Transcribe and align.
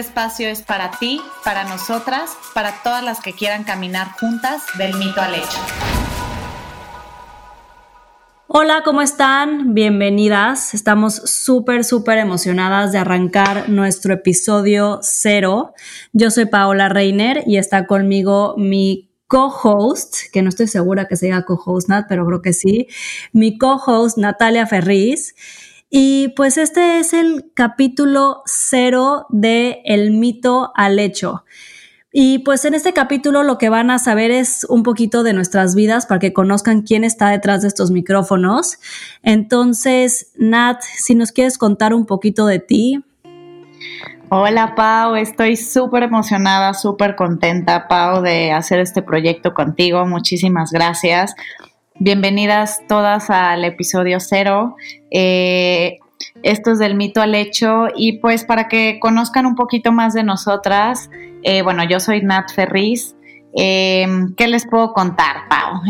espacio 0.00 0.48
es 0.48 0.62
para 0.62 0.90
ti, 0.98 1.20
para 1.44 1.64
nosotras, 1.64 2.30
para 2.54 2.82
todas 2.82 3.04
las 3.04 3.20
que 3.20 3.32
quieran 3.32 3.64
caminar 3.64 4.12
juntas 4.18 4.62
del 4.76 4.94
mito 4.94 5.20
al 5.20 5.34
hecho. 5.34 5.58
Hola, 8.48 8.82
¿cómo 8.84 9.00
están? 9.00 9.74
Bienvenidas. 9.74 10.74
Estamos 10.74 11.14
súper, 11.14 11.84
súper 11.84 12.18
emocionadas 12.18 12.90
de 12.90 12.98
arrancar 12.98 13.68
nuestro 13.68 14.12
episodio 14.12 14.98
cero. 15.02 15.72
Yo 16.12 16.32
soy 16.32 16.46
Paola 16.46 16.88
Reiner 16.88 17.44
y 17.46 17.58
está 17.58 17.86
conmigo 17.86 18.54
mi 18.56 19.08
co-host, 19.28 20.16
que 20.32 20.42
no 20.42 20.48
estoy 20.48 20.66
segura 20.66 21.06
que 21.06 21.14
se 21.14 21.26
diga 21.26 21.44
co-host, 21.44 21.88
Nat, 21.88 22.06
pero 22.08 22.26
creo 22.26 22.42
que 22.42 22.52
sí, 22.52 22.88
mi 23.32 23.56
co-host 23.56 24.18
Natalia 24.18 24.66
Ferriz. 24.66 25.36
Y 25.90 26.28
pues 26.36 26.56
este 26.56 27.00
es 27.00 27.12
el 27.12 27.50
capítulo 27.52 28.42
cero 28.46 29.26
de 29.28 29.82
El 29.84 30.12
mito 30.12 30.72
al 30.76 31.00
hecho. 31.00 31.44
Y 32.12 32.38
pues 32.40 32.64
en 32.64 32.74
este 32.74 32.92
capítulo 32.92 33.42
lo 33.42 33.58
que 33.58 33.68
van 33.68 33.90
a 33.90 33.98
saber 33.98 34.30
es 34.30 34.64
un 34.68 34.84
poquito 34.84 35.24
de 35.24 35.32
nuestras 35.32 35.74
vidas 35.74 36.06
para 36.06 36.20
que 36.20 36.32
conozcan 36.32 36.82
quién 36.82 37.02
está 37.02 37.28
detrás 37.28 37.62
de 37.62 37.68
estos 37.68 37.90
micrófonos. 37.90 38.78
Entonces, 39.22 40.32
Nat, 40.36 40.80
si 40.82 41.16
nos 41.16 41.32
quieres 41.32 41.58
contar 41.58 41.92
un 41.92 42.06
poquito 42.06 42.46
de 42.46 42.60
ti. 42.60 43.04
Hola 44.28 44.76
Pau, 44.76 45.16
estoy 45.16 45.56
súper 45.56 46.04
emocionada, 46.04 46.72
súper 46.74 47.16
contenta 47.16 47.88
Pau 47.88 48.22
de 48.22 48.52
hacer 48.52 48.78
este 48.78 49.02
proyecto 49.02 49.54
contigo. 49.54 50.06
Muchísimas 50.06 50.70
gracias. 50.70 51.34
Bienvenidas 52.02 52.80
todas 52.88 53.28
al 53.28 53.62
episodio 53.62 54.20
cero. 54.20 54.74
Eh, 55.10 55.98
esto 56.42 56.72
es 56.72 56.78
del 56.78 56.94
mito 56.94 57.20
al 57.20 57.34
hecho 57.34 57.88
y 57.94 58.20
pues 58.20 58.44
para 58.44 58.68
que 58.68 58.98
conozcan 58.98 59.44
un 59.44 59.54
poquito 59.54 59.92
más 59.92 60.14
de 60.14 60.24
nosotras, 60.24 61.10
eh, 61.42 61.60
bueno, 61.60 61.84
yo 61.84 62.00
soy 62.00 62.22
Nat 62.22 62.54
Ferriz. 62.54 63.16
Eh, 63.54 64.06
¿Qué 64.38 64.48
les 64.48 64.66
puedo 64.66 64.94
contar, 64.94 65.46
Pau? 65.50 65.82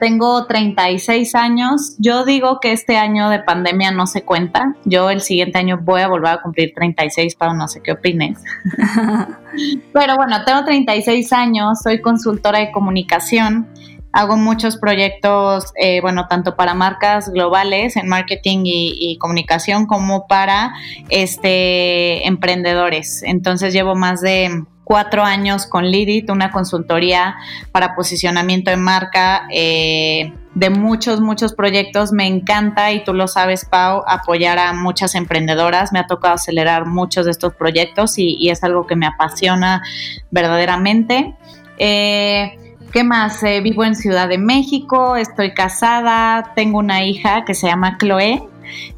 tengo 0.00 0.46
36 0.46 1.34
años. 1.34 1.96
Yo 1.98 2.24
digo 2.24 2.60
que 2.60 2.72
este 2.72 2.96
año 2.96 3.28
de 3.28 3.40
pandemia 3.40 3.90
no 3.90 4.06
se 4.06 4.22
cuenta. 4.22 4.74
Yo 4.86 5.10
el 5.10 5.20
siguiente 5.20 5.58
año 5.58 5.80
voy 5.82 6.00
a 6.00 6.08
volver 6.08 6.32
a 6.32 6.40
cumplir 6.40 6.72
36, 6.74 7.34
Pau, 7.34 7.54
no 7.54 7.68
sé 7.68 7.82
qué 7.82 7.92
opines. 7.92 8.38
Pero 9.92 10.16
bueno, 10.16 10.46
tengo 10.46 10.64
36 10.64 11.30
años, 11.34 11.80
soy 11.82 12.00
consultora 12.00 12.60
de 12.60 12.72
comunicación 12.72 13.68
hago 14.12 14.36
muchos 14.36 14.76
proyectos, 14.76 15.72
eh, 15.80 16.00
bueno, 16.00 16.26
tanto 16.28 16.56
para 16.56 16.74
marcas 16.74 17.30
globales 17.30 17.96
en 17.96 18.08
marketing 18.08 18.62
y, 18.64 19.18
comunicación 19.18 19.86
como 19.86 20.26
para 20.26 20.72
este, 21.08 22.26
emprendedores. 22.26 23.22
Entonces 23.22 23.72
llevo 23.72 23.94
más 23.94 24.20
de 24.20 24.64
cuatro 24.84 25.22
años 25.22 25.66
con 25.66 25.90
Lidit, 25.90 26.30
una 26.30 26.50
consultoría 26.50 27.36
para 27.72 27.94
posicionamiento 27.94 28.70
de 28.70 28.76
marca. 28.76 29.46
Eh, 29.52 30.32
de 30.58 30.70
muchos, 30.70 31.20
muchos 31.20 31.54
proyectos. 31.54 32.10
Me 32.10 32.26
encanta, 32.26 32.90
y 32.92 33.04
tú 33.04 33.14
lo 33.14 33.28
sabes, 33.28 33.64
Pau, 33.64 34.02
apoyar 34.06 34.58
a 34.58 34.72
muchas 34.72 35.14
emprendedoras. 35.14 35.92
Me 35.92 36.00
ha 36.00 36.06
tocado 36.06 36.34
acelerar 36.34 36.86
muchos 36.86 37.26
de 37.26 37.30
estos 37.30 37.54
proyectos 37.54 38.18
y, 38.18 38.50
es 38.50 38.64
algo 38.64 38.86
que 38.86 38.96
me 38.96 39.06
apasiona 39.06 39.82
verdaderamente. 40.30 41.34
Eh, 41.78 42.67
¿Qué 42.92 43.04
más? 43.04 43.42
Eh, 43.42 43.60
vivo 43.60 43.84
en 43.84 43.94
Ciudad 43.94 44.28
de 44.28 44.38
México, 44.38 45.16
estoy 45.16 45.52
casada, 45.52 46.52
tengo 46.56 46.78
una 46.78 47.04
hija 47.04 47.44
que 47.44 47.52
se 47.52 47.66
llama 47.66 47.98
Chloe, 47.98 48.42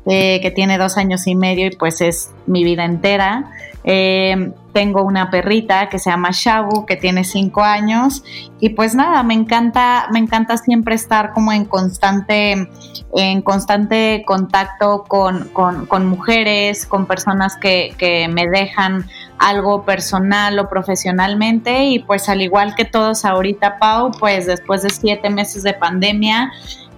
eh, 0.06 0.38
que 0.40 0.50
tiene 0.52 0.78
dos 0.78 0.96
años 0.96 1.26
y 1.26 1.34
medio 1.34 1.66
y 1.66 1.70
pues 1.70 2.00
es 2.00 2.30
mi 2.46 2.62
vida 2.62 2.84
entera. 2.84 3.50
Eh, 3.84 4.52
tengo 4.72 5.02
una 5.02 5.30
perrita 5.30 5.88
que 5.88 5.98
se 5.98 6.10
llama 6.10 6.30
Shabu, 6.32 6.86
que 6.86 6.96
tiene 6.96 7.24
cinco 7.24 7.62
años. 7.62 8.22
Y 8.60 8.70
pues 8.70 8.94
nada, 8.94 9.22
me 9.22 9.34
encanta, 9.34 10.06
me 10.12 10.18
encanta 10.18 10.56
siempre 10.56 10.94
estar 10.94 11.32
como 11.32 11.52
en 11.52 11.64
constante, 11.64 12.68
en 13.16 13.42
constante 13.42 14.22
contacto 14.26 15.04
con, 15.08 15.48
con, 15.48 16.06
mujeres, 16.06 16.86
con 16.86 17.06
personas 17.06 17.56
que, 17.56 18.28
me 18.30 18.48
dejan 18.48 19.06
algo 19.38 19.84
personal 19.84 20.58
o 20.58 20.68
profesionalmente. 20.68 21.86
Y 21.86 22.00
pues 22.00 22.28
al 22.28 22.42
igual 22.42 22.74
que 22.74 22.84
todos 22.84 23.24
ahorita, 23.24 23.78
Pau, 23.78 24.12
pues 24.18 24.46
después 24.46 24.82
de 24.82 24.90
siete 24.90 25.30
meses 25.30 25.62
de 25.62 25.74
pandemia, 25.74 26.52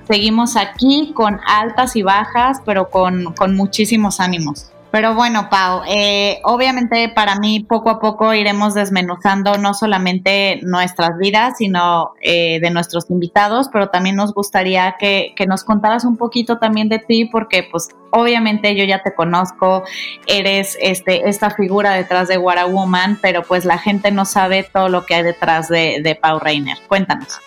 seguimos 0.06 0.56
aquí 0.56 1.12
con 1.14 1.41
altas 1.47 1.97
y 1.97 2.03
bajas, 2.03 2.60
pero 2.66 2.91
con, 2.91 3.32
con 3.34 3.56
muchísimos 3.56 4.20
ánimos. 4.20 4.72
Pero 4.93 5.15
bueno, 5.15 5.49
Pau, 5.49 5.81
eh, 5.89 6.41
obviamente 6.45 7.09
para 7.09 7.37
mí 7.37 7.61
poco 7.67 7.89
a 7.89 7.99
poco 7.99 8.35
iremos 8.35 8.75
desmenuzando 8.75 9.57
no 9.57 9.73
solamente 9.73 10.61
nuestras 10.65 11.17
vidas, 11.17 11.55
sino 11.57 12.13
eh, 12.21 12.61
de 12.61 12.71
nuestros 12.71 13.09
invitados, 13.09 13.71
pero 13.73 13.89
también 13.89 14.17
nos 14.17 14.35
gustaría 14.35 14.97
que, 15.01 15.33
que, 15.35 15.47
nos 15.47 15.65
contaras 15.65 16.05
un 16.05 16.19
poquito 16.19 16.59
también 16.59 16.91
de 16.91 16.99
ti, 16.99 17.25
porque 17.25 17.67
pues 17.71 17.89
obviamente 18.11 18.77
yo 18.77 18.85
ya 18.85 19.03
te 19.03 19.15
conozco, 19.15 19.83
eres 20.27 20.77
este, 20.79 21.27
esta 21.27 21.49
figura 21.49 21.93
detrás 21.95 22.29
de 22.29 22.37
What 22.37 22.59
a 22.59 22.67
Woman, 22.67 23.19
pero 23.23 23.43
pues 23.45 23.65
la 23.65 23.79
gente 23.79 24.11
no 24.11 24.27
sabe 24.27 24.63
todo 24.63 24.91
lo 24.91 25.07
que 25.07 25.15
hay 25.15 25.23
detrás 25.23 25.71
de, 25.71 26.01
de 26.03 26.15
Pau 26.17 26.39
Reiner. 26.39 26.77
Cuéntanos. 26.87 27.41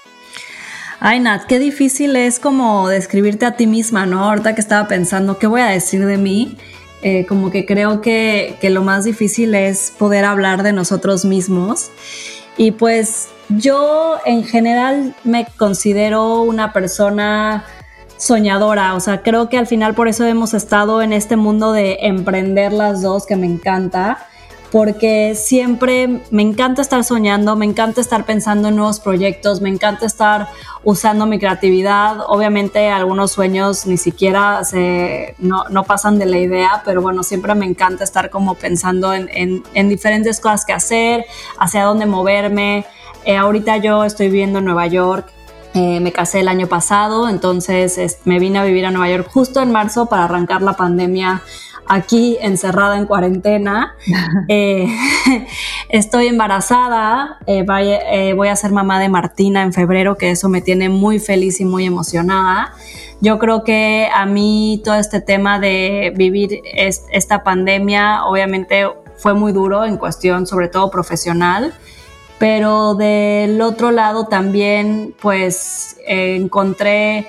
Ay, 0.99 1.19
Nat, 1.19 1.43
qué 1.45 1.59
difícil 1.59 2.15
es 2.15 2.39
como 2.39 2.87
describirte 2.87 3.45
a 3.45 3.55
ti 3.55 3.67
misma, 3.67 4.07
¿no? 4.07 4.23
Ahorita 4.23 4.55
que 4.55 4.61
estaba 4.61 4.87
pensando, 4.87 5.37
¿qué 5.37 5.45
voy 5.45 5.61
a 5.61 5.67
decir 5.67 6.03
de 6.03 6.17
mí? 6.17 6.57
Eh, 7.07 7.27
como 7.27 7.51
que 7.51 7.67
creo 7.67 8.01
que, 8.01 8.57
que 8.59 8.71
lo 8.71 8.81
más 8.81 9.03
difícil 9.03 9.53
es 9.53 9.93
poder 9.95 10.25
hablar 10.25 10.63
de 10.63 10.73
nosotros 10.73 11.23
mismos. 11.23 11.91
Y 12.57 12.71
pues 12.71 13.27
yo 13.49 14.17
en 14.25 14.43
general 14.43 15.15
me 15.23 15.45
considero 15.55 16.41
una 16.41 16.73
persona 16.73 17.63
soñadora, 18.17 18.95
o 18.95 18.99
sea, 18.99 19.21
creo 19.21 19.49
que 19.49 19.59
al 19.59 19.67
final 19.67 19.93
por 19.93 20.07
eso 20.07 20.25
hemos 20.25 20.55
estado 20.55 21.03
en 21.03 21.13
este 21.13 21.35
mundo 21.35 21.73
de 21.73 21.99
emprender 22.01 22.73
las 22.73 23.03
dos, 23.03 23.27
que 23.27 23.35
me 23.35 23.45
encanta 23.45 24.25
porque 24.75 25.35
siempre 25.35 26.19
me 26.31 26.41
encanta 26.41 26.81
estar 26.81 27.05
soñando, 27.05 27.55
me 27.55 27.63
encanta 27.63 28.01
estar 28.01 28.25
pensando 28.25 28.67
en 28.67 28.75
nuevos 28.75 28.99
proyectos, 28.99 29.61
me 29.61 29.69
encanta 29.69 30.05
estar 30.05 30.49
usando 30.83 31.25
mi 31.25 31.39
creatividad. 31.39 32.17
Obviamente 32.27 32.89
algunos 32.89 33.31
sueños 33.31 33.85
ni 33.85 33.95
siquiera 33.95 34.65
se, 34.65 35.35
no, 35.39 35.63
pasan 35.87 36.19
de 36.19 36.25
la 36.25 36.39
idea, 36.39 36.81
pero 36.83 37.01
bueno, 37.01 37.23
siempre 37.23 37.55
me 37.55 37.65
encanta 37.65 38.03
estar 38.03 38.29
como 38.29 38.55
pensando 38.55 39.13
en, 39.13 39.63
diferentes 39.87 40.41
cosas 40.41 40.65
que 40.65 40.73
hacer, 40.73 41.25
hacia 41.57 41.85
dónde 41.85 42.05
moverme. 42.05 42.85
Eh, 43.23 43.37
ahorita 43.37 43.77
yo 43.77 44.03
estoy 44.03 44.27
viviendo 44.27 44.59
en 44.59 44.65
Nueva 44.65 44.87
York, 44.87 45.31
eh, 45.73 46.01
me 46.01 46.11
casé 46.11 46.41
el 46.41 46.49
año 46.49 46.67
pasado, 46.67 47.29
entonces 47.29 48.19
me 48.25 48.39
vine 48.39 48.59
a 48.59 48.65
vivir 48.65 48.85
a 48.85 48.91
Nueva 48.91 49.09
York 49.09 49.29
justo 49.31 49.61
en 49.61 49.71
marzo 49.71 50.07
para 50.07 50.25
arrancar 50.25 50.61
la 50.61 50.73
pandemia 50.73 51.43
aquí 51.87 52.37
encerrada 52.41 52.97
en 52.97 53.05
cuarentena. 53.05 53.95
Eh, 54.47 54.87
estoy 55.89 56.27
embarazada, 56.27 57.39
eh, 57.47 57.65
eh, 57.67 58.33
voy 58.33 58.47
a 58.47 58.55
ser 58.55 58.71
mamá 58.71 58.99
de 58.99 59.09
Martina 59.09 59.63
en 59.63 59.73
febrero, 59.73 60.17
que 60.17 60.31
eso 60.31 60.49
me 60.49 60.61
tiene 60.61 60.89
muy 60.89 61.19
feliz 61.19 61.59
y 61.59 61.65
muy 61.65 61.85
emocionada. 61.85 62.73
Yo 63.21 63.39
creo 63.39 63.63
que 63.63 64.07
a 64.13 64.25
mí 64.25 64.81
todo 64.83 64.95
este 64.95 65.19
tema 65.19 65.59
de 65.59 66.13
vivir 66.15 66.61
esta 67.11 67.43
pandemia 67.43 68.25
obviamente 68.25 68.85
fue 69.17 69.33
muy 69.33 69.51
duro 69.51 69.83
en 69.85 69.97
cuestión 69.97 70.45
sobre 70.45 70.67
todo 70.67 70.91
profesional, 70.91 71.73
pero 72.37 72.93
del 72.93 73.61
otro 73.61 73.91
lado 73.91 74.27
también 74.27 75.15
pues 75.19 75.97
encontré 76.05 77.27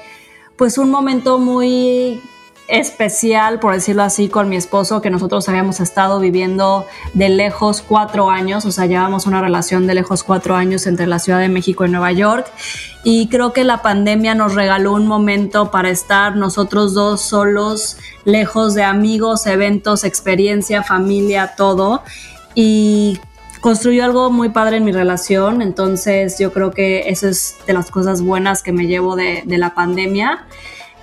pues 0.56 0.76
un 0.76 0.90
momento 0.90 1.38
muy 1.38 2.20
especial, 2.68 3.60
por 3.60 3.74
decirlo 3.74 4.02
así, 4.02 4.28
con 4.28 4.48
mi 4.48 4.56
esposo, 4.56 5.00
que 5.00 5.10
nosotros 5.10 5.48
habíamos 5.48 5.80
estado 5.80 6.20
viviendo 6.20 6.86
de 7.14 7.28
lejos 7.28 7.82
cuatro 7.86 8.30
años, 8.30 8.64
o 8.64 8.72
sea, 8.72 8.86
llevamos 8.86 9.26
una 9.26 9.40
relación 9.40 9.86
de 9.86 9.94
lejos 9.94 10.22
cuatro 10.22 10.56
años 10.56 10.86
entre 10.86 11.06
la 11.06 11.18
Ciudad 11.18 11.40
de 11.40 11.48
México 11.48 11.84
y 11.84 11.90
Nueva 11.90 12.12
York. 12.12 12.46
Y 13.04 13.28
creo 13.28 13.52
que 13.52 13.64
la 13.64 13.82
pandemia 13.82 14.34
nos 14.34 14.54
regaló 14.54 14.92
un 14.92 15.06
momento 15.06 15.70
para 15.70 15.90
estar 15.90 16.36
nosotros 16.36 16.92
dos 16.94 17.20
solos, 17.20 17.98
lejos 18.24 18.74
de 18.74 18.82
amigos, 18.82 19.46
eventos, 19.46 20.04
experiencia, 20.04 20.82
familia, 20.82 21.54
todo. 21.56 22.02
y 22.54 23.20
construyó 23.66 24.04
algo 24.04 24.30
muy 24.30 24.50
padre 24.50 24.76
en 24.76 24.84
mi 24.84 24.92
relación, 24.92 25.60
entonces 25.60 26.38
yo 26.38 26.52
creo 26.52 26.70
que 26.70 27.08
eso 27.08 27.26
es 27.26 27.56
de 27.66 27.72
las 27.72 27.90
cosas 27.90 28.22
buenas 28.22 28.62
que 28.62 28.70
me 28.70 28.86
llevo 28.86 29.16
de, 29.16 29.42
la 29.44 29.74
pandemia. 29.74 30.46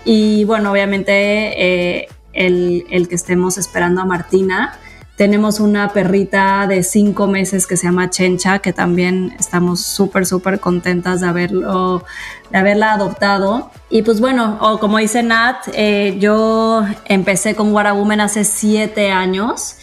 Y 0.05 0.43
bueno, 0.45 0.71
obviamente 0.71 1.11
eh, 1.11 2.07
el, 2.33 2.85
el, 2.89 3.07
que 3.07 3.15
estemos 3.15 3.57
esperando 3.57 4.01
a 4.01 4.05
Martina. 4.05 4.77
Tenemos 5.15 5.59
una 5.59 5.93
perrita 5.93 6.65
de 6.67 6.81
cinco 6.81 7.27
meses 7.27 7.67
que 7.67 7.77
se 7.77 7.85
llama 7.85 8.09
Chencha, 8.09 8.59
que 8.59 8.73
también 8.73 9.35
estamos 9.39 9.81
súper, 9.81 10.25
súper 10.25 10.59
contentas 10.59 11.21
de, 11.21 11.27
haberlo, 11.27 12.03
de 12.49 12.57
haberla 12.57 12.93
adoptado. 12.93 13.69
Y 13.91 14.01
pues 14.01 14.19
bueno, 14.19 14.57
o 14.59 14.79
como 14.79 14.97
dice 14.97 15.21
Nat, 15.21 15.67
eh, 15.73 16.17
yo 16.19 16.83
empecé 17.05 17.53
con 17.53 17.71
Woman 17.73 18.21
hace 18.21 18.43
siete 18.43 19.11
años 19.11 19.75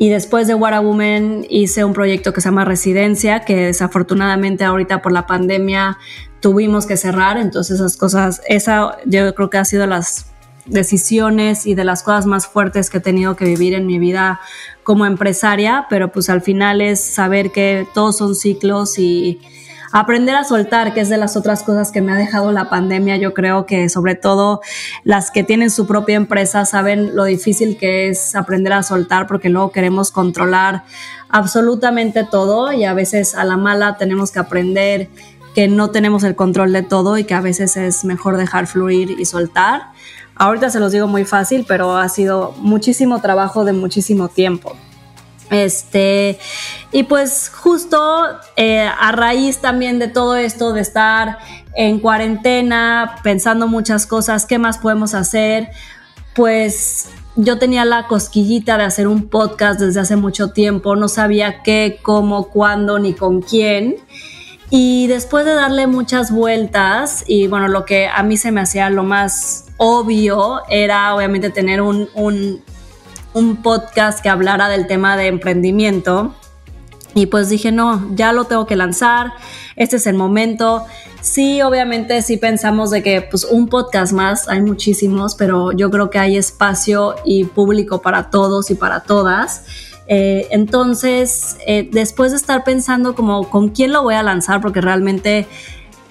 y 0.00 0.08
después 0.08 0.46
de 0.46 0.54
What 0.54 0.72
a 0.72 0.80
Woman 0.80 1.44
hice 1.50 1.84
un 1.84 1.92
proyecto 1.92 2.32
que 2.32 2.40
se 2.40 2.48
llama 2.48 2.64
Residencia, 2.64 3.40
que 3.40 3.66
desafortunadamente 3.66 4.64
ahorita 4.64 5.02
por 5.02 5.12
la 5.12 5.26
pandemia 5.26 5.98
tuvimos 6.40 6.86
que 6.86 6.96
cerrar. 6.96 7.36
Entonces 7.36 7.80
esas 7.80 7.98
cosas, 7.98 8.40
esa 8.48 8.96
yo 9.04 9.34
creo 9.34 9.50
que 9.50 9.58
ha 9.58 9.64
sido 9.66 9.86
las 9.86 10.24
decisiones 10.64 11.66
y 11.66 11.74
de 11.74 11.84
las 11.84 12.02
cosas 12.02 12.24
más 12.24 12.46
fuertes 12.46 12.88
que 12.88 12.96
he 12.96 13.00
tenido 13.02 13.36
que 13.36 13.44
vivir 13.44 13.74
en 13.74 13.86
mi 13.86 13.98
vida 13.98 14.40
como 14.84 15.04
empresaria, 15.04 15.84
pero 15.90 16.10
pues 16.10 16.30
al 16.30 16.40
final 16.40 16.80
es 16.80 17.04
saber 17.04 17.52
que 17.52 17.86
todos 17.92 18.16
son 18.16 18.34
ciclos 18.34 18.98
y 18.98 19.42
aprender 19.92 20.36
a 20.36 20.44
soltar, 20.44 20.94
que 20.94 21.00
es 21.00 21.08
de 21.08 21.16
las 21.16 21.36
otras 21.36 21.62
cosas 21.62 21.90
que 21.90 22.00
me 22.00 22.12
ha 22.12 22.16
dejado 22.16 22.52
la 22.52 22.68
pandemia. 22.68 23.16
Yo 23.16 23.34
creo 23.34 23.66
que 23.66 23.88
sobre 23.88 24.14
todo 24.14 24.60
las 25.04 25.30
que 25.30 25.42
tienen 25.42 25.70
su 25.70 25.86
propia 25.86 26.16
empresa 26.16 26.64
saben 26.64 27.16
lo 27.16 27.24
difícil 27.24 27.76
que 27.76 28.08
es 28.08 28.34
aprender 28.34 28.72
a 28.72 28.82
soltar 28.82 29.26
porque 29.26 29.48
luego 29.48 29.72
queremos 29.72 30.10
controlar 30.12 30.84
absolutamente 31.28 32.24
todo 32.24 32.72
y 32.72 32.84
a 32.84 32.94
veces 32.94 33.34
a 33.34 33.44
la 33.44 33.56
mala 33.56 33.96
tenemos 33.96 34.30
que 34.30 34.38
aprender 34.38 35.08
que 35.54 35.66
no 35.66 35.90
tenemos 35.90 36.22
el 36.22 36.36
control 36.36 36.72
de 36.72 36.82
todo 36.82 37.18
y 37.18 37.24
que 37.24 37.34
a 37.34 37.40
veces 37.40 37.76
es 37.76 38.04
mejor 38.04 38.36
dejar 38.36 38.66
fluir 38.66 39.18
y 39.18 39.24
soltar. 39.24 39.92
Ahorita 40.36 40.70
se 40.70 40.80
los 40.80 40.92
digo 40.92 41.06
muy 41.06 41.24
fácil, 41.24 41.64
pero 41.66 41.96
ha 41.96 42.08
sido 42.08 42.54
muchísimo 42.58 43.20
trabajo 43.20 43.64
de 43.64 43.72
muchísimo 43.72 44.28
tiempo. 44.28 44.76
Este, 45.50 46.38
y 46.92 47.02
pues 47.02 47.50
justo 47.52 48.26
eh, 48.56 48.88
a 48.98 49.12
raíz 49.12 49.58
también 49.58 49.98
de 49.98 50.08
todo 50.08 50.36
esto, 50.36 50.72
de 50.72 50.80
estar 50.80 51.38
en 51.74 51.98
cuarentena, 51.98 53.16
pensando 53.22 53.66
muchas 53.66 54.06
cosas, 54.06 54.46
¿qué 54.46 54.58
más 54.58 54.78
podemos 54.78 55.14
hacer? 55.14 55.70
Pues 56.34 57.08
yo 57.34 57.58
tenía 57.58 57.84
la 57.84 58.06
cosquillita 58.06 58.78
de 58.78 58.84
hacer 58.84 59.08
un 59.08 59.28
podcast 59.28 59.80
desde 59.80 60.00
hace 60.00 60.16
mucho 60.16 60.52
tiempo, 60.52 60.94
no 60.94 61.08
sabía 61.08 61.62
qué, 61.62 61.98
cómo, 62.02 62.48
cuándo, 62.48 62.98
ni 62.98 63.14
con 63.14 63.42
quién. 63.42 63.96
Y 64.72 65.08
después 65.08 65.44
de 65.44 65.54
darle 65.54 65.88
muchas 65.88 66.30
vueltas, 66.30 67.24
y 67.26 67.48
bueno, 67.48 67.66
lo 67.66 67.84
que 67.84 68.06
a 68.06 68.22
mí 68.22 68.36
se 68.36 68.52
me 68.52 68.60
hacía 68.60 68.88
lo 68.88 69.02
más 69.02 69.66
obvio 69.78 70.62
era 70.68 71.12
obviamente 71.14 71.50
tener 71.50 71.80
un, 71.80 72.08
un 72.14 72.62
un 73.32 73.56
podcast 73.62 74.20
que 74.20 74.28
hablara 74.28 74.68
del 74.68 74.86
tema 74.86 75.16
de 75.16 75.26
emprendimiento. 75.26 76.34
Y 77.14 77.26
pues 77.26 77.48
dije, 77.48 77.72
no, 77.72 78.08
ya 78.14 78.32
lo 78.32 78.44
tengo 78.44 78.66
que 78.66 78.76
lanzar, 78.76 79.32
este 79.74 79.96
es 79.96 80.06
el 80.06 80.14
momento. 80.14 80.84
Sí, 81.20 81.60
obviamente 81.60 82.22
sí 82.22 82.36
pensamos 82.36 82.90
de 82.90 83.02
que 83.02 83.20
pues 83.22 83.44
un 83.44 83.68
podcast 83.68 84.12
más, 84.12 84.48
hay 84.48 84.62
muchísimos, 84.62 85.34
pero 85.34 85.72
yo 85.72 85.90
creo 85.90 86.08
que 86.08 86.18
hay 86.18 86.36
espacio 86.36 87.16
y 87.24 87.44
público 87.44 88.00
para 88.00 88.30
todos 88.30 88.70
y 88.70 88.74
para 88.74 89.00
todas. 89.00 89.64
Eh, 90.06 90.48
entonces, 90.50 91.56
eh, 91.66 91.88
después 91.90 92.30
de 92.30 92.36
estar 92.36 92.64
pensando 92.64 93.14
como 93.14 93.48
con 93.48 93.68
quién 93.68 93.92
lo 93.92 94.02
voy 94.02 94.14
a 94.14 94.22
lanzar, 94.22 94.60
porque 94.60 94.80
realmente 94.80 95.46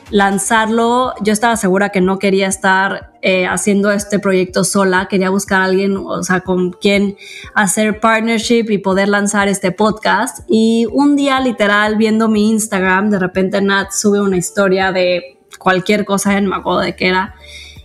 lanzarlo, 0.10 1.14
yo 1.22 1.34
estaba 1.34 1.56
segura 1.56 1.90
que 1.90 2.02
no 2.02 2.20
quería 2.20 2.48
estar 2.48 3.12
eh, 3.22 3.46
haciendo 3.46 3.92
este 3.92 4.20
proyecto 4.20 4.64
sola, 4.64 5.08
quería 5.08 5.30
buscar 5.30 5.62
a 5.62 5.66
alguien, 5.66 5.98
o 5.98 6.24
sea, 6.24 6.42
con 6.42 6.72
quien 6.72 7.18
hacer 7.54 8.00
partnership 8.00 8.66
y 8.70 8.78
poder 8.78 9.10
lanzar 9.10 9.48
este 9.48 9.72
podcast. 9.72 10.40
Y 10.48 10.88
un 10.92 11.16
día, 11.16 11.40
literal, 11.40 11.98
viendo 11.98 12.28
mi 12.30 12.50
Instagram, 12.50 13.10
de 13.10 13.20
repente 13.20 13.62
Nat 13.62 13.92
sube 13.92 14.22
una 14.22 14.38
historia 14.38 14.92
de 14.92 15.40
cualquier 15.60 16.06
cosa, 16.06 16.40
no 16.42 16.50
me 16.50 16.56
acuerdo 16.56 16.80
de 16.80 16.96
qué 16.96 17.10
era. 17.10 17.36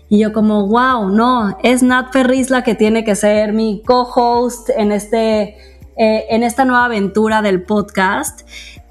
Y 0.09 0.19
yo 0.19 0.33
como, 0.33 0.69
wow, 0.69 1.09
no, 1.09 1.59
es 1.63 1.83
Nat 1.83 2.13
Ferris 2.13 2.51
la 2.51 2.63
que 2.63 2.75
tiene 2.75 3.05
que 3.05 3.17
ser 3.17 3.53
mi 3.53 3.83
co-host 3.85 4.71
en, 4.77 4.93
este, 4.93 5.57
eh, 5.97 6.27
en 6.31 6.43
esta 6.43 6.65
nueva 6.65 6.85
aventura 6.85 7.43
del 7.43 7.65
podcast. 7.65 8.43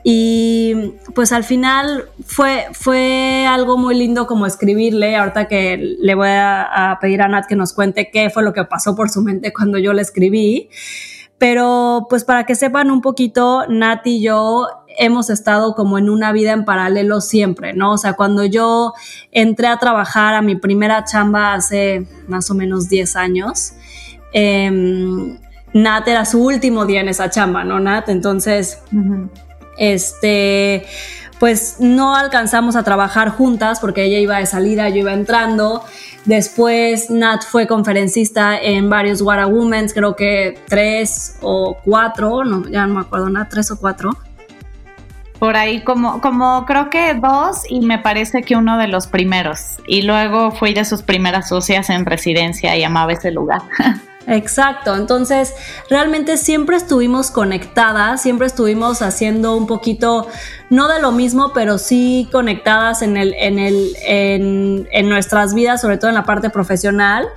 Y 0.04 0.96
pues 1.16 1.32
al 1.32 1.46
final 1.46 2.10
fue, 2.26 2.68
fue 2.74 3.46
algo 3.48 3.78
muy 3.78 3.96
lindo 3.96 4.28
como 4.28 4.46
escribirle, 4.46 5.16
ahorita 5.16 5.48
que 5.48 5.78
le 5.78 6.16
voy 6.16 6.28
a, 6.30 6.98
pedir 7.00 7.22
a 7.22 7.30
Nat 7.30 7.46
que 7.48 7.56
nos 7.56 7.72
cuente 7.74 8.10
qué 8.12 8.30
fue 8.30 8.44
lo 8.44 8.52
que 8.52 8.66
pasó 8.66 8.96
por 8.96 9.10
su 9.10 9.22
mente 9.22 9.54
cuando 9.54 9.78
yo 9.78 9.94
le 9.94 10.02
escribí. 10.02 10.70
Pero 11.38 12.08
pues 12.10 12.26
para 12.26 12.46
que 12.46 12.56
sepan 12.56 12.92
un 12.92 13.02
poquito, 13.02 13.66
Nat 13.70 14.06
y 14.06 14.22
yo 14.22 14.68
hemos 14.98 15.30
estado 15.30 15.74
como 15.74 15.98
en 15.98 16.10
una 16.10 16.32
vida 16.34 16.52
en 16.52 16.66
paralelo 16.66 17.22
siempre, 17.22 17.74
¿no? 17.74 17.94
O 17.94 17.98
sea, 17.98 18.14
cuando 18.14 18.46
yo 18.46 18.94
entré 19.32 19.68
a 19.68 19.78
trabajar 19.78 20.36
a 20.36 20.42
mi 20.42 20.56
primera 20.56 21.06
chamba 21.06 21.54
hace 21.54 22.08
más 22.28 22.52
o 22.52 22.56
menos 22.56 22.90
10 22.90 23.16
años, 23.16 23.74
eh, 24.34 25.40
Nat 25.74 26.08
era 26.08 26.26
su 26.26 26.44
último 26.44 26.86
día 26.86 27.02
en 27.02 27.10
esa 27.10 27.30
chamba, 27.30 27.64
¿no, 27.64 27.80
Nat? 27.80 28.10
Entonces 28.10 28.80
este, 29.78 30.86
pues 31.40 31.78
no 31.80 32.16
alcanzamos 32.16 32.76
a 32.76 32.84
trabajar 32.84 33.30
juntas 33.30 33.80
porque 33.80 34.04
ella 34.04 34.20
iba 34.20 34.38
de 34.38 34.46
salida, 34.46 34.90
yo 34.90 34.98
iba 34.98 35.14
entrando. 35.14 35.84
Después 36.26 37.10
Nat 37.10 37.44
fue 37.44 37.68
conferencista 37.68 38.58
en 38.58 38.90
varios 38.90 39.22
What 39.22 39.46
Women, 39.48 39.90
creo 39.90 40.16
que 40.16 40.58
tres 40.70 41.38
o 41.42 41.78
cuatro, 41.84 42.46
no, 42.46 42.66
ya 42.70 42.88
no 42.88 42.94
me 42.96 43.02
acuerdo, 43.02 43.30
Nat, 43.30 43.50
tres 43.50 43.72
o 43.72 43.78
cuatro. 43.78 44.12
Por 45.38 45.58
ahí 45.58 45.82
como, 45.82 46.22
como 46.22 46.66
creo 46.66 46.90
que 46.90 47.16
dos 47.16 47.64
y 47.68 47.82
me 47.82 48.00
parece 48.00 48.44
que 48.44 48.56
uno 48.56 48.78
de 48.78 48.88
los 48.88 49.08
primeros. 49.08 49.82
Y 49.86 50.04
luego 50.04 50.52
fui 50.52 50.74
de 50.74 50.86
sus 50.86 51.02
primeras 51.02 51.50
socias 51.50 51.90
en 51.90 52.06
residencia 52.06 52.78
y 52.78 52.84
amaba 52.84 53.12
ese 53.12 53.32
lugar. 53.32 53.62
Exacto, 54.28 54.96
entonces 54.96 55.54
realmente 55.90 56.38
siempre 56.38 56.78
estuvimos 56.78 57.30
conectadas, 57.30 58.22
siempre 58.22 58.48
estuvimos 58.48 59.02
haciendo 59.02 59.58
un 59.58 59.68
poquito, 59.68 60.28
no 60.70 60.88
de 60.88 61.02
lo 61.02 61.12
mismo, 61.12 61.52
pero 61.54 61.78
sí 61.78 62.30
conectadas 62.32 63.02
en, 63.02 63.18
el, 63.18 63.34
en, 63.34 63.60
el, 63.60 63.96
en, 64.06 64.88
en 64.92 65.10
nuestras 65.10 65.54
vidas, 65.54 65.82
sobre 65.82 65.98
todo 65.98 66.10
en 66.10 66.16
la 66.16 66.24
parte 66.24 66.50
profesional, 66.50 67.28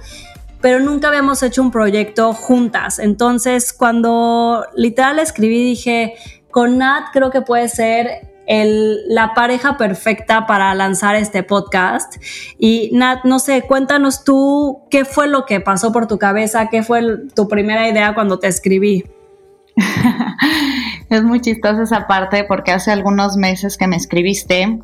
pero 0.61 0.79
nunca 0.79 1.09
habíamos 1.09 1.43
hecho 1.43 1.61
un 1.61 1.73
proyecto 1.73 2.33
juntas. 2.33 3.01
Entonces 3.01 3.73
cuando 3.73 4.65
literal 4.77 5.19
escribí 5.19 5.63
dije, 5.65 6.15
con 6.51 6.79
Nat 6.79 7.09
creo 7.13 7.31
que 7.31 7.43
puede 7.43 7.69
ser 7.69 8.36
la 8.47 9.35
pareja 9.35 9.77
perfecta 9.77 10.47
para 10.47 10.75
lanzar 10.75 11.17
este 11.17 11.43
podcast. 11.43 12.17
Y 12.59 12.91
Nat, 12.93 13.25
no 13.25 13.39
sé, 13.39 13.63
cuéntanos 13.63 14.25
tú 14.25 14.83
qué 14.91 15.05
fue 15.05 15.29
lo 15.29 15.45
que 15.47 15.61
pasó 15.61 15.93
por 15.93 16.07
tu 16.07 16.19
cabeza, 16.19 16.69
qué 16.69 16.83
fue 16.83 17.29
tu 17.35 17.49
primera 17.49 17.89
idea 17.89 18.15
cuando 18.15 18.39
te 18.39 18.49
escribí. 18.49 19.05
es 21.11 21.23
muy 21.23 21.41
chistosa 21.41 21.83
esa 21.83 22.07
parte 22.07 22.45
porque 22.45 22.73
hace 22.73 22.91
algunos 22.91 23.37
meses 23.37 23.77
que 23.77 23.87
me 23.87 23.97
escribiste 23.97 24.79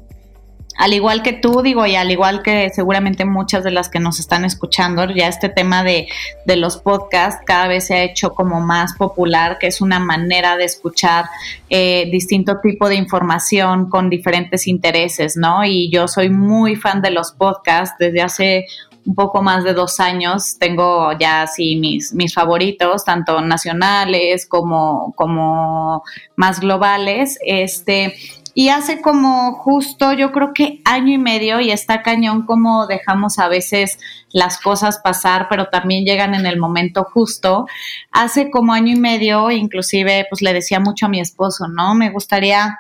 al 0.77 0.95
igual 0.95 1.23
que 1.23 1.33
tú, 1.33 1.63
digo, 1.63 1.87
y 1.87 1.97
al 1.97 2.11
igual 2.11 2.43
que 2.43 2.71
seguramente 2.71 3.25
muchas 3.25 3.65
de 3.65 3.71
las 3.71 3.89
que 3.89 4.01
nos 4.01 4.21
están 4.21 4.45
escuchando, 4.45 5.05
ya 5.11 5.29
este 5.29 5.49
tema 5.49 5.83
de, 5.85 6.09
de, 6.47 6.57
los 6.57 6.77
podcasts 6.79 7.43
cada 7.45 7.69
vez 7.69 7.87
se 7.87 7.95
ha 7.95 8.03
hecho 8.03 8.35
como 8.35 8.61
más 8.61 8.95
popular, 8.95 9.59
que 9.59 9.67
es 9.67 9.81
una 9.81 9.99
manera 9.99 10.57
de 10.57 10.65
escuchar 10.65 11.27
eh, 11.69 12.09
distinto 12.11 12.61
tipo 12.61 12.89
de 12.89 12.97
información 12.97 13.89
con 13.89 14.11
diferentes 14.11 14.67
intereses, 14.67 15.37
¿no? 15.37 15.65
Y 15.65 15.91
yo 15.91 16.09
soy 16.09 16.31
muy 16.31 16.77
fan 16.77 17.03
de 17.03 17.11
los 17.11 17.33
podcasts 17.33 17.97
desde 17.99 18.23
hace 18.23 18.67
un 19.05 19.15
poco 19.15 19.43
más 19.43 19.65
de 19.65 19.75
dos 19.75 20.01
años. 20.01 20.59
Tengo 20.59 21.13
ya 21.19 21.43
así 21.43 21.77
mis, 21.77 22.13
mis 22.15 22.35
favoritos, 22.35 23.05
tanto 23.05 23.41
nacionales 23.41 24.47
como, 24.47 25.13
como 25.17 26.03
más 26.37 26.61
globales. 26.61 27.39
Este, 27.45 28.15
y 28.55 28.69
hace 28.69 29.01
como 29.01 29.53
justo, 29.55 30.13
yo 30.13 30.33
creo 30.33 30.53
que 30.53 30.81
año 30.85 31.13
y 31.13 31.19
medio, 31.19 31.61
y 31.61 31.71
está 31.71 32.03
cañón 32.03 32.45
como 32.45 32.87
dejamos 32.87 33.39
a 33.39 33.49
veces 33.49 33.99
las 34.33 34.59
cosas 34.59 34.99
pasar, 34.99 35.47
pero 35.49 35.67
también 35.67 36.05
llegan 36.05 36.35
en 36.35 36.47
el 36.47 36.59
momento 36.59 37.05
justo. 37.05 37.67
Hace 38.11 38.51
como 38.51 38.73
año 38.73 38.95
y 38.95 39.01
medio, 39.01 39.51
inclusive, 39.51 40.27
pues 40.29 40.43
le 40.43 40.53
decía 40.53 40.81
mucho 40.81 41.07
a 41.07 41.09
mi 41.09 41.21
esposo, 41.21 41.69
¿no? 41.69 41.95
Me 41.95 42.11
gustaría 42.11 42.79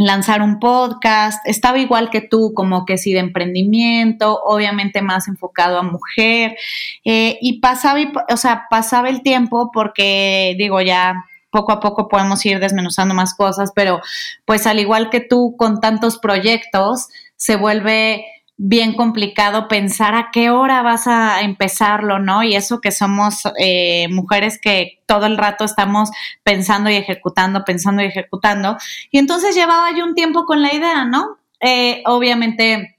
lanzar 0.00 0.40
un 0.40 0.58
podcast, 0.58 1.46
estaba 1.46 1.78
igual 1.78 2.08
que 2.08 2.22
tú, 2.22 2.52
como 2.54 2.86
que 2.86 2.96
sí 2.96 3.12
de 3.12 3.18
emprendimiento, 3.20 4.40
obviamente 4.44 5.02
más 5.02 5.28
enfocado 5.28 5.78
a 5.78 5.82
mujer, 5.82 6.56
eh, 7.04 7.38
y 7.42 7.60
pasaba, 7.60 8.00
o 8.30 8.36
sea, 8.38 8.66
pasaba 8.70 9.10
el 9.10 9.22
tiempo 9.22 9.70
porque, 9.72 10.54
digo, 10.58 10.80
ya 10.80 11.14
poco 11.50 11.72
a 11.72 11.80
poco 11.80 12.08
podemos 12.08 12.44
ir 12.46 12.60
desmenuzando 12.60 13.14
más 13.14 13.34
cosas, 13.34 13.72
pero 13.74 14.00
pues 14.44 14.66
al 14.66 14.78
igual 14.78 15.10
que 15.10 15.20
tú 15.20 15.54
con 15.56 15.80
tantos 15.80 16.18
proyectos, 16.18 17.08
se 17.36 17.56
vuelve 17.56 18.24
bien 18.62 18.94
complicado 18.94 19.68
pensar 19.68 20.14
a 20.14 20.28
qué 20.30 20.50
hora 20.50 20.82
vas 20.82 21.06
a 21.06 21.40
empezarlo, 21.40 22.18
¿no? 22.18 22.42
Y 22.42 22.54
eso 22.54 22.82
que 22.82 22.92
somos 22.92 23.44
eh, 23.58 24.06
mujeres 24.10 24.58
que 24.60 25.00
todo 25.06 25.24
el 25.24 25.38
rato 25.38 25.64
estamos 25.64 26.10
pensando 26.42 26.90
y 26.90 26.96
ejecutando, 26.96 27.64
pensando 27.64 28.02
y 28.02 28.06
ejecutando. 28.06 28.76
Y 29.10 29.18
entonces 29.18 29.54
llevaba 29.54 29.96
yo 29.96 30.04
un 30.04 30.14
tiempo 30.14 30.44
con 30.44 30.60
la 30.60 30.74
idea, 30.74 31.06
¿no? 31.06 31.38
Eh, 31.58 32.02
obviamente 32.04 32.98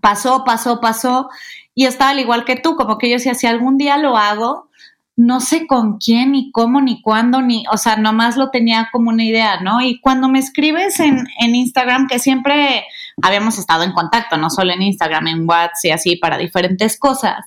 pasó, 0.00 0.44
pasó, 0.44 0.80
pasó. 0.80 1.28
Y 1.74 1.86
estaba 1.86 2.12
al 2.12 2.20
igual 2.20 2.44
que 2.44 2.54
tú, 2.54 2.76
como 2.76 2.96
que 2.96 3.10
yo 3.10 3.18
si 3.18 3.46
algún 3.48 3.76
día 3.76 3.98
lo 3.98 4.16
hago, 4.16 4.68
no 5.16 5.40
sé 5.40 5.66
con 5.66 5.98
quién, 5.98 6.32
ni 6.32 6.50
cómo, 6.50 6.80
ni 6.80 7.00
cuándo, 7.00 7.40
ni, 7.40 7.64
o 7.72 7.76
sea, 7.76 7.96
nomás 7.96 8.36
lo 8.36 8.50
tenía 8.50 8.88
como 8.92 9.10
una 9.10 9.24
idea, 9.24 9.60
¿no? 9.60 9.80
Y 9.80 10.00
cuando 10.00 10.28
me 10.28 10.40
escribes 10.40 10.98
en, 10.98 11.24
en 11.40 11.54
Instagram, 11.54 12.08
que 12.08 12.18
siempre 12.18 12.84
habíamos 13.22 13.58
estado 13.58 13.84
en 13.84 13.92
contacto, 13.92 14.36
no 14.36 14.50
solo 14.50 14.72
en 14.72 14.82
Instagram, 14.82 15.28
en 15.28 15.48
WhatsApp 15.48 15.84
y 15.84 15.90
así, 15.90 16.16
para 16.16 16.36
diferentes 16.36 16.98
cosas, 16.98 17.44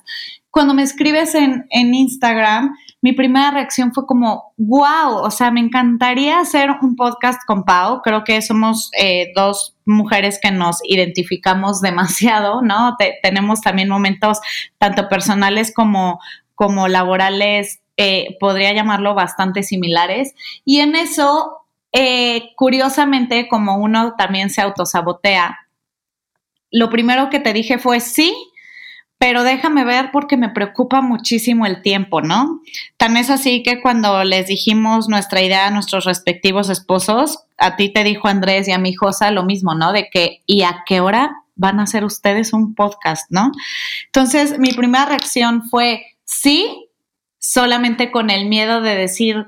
cuando 0.50 0.74
me 0.74 0.82
escribes 0.82 1.34
en, 1.34 1.66
en 1.70 1.94
Instagram, 1.94 2.74
mi 3.00 3.12
primera 3.12 3.50
reacción 3.50 3.92
fue 3.92 4.06
como, 4.06 4.54
wow, 4.56 5.18
o 5.22 5.30
sea, 5.30 5.50
me 5.50 5.60
encantaría 5.60 6.40
hacer 6.40 6.70
un 6.82 6.96
podcast 6.96 7.40
con 7.46 7.64
Pau. 7.64 8.00
Creo 8.02 8.24
que 8.24 8.42
somos 8.42 8.90
eh, 8.98 9.30
dos 9.36 9.76
mujeres 9.84 10.40
que 10.42 10.50
nos 10.50 10.78
identificamos 10.82 11.80
demasiado, 11.82 12.62
¿no? 12.62 12.96
tenemos 13.22 13.60
también 13.60 13.88
momentos 13.88 14.40
tanto 14.78 15.08
personales 15.08 15.72
como 15.72 16.18
como 16.58 16.88
laborales, 16.88 17.78
eh, 17.96 18.36
podría 18.40 18.72
llamarlo 18.72 19.14
bastante 19.14 19.62
similares. 19.62 20.34
Y 20.64 20.80
en 20.80 20.96
eso, 20.96 21.58
eh, 21.92 22.50
curiosamente, 22.56 23.46
como 23.46 23.76
uno 23.76 24.16
también 24.18 24.50
se 24.50 24.60
autosabotea, 24.60 25.56
lo 26.72 26.90
primero 26.90 27.30
que 27.30 27.38
te 27.38 27.52
dije 27.52 27.78
fue 27.78 28.00
sí, 28.00 28.34
pero 29.18 29.44
déjame 29.44 29.84
ver 29.84 30.10
porque 30.12 30.36
me 30.36 30.48
preocupa 30.48 31.00
muchísimo 31.00 31.64
el 31.64 31.80
tiempo, 31.80 32.22
¿no? 32.22 32.60
Tan 32.96 33.16
es 33.16 33.30
así 33.30 33.62
que 33.62 33.80
cuando 33.80 34.24
les 34.24 34.48
dijimos 34.48 35.08
nuestra 35.08 35.40
idea 35.40 35.68
a 35.68 35.70
nuestros 35.70 36.06
respectivos 36.06 36.70
esposos, 36.70 37.44
a 37.56 37.76
ti 37.76 37.92
te 37.92 38.02
dijo 38.02 38.26
Andrés 38.26 38.66
y 38.66 38.72
a 38.72 38.78
mi 38.78 38.94
Josa 38.94 39.30
lo 39.30 39.44
mismo, 39.44 39.76
¿no? 39.76 39.92
De 39.92 40.08
que, 40.10 40.42
¿y 40.44 40.64
a 40.64 40.82
qué 40.86 40.98
hora 40.98 41.36
van 41.54 41.78
a 41.78 41.82
hacer 41.84 42.04
ustedes 42.04 42.52
un 42.52 42.74
podcast, 42.74 43.30
¿no? 43.30 43.52
Entonces, 44.06 44.58
mi 44.58 44.72
primera 44.72 45.04
reacción 45.04 45.68
fue, 45.68 46.06
Sí, 46.30 46.90
solamente 47.38 48.10
con 48.10 48.28
el 48.28 48.50
miedo 48.50 48.82
de 48.82 48.94
decir 48.94 49.46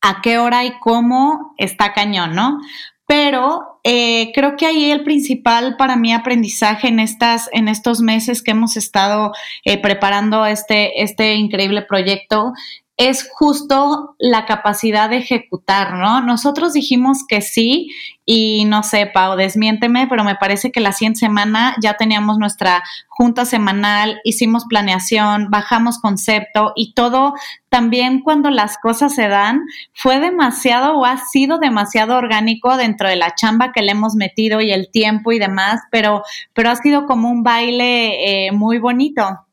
a 0.00 0.22
qué 0.22 0.38
hora 0.38 0.64
y 0.64 0.72
cómo 0.80 1.54
está 1.58 1.92
cañón, 1.92 2.34
¿no? 2.34 2.58
Pero 3.06 3.78
eh, 3.84 4.32
creo 4.34 4.56
que 4.56 4.64
ahí 4.64 4.90
el 4.90 5.04
principal 5.04 5.76
para 5.76 5.96
mi 5.96 6.14
aprendizaje 6.14 6.88
en, 6.88 6.98
estas, 6.98 7.50
en 7.52 7.68
estos 7.68 8.00
meses 8.00 8.42
que 8.42 8.52
hemos 8.52 8.78
estado 8.78 9.32
eh, 9.66 9.76
preparando 9.82 10.46
este, 10.46 11.02
este 11.02 11.34
increíble 11.34 11.82
proyecto 11.82 12.54
es 12.96 13.28
justo 13.32 14.16
la 14.18 14.44
capacidad 14.44 15.08
de 15.08 15.16
ejecutar, 15.16 15.94
¿no? 15.94 16.20
Nosotros 16.20 16.74
dijimos 16.74 17.18
que 17.26 17.40
sí 17.40 17.90
y 18.24 18.64
no 18.66 18.82
sé, 18.82 19.06
Pau, 19.06 19.36
desmiénteme, 19.36 20.06
pero 20.08 20.24
me 20.24 20.36
parece 20.36 20.70
que 20.70 20.80
la 20.80 20.92
siguiente 20.92 21.20
semana 21.20 21.74
ya 21.82 21.94
teníamos 21.94 22.38
nuestra 22.38 22.84
junta 23.08 23.44
semanal, 23.44 24.20
hicimos 24.24 24.66
planeación, 24.68 25.48
bajamos 25.50 25.98
concepto 25.98 26.72
y 26.76 26.92
todo 26.92 27.34
también 27.70 28.20
cuando 28.20 28.50
las 28.50 28.76
cosas 28.78 29.14
se 29.14 29.26
dan 29.26 29.62
fue 29.94 30.20
demasiado 30.20 30.96
o 30.98 31.04
ha 31.06 31.16
sido 31.16 31.58
demasiado 31.58 32.16
orgánico 32.16 32.76
dentro 32.76 33.08
de 33.08 33.16
la 33.16 33.34
chamba 33.34 33.72
que 33.72 33.82
le 33.82 33.92
hemos 33.92 34.14
metido 34.14 34.60
y 34.60 34.70
el 34.70 34.90
tiempo 34.90 35.32
y 35.32 35.38
demás, 35.38 35.80
pero, 35.90 36.22
pero 36.52 36.70
ha 36.70 36.76
sido 36.76 37.06
como 37.06 37.30
un 37.30 37.42
baile 37.42 38.46
eh, 38.46 38.52
muy 38.52 38.78
bonito. 38.78 39.46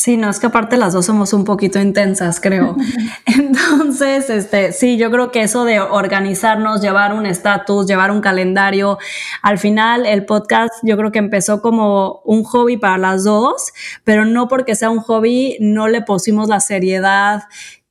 Sí, 0.00 0.16
no, 0.16 0.30
es 0.30 0.40
que 0.40 0.46
aparte 0.46 0.78
las 0.78 0.94
dos 0.94 1.04
somos 1.04 1.34
un 1.34 1.44
poquito 1.44 1.78
intensas, 1.78 2.40
creo. 2.40 2.74
Entonces, 3.26 4.30
este, 4.30 4.72
sí, 4.72 4.96
yo 4.96 5.10
creo 5.10 5.30
que 5.30 5.42
eso 5.42 5.66
de 5.66 5.78
organizarnos, 5.78 6.80
llevar 6.80 7.12
un 7.12 7.26
estatus, 7.26 7.86
llevar 7.86 8.10
un 8.10 8.22
calendario, 8.22 8.96
al 9.42 9.58
final 9.58 10.06
el 10.06 10.24
podcast 10.24 10.72
yo 10.84 10.96
creo 10.96 11.12
que 11.12 11.18
empezó 11.18 11.60
como 11.60 12.22
un 12.24 12.44
hobby 12.44 12.78
para 12.78 12.96
las 12.96 13.24
dos, 13.24 13.74
pero 14.02 14.24
no 14.24 14.48
porque 14.48 14.74
sea 14.74 14.88
un 14.88 15.00
hobby, 15.00 15.58
no 15.60 15.86
le 15.86 16.00
pusimos 16.00 16.48
la 16.48 16.60
seriedad 16.60 17.42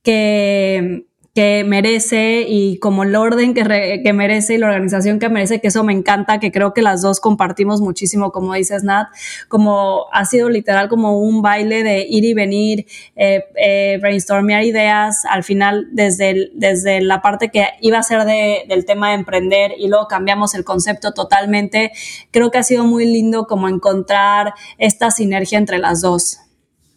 que, 0.02 1.06
que 1.40 1.64
merece 1.64 2.44
y 2.46 2.78
como 2.80 3.02
el 3.02 3.16
orden 3.16 3.54
que, 3.54 4.02
que, 4.04 4.12
merece 4.12 4.56
y 4.56 4.58
la 4.58 4.66
organización 4.66 5.18
que 5.18 5.30
merece, 5.30 5.58
que 5.58 5.68
eso 5.68 5.82
me 5.84 5.94
encanta, 5.94 6.38
que 6.38 6.52
creo 6.52 6.74
que 6.74 6.82
las 6.82 7.00
dos 7.00 7.18
compartimos 7.18 7.80
muchísimo, 7.80 8.30
como 8.30 8.52
dices 8.52 8.84
Nat, 8.84 9.08
como 9.48 10.04
ha 10.12 10.26
sido 10.26 10.50
literal 10.50 10.90
como 10.90 11.18
un 11.18 11.40
baile 11.40 11.82
de 11.82 12.06
ir 12.06 12.26
y 12.26 12.34
venir, 12.34 12.86
eh, 13.16 13.46
eh, 13.56 13.96
brainstormear 14.02 14.64
ideas, 14.64 15.24
al 15.24 15.42
final 15.42 15.88
desde, 15.92 16.50
desde 16.52 17.00
la 17.00 17.22
parte 17.22 17.48
que 17.48 17.68
iba 17.80 17.96
a 17.96 18.02
ser 18.02 18.26
de, 18.26 18.64
del 18.68 18.84
tema 18.84 19.08
de 19.08 19.14
emprender 19.14 19.72
y 19.78 19.88
luego 19.88 20.08
cambiamos 20.08 20.54
el 20.54 20.64
concepto 20.64 21.14
totalmente, 21.14 21.92
creo 22.32 22.50
que 22.50 22.58
ha 22.58 22.62
sido 22.62 22.84
muy 22.84 23.06
lindo 23.06 23.46
como 23.46 23.66
encontrar 23.66 24.52
esta 24.76 25.10
sinergia 25.10 25.56
entre 25.56 25.78
las 25.78 26.02
dos. 26.02 26.40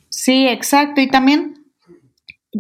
Sí, 0.10 0.50
exacto. 0.50 1.00
Y 1.00 1.08
también 1.08 1.63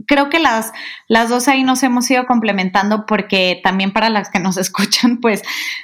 creo 0.07 0.29
que 0.29 0.39
las, 0.39 0.71
las 1.07 1.29
dos 1.29 1.47
ahí 1.47 1.63
nos 1.63 1.83
hemos 1.83 2.09
ido 2.09 2.25
complementando 2.25 3.05
porque 3.05 3.59
también 3.63 3.93
para 3.93 4.09
las 4.09 4.29
que 4.29 4.39
nos 4.39 4.57
escuchan, 4.63 5.19
pues 5.19 5.41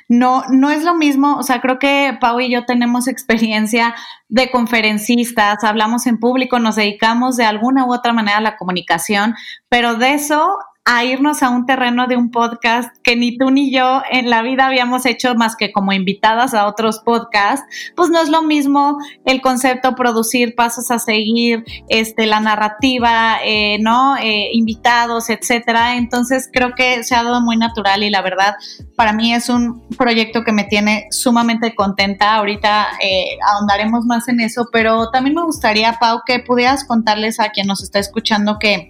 no, 0.07 0.43
no 0.49 0.71
es 0.71 0.83
lo 0.83 0.95
mismo. 0.95 1.37
O 1.37 1.43
sea, 1.43 1.61
creo 1.61 1.79
que 1.79 2.17
Pau 2.19 2.39
y 2.39 2.51
yo 2.51 2.65
tenemos 2.65 3.07
experiencia 3.07 3.95
de 4.27 4.51
conferencistas, 4.51 5.63
hablamos 5.63 6.05
en 6.07 6.19
público, 6.19 6.59
nos 6.59 6.75
dedicamos 6.75 7.35
de 7.37 7.45
alguna 7.45 7.85
u 7.85 7.93
otra 7.93 8.13
manera 8.13 8.37
a 8.37 8.41
la 8.41 8.57
comunicación, 8.57 9.35
pero 9.69 9.95
de 9.95 10.13
eso 10.13 10.57
a 10.91 11.05
irnos 11.05 11.43
a 11.43 11.51
un 11.51 11.67
terreno 11.67 12.07
de 12.07 12.17
un 12.17 12.31
podcast 12.31 12.89
que 13.03 13.15
ni 13.15 13.37
tú 13.37 13.51
ni 13.51 13.71
yo 13.71 14.01
en 14.09 14.27
la 14.31 14.41
vida 14.41 14.65
habíamos 14.65 15.05
hecho 15.05 15.35
más 15.35 15.55
que 15.55 15.71
como 15.71 15.93
invitadas 15.93 16.55
a 16.55 16.65
otros 16.65 17.01
podcasts, 17.05 17.63
pues 17.95 18.09
no 18.09 18.19
es 18.19 18.29
lo 18.29 18.41
mismo 18.41 18.97
el 19.23 19.39
concepto 19.39 19.93
producir 19.93 20.55
pasos 20.55 20.89
a 20.89 20.97
seguir, 20.97 21.63
este, 21.89 22.25
la 22.25 22.39
narrativa, 22.39 23.37
eh, 23.45 23.77
¿no? 23.79 24.17
Eh, 24.17 24.49
invitados, 24.53 25.29
etcétera. 25.29 25.95
Entonces 25.95 26.49
creo 26.51 26.73
que 26.73 27.03
se 27.03 27.13
ha 27.13 27.21
dado 27.21 27.39
muy 27.39 27.55
natural 27.55 28.01
y 28.01 28.09
la 28.09 28.23
verdad 28.23 28.55
para 28.95 29.13
mí 29.13 29.31
es 29.31 29.47
un 29.47 29.87
proyecto 29.89 30.43
que 30.43 30.53
me 30.53 30.63
tiene 30.63 31.05
sumamente 31.11 31.75
contenta. 31.75 32.33
Ahorita 32.33 32.87
eh, 32.99 33.37
ahondaremos 33.47 34.05
más 34.05 34.27
en 34.27 34.39
eso, 34.39 34.67
pero 34.71 35.11
también 35.11 35.35
me 35.35 35.43
gustaría, 35.43 35.99
Pau, 35.99 36.21
que 36.25 36.39
pudieras 36.39 36.83
contarles 36.83 37.39
a 37.39 37.49
quien 37.49 37.67
nos 37.67 37.83
está 37.83 37.99
escuchando 37.99 38.57
que 38.59 38.89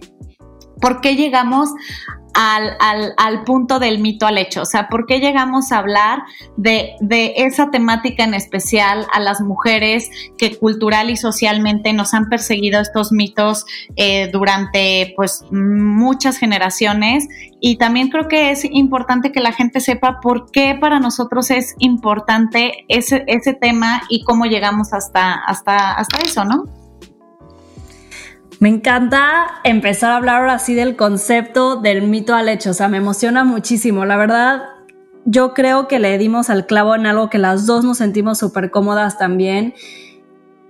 ¿Por 0.82 1.02
qué 1.02 1.16
llegamos 1.16 1.70
al, 2.34 2.78
al, 3.18 3.44
punto 3.44 3.80
del 3.80 4.00
mito 4.00 4.26
al 4.26 4.38
hecho? 4.38 4.62
O 4.62 4.66
sea, 4.66 4.88
¿por 4.88 5.06
qué 5.06 5.20
llegamos 5.20 5.72
a 5.72 5.80
hablar 5.80 6.24
de, 6.58 6.94
de, 7.02 7.34
esa 7.38 7.70
temática 7.72 8.24
en 8.24 8.34
especial 8.34 9.08
a 9.12 9.20
las 9.20 9.42
mujeres 9.42 10.10
que 10.38 10.58
cultural 10.58 11.10
y 11.10 11.18
socialmente 11.18 11.92
nos 11.94 12.14
han 12.14 12.30
perseguido 12.30 12.80
estos 12.80 13.12
mitos 13.12 13.66
eh, 13.96 14.30
durante 14.32 15.14
pues 15.16 15.44
muchas 15.52 16.38
generaciones? 16.38 17.28
Y 17.60 17.78
también 17.78 18.10
creo 18.10 18.28
que 18.28 18.52
es 18.52 18.64
importante 18.64 19.32
que 19.32 19.42
la 19.42 19.52
gente 19.52 19.82
sepa 19.82 20.22
por 20.22 20.50
qué 20.52 20.78
para 20.80 21.00
nosotros 21.00 21.52
es 21.52 21.76
importante 21.80 22.86
ese, 22.88 23.24
ese 23.28 23.54
tema 23.54 24.04
y 24.10 24.24
cómo 24.24 24.46
llegamos 24.46 24.94
hasta, 24.94 25.34
hasta, 25.34 25.92
hasta 25.94 26.20
eso, 26.20 26.46
¿no? 26.46 26.79
Me 28.60 28.68
encanta 28.68 29.62
empezar 29.64 30.12
a 30.12 30.18
hablar 30.18 30.42
ahora 30.42 30.60
sí 30.60 30.74
del 30.74 30.98
concepto 30.98 31.78
del 31.78 32.02
mito 32.02 32.36
al 32.36 32.50
hecho, 32.50 32.72
o 32.72 32.74
sea, 32.74 32.90
me 32.90 32.98
emociona 32.98 33.46
muchísimo. 33.46 34.04
La 34.04 34.18
verdad, 34.18 34.64
yo 35.24 35.54
creo 35.54 35.88
que 35.88 35.98
le 35.98 36.18
dimos 36.18 36.50
al 36.50 36.66
clavo 36.66 36.94
en 36.94 37.06
algo 37.06 37.30
que 37.30 37.38
las 37.38 37.66
dos 37.66 37.86
nos 37.86 38.00
sentimos 38.00 38.38
súper 38.38 38.70
cómodas 38.70 39.18
también. 39.18 39.76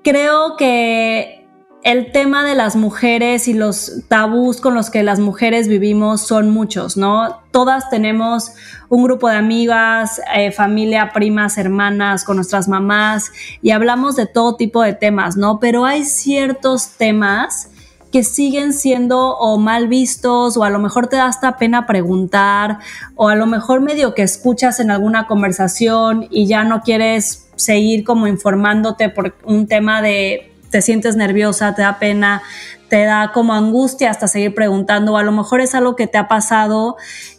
Creo 0.03 0.55
que 0.55 1.47
el 1.81 2.11
tema 2.11 2.45
de 2.45 2.53
las 2.53 2.75
mujeres 2.75 3.47
y 3.47 3.53
los 3.53 4.03
tabús 4.07 4.61
con 4.61 4.75
los 4.75 4.91
que 4.91 5.01
las 5.01 5.19
mujeres 5.19 5.67
vivimos 5.67 6.21
son 6.21 6.51
muchos, 6.51 6.95
¿no? 6.95 7.41
Todas 7.49 7.89
tenemos 7.89 8.51
un 8.89 9.03
grupo 9.03 9.29
de 9.29 9.37
amigas, 9.37 10.21
eh, 10.35 10.51
familia, 10.51 11.11
primas, 11.11 11.57
hermanas, 11.57 12.23
con 12.23 12.35
nuestras 12.35 12.67
mamás 12.67 13.31
y 13.63 13.71
hablamos 13.71 14.15
de 14.15 14.27
todo 14.27 14.57
tipo 14.57 14.83
de 14.83 14.93
temas, 14.93 15.37
¿no? 15.37 15.59
Pero 15.59 15.85
hay 15.85 16.03
ciertos 16.03 16.89
temas 16.89 17.71
que 18.11 18.23
siguen 18.23 18.73
siendo 18.73 19.37
o 19.37 19.57
mal 19.57 19.87
vistos 19.87 20.57
o 20.57 20.63
a 20.63 20.69
lo 20.69 20.79
mejor 20.79 21.07
te 21.07 21.15
da 21.15 21.25
hasta 21.25 21.57
pena 21.57 21.85
preguntar 21.85 22.79
o 23.15 23.29
a 23.29 23.35
lo 23.35 23.45
mejor 23.45 23.81
medio 23.81 24.15
que 24.15 24.23
escuchas 24.23 24.79
en 24.79 24.91
alguna 24.91 25.27
conversación 25.27 26.27
y 26.29 26.47
ya 26.47 26.63
no 26.63 26.81
quieres 26.81 27.49
seguir 27.55 28.03
como 28.03 28.27
informándote 28.27 29.09
por 29.09 29.35
un 29.43 29.67
tema 29.67 30.01
de 30.01 30.51
te 30.69 30.81
sientes 30.81 31.15
nerviosa, 31.15 31.75
te 31.75 31.81
da 31.81 31.99
pena, 31.99 32.41
te 32.89 33.03
da 33.03 33.31
como 33.33 33.53
angustia 33.53 34.09
hasta 34.09 34.27
seguir 34.27 34.53
preguntando, 34.53 35.13
o 35.13 35.17
a 35.17 35.23
lo 35.23 35.31
mejor 35.31 35.61
es 35.61 35.75
algo 35.75 35.95
que 35.95 36.07
te 36.07 36.17
ha 36.17 36.27
pasado 36.27 36.95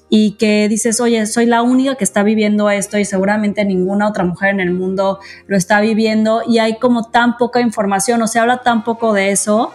y 0.09 0.33
que 0.33 0.69
dices, 0.69 1.00
oye, 1.00 1.25
soy 1.27 1.47
la 1.47 1.62
única 1.62 1.95
que 1.95 2.03
está 2.03 2.25
viviendo 2.25 2.69
esto 2.69 2.99
y 2.99 3.05
seguramente 3.05 3.65
ninguna 3.65 4.09
otra 4.09 4.25
mujer 4.25 4.50
en 4.50 4.61
el 4.61 4.73
mundo 4.73 5.21
lo 5.47 5.57
está 5.57 5.81
viviendo 5.81 6.43
y 6.47 6.59
hay 6.59 6.79
como 6.79 7.05
tan 7.05 7.37
poca 7.37 7.61
información 7.61 8.21
o 8.21 8.27
se 8.27 8.41
habla 8.41 8.62
tan 8.62 8.83
poco 8.83 9.12
de 9.12 9.31
eso 9.31 9.73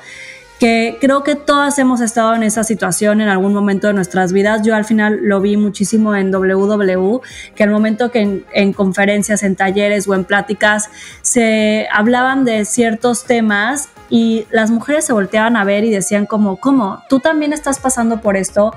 que 0.59 0.97
creo 1.01 1.23
que 1.23 1.35
todas 1.35 1.77
hemos 1.79 1.99
estado 1.99 2.33
en 2.33 2.43
esa 2.43 2.63
situación 2.63 3.19
en 3.19 3.27
algún 3.27 3.53
momento 3.53 3.87
de 3.87 3.93
nuestras 3.93 4.31
vidas. 4.31 4.61
Yo 4.63 4.75
al 4.75 4.85
final 4.85 5.19
lo 5.21 5.41
vi 5.41 5.57
muchísimo 5.57 6.15
en 6.15 6.31
WW, 6.31 7.19
que 7.55 7.63
al 7.63 7.69
momento 7.71 8.09
que 8.11 8.43
en, 8.51 8.73
conferencias, 8.73 9.43
en 9.43 9.55
talleres 9.55 10.07
o 10.07 10.15
en 10.15 10.23
pláticas 10.23 10.89
se 11.21 11.87
hablaban 11.91 12.45
de 12.45 12.63
ciertos 12.65 13.25
temas 13.25 13.89
y 14.09 14.45
las 14.49 14.71
mujeres 14.71 15.05
se 15.05 15.13
volteaban 15.13 15.57
a 15.57 15.63
ver 15.65 15.83
y 15.83 15.89
decían 15.89 16.25
como, 16.25 16.57
¿cómo? 16.57 17.03
¿Tú 17.09 17.19
también 17.19 17.51
estás 17.51 17.79
pasando 17.79 18.21
por 18.21 18.37
esto? 18.37 18.73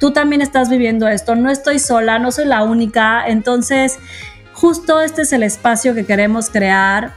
¿Tú 0.00 0.12
también 0.12 0.40
estás 0.40 0.70
viviendo 0.70 1.08
esto? 1.08 1.34
No 1.34 1.50
estoy 1.50 1.78
sola, 1.78 2.18
no 2.18 2.32
soy 2.32 2.46
la 2.46 2.62
única. 2.62 3.26
Entonces, 3.26 3.98
justo 4.54 5.00
este 5.00 5.22
es 5.22 5.32
el 5.32 5.42
espacio 5.42 5.94
que 5.94 6.06
queremos 6.06 6.48
crear 6.48 7.14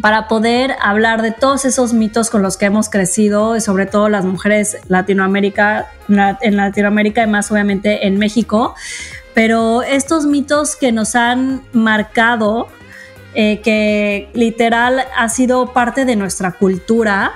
para 0.00 0.26
poder 0.26 0.74
hablar 0.80 1.20
de 1.22 1.32
todos 1.32 1.64
esos 1.64 1.92
mitos 1.92 2.30
con 2.30 2.42
los 2.42 2.56
que 2.56 2.66
hemos 2.66 2.88
crecido, 2.88 3.56
y 3.56 3.60
sobre 3.60 3.86
todo 3.86 4.08
las 4.08 4.24
mujeres 4.24 4.78
Latinoamérica, 4.88 5.90
en 6.08 6.56
Latinoamérica 6.56 7.22
y 7.22 7.26
más 7.26 7.50
obviamente 7.50 8.06
en 8.06 8.18
México, 8.18 8.74
pero 9.34 9.82
estos 9.82 10.26
mitos 10.26 10.76
que 10.76 10.92
nos 10.92 11.14
han 11.14 11.62
marcado, 11.72 12.68
eh, 13.34 13.60
que 13.60 14.30
literal 14.34 15.04
ha 15.16 15.28
sido 15.28 15.72
parte 15.72 16.04
de 16.04 16.16
nuestra 16.16 16.52
cultura 16.52 17.32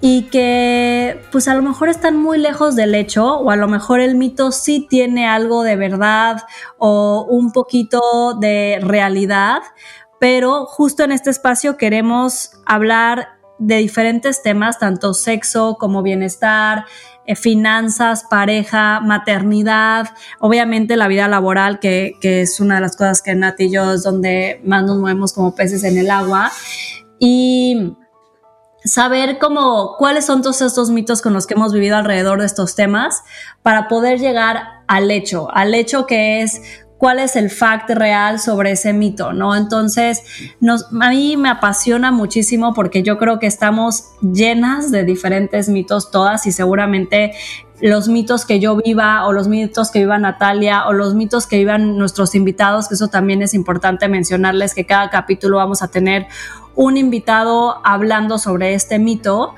y 0.00 0.22
que 0.24 1.20
pues 1.30 1.46
a 1.46 1.54
lo 1.54 1.62
mejor 1.62 1.90
están 1.90 2.16
muy 2.16 2.38
lejos 2.38 2.74
del 2.74 2.94
hecho 2.94 3.38
o 3.38 3.50
a 3.50 3.56
lo 3.56 3.68
mejor 3.68 4.00
el 4.00 4.14
mito 4.14 4.50
sí 4.50 4.86
tiene 4.88 5.28
algo 5.28 5.62
de 5.62 5.76
verdad 5.76 6.42
o 6.78 7.26
un 7.28 7.52
poquito 7.52 8.34
de 8.40 8.78
realidad, 8.82 9.60
pero 10.20 10.66
justo 10.66 11.02
en 11.02 11.12
este 11.12 11.30
espacio 11.30 11.76
queremos 11.76 12.52
hablar 12.66 13.40
de 13.58 13.76
diferentes 13.76 14.42
temas, 14.42 14.78
tanto 14.78 15.12
sexo 15.14 15.76
como 15.80 16.02
bienestar, 16.02 16.84
eh, 17.26 17.34
finanzas, 17.36 18.24
pareja, 18.28 19.00
maternidad, 19.00 20.08
obviamente 20.38 20.96
la 20.96 21.08
vida 21.08 21.26
laboral, 21.26 21.78
que, 21.78 22.16
es 22.22 22.60
una 22.60 22.76
de 22.76 22.80
las 22.82 22.96
cosas 22.96 23.22
que 23.22 23.34
Nati 23.34 23.64
y 23.64 23.70
yo 23.70 23.92
es 23.92 24.02
donde 24.02 24.60
más 24.64 24.84
nos 24.84 24.98
movemos 24.98 25.32
como 25.32 25.54
peces 25.54 25.84
en 25.84 25.98
el 25.98 26.10
agua. 26.10 26.52
Y 27.18 27.96
saber 28.84 29.38
cómo, 29.38 29.96
cuáles 29.98 30.24
son 30.26 30.42
todos 30.42 30.60
estos 30.62 30.90
mitos 30.90 31.22
con 31.22 31.32
los 31.32 31.46
que 31.46 31.54
hemos 31.54 31.72
vivido 31.72 31.96
alrededor 31.96 32.40
de 32.40 32.46
estos 32.46 32.74
temas 32.74 33.22
para 33.62 33.88
poder 33.88 34.18
llegar 34.18 34.82
al 34.86 35.10
hecho, 35.10 35.48
al 35.52 35.74
hecho 35.74 36.06
que 36.06 36.42
es 36.42 36.60
cuál 37.00 37.18
es 37.18 37.34
el 37.34 37.48
fact 37.48 37.88
real 37.88 38.38
sobre 38.38 38.72
ese 38.72 38.92
mito, 38.92 39.32
¿no? 39.32 39.56
Entonces, 39.56 40.22
nos, 40.60 40.84
a 41.00 41.08
mí 41.08 41.38
me 41.38 41.48
apasiona 41.48 42.10
muchísimo 42.10 42.74
porque 42.74 43.02
yo 43.02 43.16
creo 43.16 43.38
que 43.38 43.46
estamos 43.46 44.10
llenas 44.20 44.90
de 44.90 45.04
diferentes 45.04 45.70
mitos 45.70 46.10
todas 46.10 46.46
y 46.46 46.52
seguramente 46.52 47.32
los 47.80 48.08
mitos 48.08 48.44
que 48.44 48.60
yo 48.60 48.76
viva 48.76 49.26
o 49.26 49.32
los 49.32 49.48
mitos 49.48 49.90
que 49.90 50.00
viva 50.00 50.18
Natalia 50.18 50.86
o 50.88 50.92
los 50.92 51.14
mitos 51.14 51.46
que 51.46 51.56
vivan 51.56 51.96
nuestros 51.96 52.34
invitados, 52.34 52.88
que 52.88 52.96
eso 52.96 53.08
también 53.08 53.40
es 53.40 53.54
importante 53.54 54.06
mencionarles 54.06 54.74
que 54.74 54.84
cada 54.84 55.08
capítulo 55.08 55.56
vamos 55.56 55.80
a 55.80 55.88
tener 55.88 56.26
un 56.74 56.98
invitado 56.98 57.80
hablando 57.82 58.36
sobre 58.36 58.74
este 58.74 58.98
mito. 58.98 59.54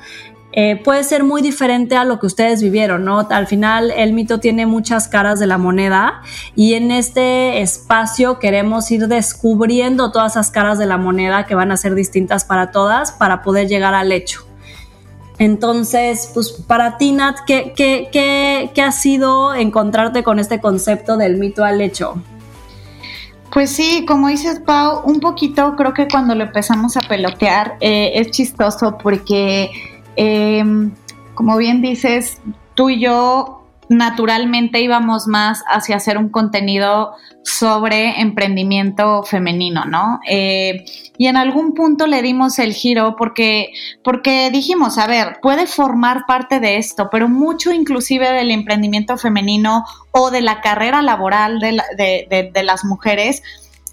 Eh, 0.55 0.77
puede 0.85 1.03
ser 1.03 1.25
muy 1.25 1.41
diferente 1.41 1.97
a 1.97 2.05
lo 2.05 2.19
que 2.19 2.27
ustedes 2.27 2.63
vivieron, 2.63 3.05
¿no? 3.05 3.27
Al 3.31 3.47
final 3.47 3.91
el 3.91 4.13
mito 4.13 4.39
tiene 4.39 4.67
muchas 4.67 5.09
caras 5.09 5.41
de 5.41 5.47
la 5.47 5.57
moneda 5.57 6.21
y 6.55 6.75
en 6.75 6.91
este 6.91 7.63
espacio 7.63 8.38
queremos 8.38 8.91
ir 8.91 9.09
descubriendo 9.09 10.12
todas 10.12 10.33
esas 10.33 10.51
caras 10.51 10.79
de 10.79 10.85
la 10.85 10.99
moneda 10.99 11.47
que 11.47 11.55
van 11.55 11.73
a 11.73 11.79
ser 11.79 11.95
distintas 11.95 12.45
para 12.45 12.71
todas 12.71 13.12
para 13.12 13.43
poder 13.43 13.67
llegar 13.67 13.95
al 13.95 14.12
hecho. 14.12 14.47
Entonces, 15.38 16.31
pues 16.35 16.53
para 16.53 16.99
ti, 16.99 17.12
Nat, 17.12 17.38
¿qué, 17.47 17.73
qué, 17.75 18.11
qué, 18.12 18.83
ha 18.83 18.93
sido 18.93 19.55
encontrarte 19.55 20.23
con 20.23 20.38
este 20.38 20.61
concepto 20.61 21.17
del 21.17 21.38
mito 21.38 21.65
al 21.65 21.81
hecho? 21.81 22.23
Pues 23.51 23.71
sí, 23.71 24.05
como 24.07 24.29
dices 24.29 24.61
Pau, 24.61 25.01
un 25.05 25.21
poquito 25.21 25.77
creo 25.77 25.95
que 25.95 26.09
cuando 26.09 26.35
lo 26.35 26.45
empezamos 26.45 26.97
a 26.97 27.01
pelotear 27.01 27.77
eh, 27.81 28.12
es 28.15 28.31
chistoso 28.31 28.99
porque 29.03 29.71
Em, 30.16 30.92
como 31.35 31.57
bien 31.57 31.83
dices, 31.83 32.40
tú 32.75 32.90
y 32.90 33.01
yo 33.01 33.62
naturalmente 33.88 34.81
íbamos 34.81 35.27
más 35.27 35.62
hacia 35.70 35.96
hacer 35.96 36.18
un 36.18 36.31
contenido 36.31 37.12
sobre 37.42 38.20
emprendimiento 38.20 39.22
femenino, 39.22 39.85
¿no? 39.85 40.20
Eh, 40.29 40.85
y 41.18 41.27
en 41.27 41.37
algún 41.37 41.75
punto 41.75 42.07
le 42.07 42.22
dimos 42.22 42.59
el 42.59 42.72
giro 42.72 43.16
porque, 43.16 43.72
porque 44.03 44.51
dijimos, 44.51 44.98
a 44.98 45.07
ver, 45.07 45.38
puede 45.42 45.66
formar 45.66 46.25
parte 46.27 46.61
de 46.61 46.77
esto, 46.77 47.09
pero 47.11 47.29
mucho 47.29 47.72
inclusive 47.72 48.31
del 48.33 48.51
emprendimiento 48.51 49.18
femenino 49.18 49.85
o 50.12 50.31
de 50.31 50.40
la 50.40 50.61
carrera 50.61 51.03
laboral 51.03 51.59
de, 51.59 52.51
de 52.53 52.62
las 52.62 52.85
mujeres, 52.85 53.42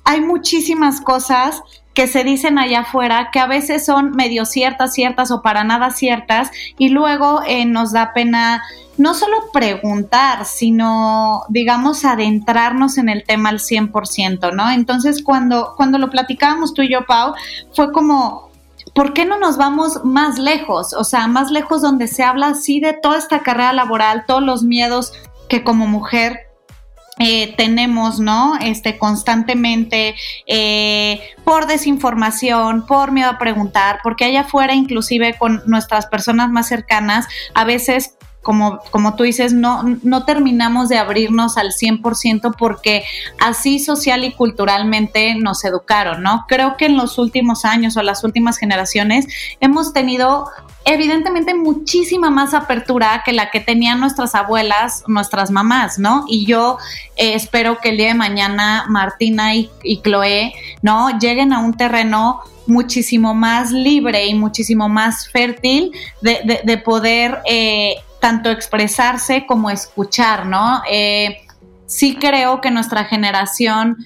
hay 0.06 0.22
muchísimas 0.22 1.02
cosas 1.02 1.62
que 2.00 2.08
se 2.08 2.24
dicen 2.24 2.58
allá 2.58 2.80
afuera 2.80 3.28
que 3.30 3.40
a 3.40 3.46
veces 3.46 3.86
son 3.86 4.12
medio 4.12 4.46
ciertas, 4.46 4.94
ciertas 4.94 5.32
o 5.32 5.42
para 5.42 5.66
nada 5.66 5.92
ciertas 5.92 6.50
y 6.78 6.88
luego 6.88 7.42
eh, 7.46 7.66
nos 7.66 7.92
da 7.92 8.14
pena 8.14 8.64
no 8.96 9.14
solo 9.14 9.52
preguntar, 9.52 10.46
sino, 10.46 11.44
digamos, 11.50 12.06
adentrarnos 12.06 12.98
en 12.98 13.10
el 13.10 13.26
tema 13.26 13.50
al 13.50 13.60
100%, 13.60 14.54
¿no? 14.54 14.72
Entonces, 14.72 15.22
cuando, 15.22 15.74
cuando 15.76 15.98
lo 15.98 16.10
platicábamos 16.10 16.74
tú 16.74 16.84
y 16.84 16.90
yo, 16.90 17.06
Pau, 17.06 17.34
fue 17.76 17.92
como, 17.92 18.50
¿por 18.96 19.12
qué 19.12 19.26
no 19.26 19.38
nos 19.38 19.58
vamos 19.58 20.00
más 20.06 20.40
lejos? 20.40 20.94
O 20.94 21.04
sea, 21.04 21.28
más 21.28 21.52
lejos 21.52 21.82
donde 21.82 22.08
se 22.08 22.24
habla 22.24 22.48
así 22.48 22.80
de 22.80 22.94
toda 22.94 23.18
esta 23.18 23.40
carrera 23.40 23.74
laboral, 23.74 24.24
todos 24.26 24.42
los 24.42 24.64
miedos 24.64 25.12
que 25.50 25.66
como 25.66 25.86
mujer 25.86 26.49
eh, 27.20 27.54
tenemos, 27.58 28.20
¿no? 28.20 28.58
Este, 28.62 28.98
constantemente 28.98 30.16
eh, 30.48 31.22
por 31.44 31.68
desinformación, 31.68 32.86
por 32.86 33.12
miedo 33.12 33.30
a 33.30 33.38
preguntar, 33.38 34.00
porque 34.04 34.26
allá 34.26 34.42
afuera, 34.42 34.74
inclusive 34.74 35.38
con 35.38 35.62
nuestras 35.66 36.06
personas 36.08 36.50
más 36.50 36.68
cercanas, 36.68 37.28
a 37.54 37.66
veces 37.66 38.16
como, 38.42 38.80
como 38.92 39.16
tú 39.16 39.24
dices, 39.24 39.54
no, 39.54 39.84
no 40.04 40.26
terminamos 40.26 40.90
de 40.90 40.98
abrirnos 40.98 41.58
al 41.58 41.72
100% 41.72 42.56
porque 42.58 43.04
así 43.40 43.80
social 43.80 44.24
y 44.24 44.32
culturalmente 44.32 45.36
nos 45.36 45.66
educaron, 45.66 46.24
¿no? 46.24 46.46
Creo 46.48 46.78
que 46.78 46.86
en 46.86 46.98
los 46.98 47.18
últimos 47.18 47.66
años 47.66 47.98
o 47.98 48.02
las 48.02 48.24
últimas 48.24 48.58
generaciones 48.58 49.28
hemos 49.60 49.94
tenido 49.94 50.48
evidentemente 50.86 51.54
muchísima 51.54 52.30
más 52.30 52.54
apertura 52.54 53.22
que 53.26 53.34
la 53.34 53.52
que 53.52 53.60
tenían 53.60 54.00
nuestras 54.00 54.34
abuelas, 54.36 55.04
nuestras 55.08 55.52
mamás, 55.52 56.00
¿no? 56.00 56.24
Y 56.28 56.46
yo 56.46 56.78
eh, 57.18 57.34
espero 57.34 57.80
que 57.80 57.90
el 57.90 57.98
día 57.98 58.08
de 58.08 58.14
mañana 58.14 58.86
Martina 58.88 59.54
y, 59.54 59.70
y 59.84 60.02
Chloe, 60.02 60.54
¿no? 60.82 61.20
Lleguen 61.20 61.52
a 61.52 61.60
un 61.60 61.76
terreno 61.76 62.42
muchísimo 62.70 63.34
más 63.34 63.72
libre 63.72 64.28
y 64.28 64.36
muchísimo 64.36 64.88
más 64.88 65.28
fértil 65.30 65.92
de, 66.22 66.62
de, 66.64 66.78
poder 66.78 67.40
eh, 67.46 67.96
tanto 68.20 68.50
expresarse 68.50 69.46
como 69.46 69.70
escuchar, 69.70 70.46
¿no? 70.46 70.82
Eh, 70.92 71.38
sí 71.86 72.16
creo 72.16 72.62
que 72.62 72.72
nuestra 72.72 73.06
generación, 73.06 73.98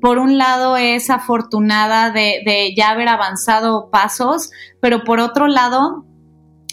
por 0.00 0.18
un 0.18 0.38
lado, 0.38 0.76
es 0.76 1.10
afortunada 1.10 2.10
de, 2.10 2.74
ya 2.76 2.90
haber 2.90 3.08
avanzado 3.08 3.88
pasos, 3.90 4.50
pero 4.80 5.04
por 5.04 5.20
otro 5.20 5.46
lado, 5.48 6.04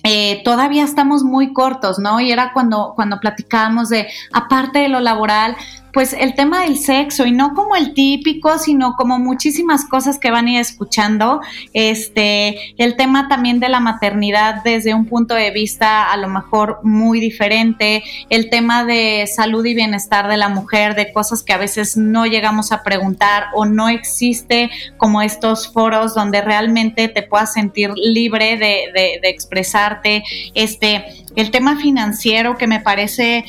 eh, 0.04 0.42
todavía 0.44 0.84
estamos 0.84 1.24
muy 1.24 1.54
cortos, 1.54 2.00
¿no? 2.00 2.20
Y 2.20 2.32
era 2.32 2.54
cuando, 2.54 2.94
cuando 2.96 3.20
platicábamos 3.20 3.90
de, 3.90 4.08
aparte 4.34 4.80
de 4.80 4.90
lo 4.90 5.00
laboral, 5.00 5.56
pues 5.94 6.14
el 6.14 6.36
tema 6.36 6.62
del 6.62 6.78
sexo 6.78 7.26
y 7.26 7.32
no 7.32 7.54
como 7.54 7.76
el 7.76 7.94
típico, 7.94 8.58
sino 8.58 8.94
como 8.96 9.20
muchísimas 9.20 9.86
cosas 9.86 10.20
que 10.20 10.32
van 10.32 10.48
a 10.48 10.52
ir 10.52 10.60
escuchando. 10.60 11.42
Este, 11.74 12.74
el 12.82 12.96
tema 12.96 13.28
también 13.28 13.60
de 13.60 13.70
la 13.70 13.80
maternidad 13.80 14.64
desde 14.64 14.94
un 14.94 15.06
punto 15.06 15.34
de 15.34 15.52
vista 15.52 16.12
a 16.12 16.18
lo 16.18 16.28
mejor 16.28 16.80
muy 16.84 17.20
diferente, 17.20 18.04
el 18.30 18.50
tema 18.50 18.86
de 18.86 19.28
salud 19.28 19.66
y 19.66 19.74
bienestar 19.74 20.28
de 20.28 20.38
la 20.38 20.50
mujer, 20.50 20.96
de 20.96 21.12
cosas 21.12 21.44
que 21.44 21.54
a 21.54 21.58
veces 21.58 21.98
no 21.98 22.26
llegamos 22.26 22.72
a 22.72 22.84
preguntar 22.84 23.46
o 23.54 23.66
no 23.66 23.90
existe 23.90 24.70
como 24.98 25.22
estos 25.22 25.72
foros 25.72 26.14
donde 26.14 26.42
realmente 26.42 27.08
te 27.08 27.24
puedas 27.24 27.54
sentir 27.54 27.92
libre 27.96 28.58
de, 28.58 28.92
de, 28.94 29.20
de 29.22 29.30
expresarte. 29.30 30.24
Este, 30.54 31.06
el 31.36 31.52
tema 31.52 31.78
financiero 31.78 32.58
que 32.58 32.68
me 32.68 32.80
parece 32.80 33.46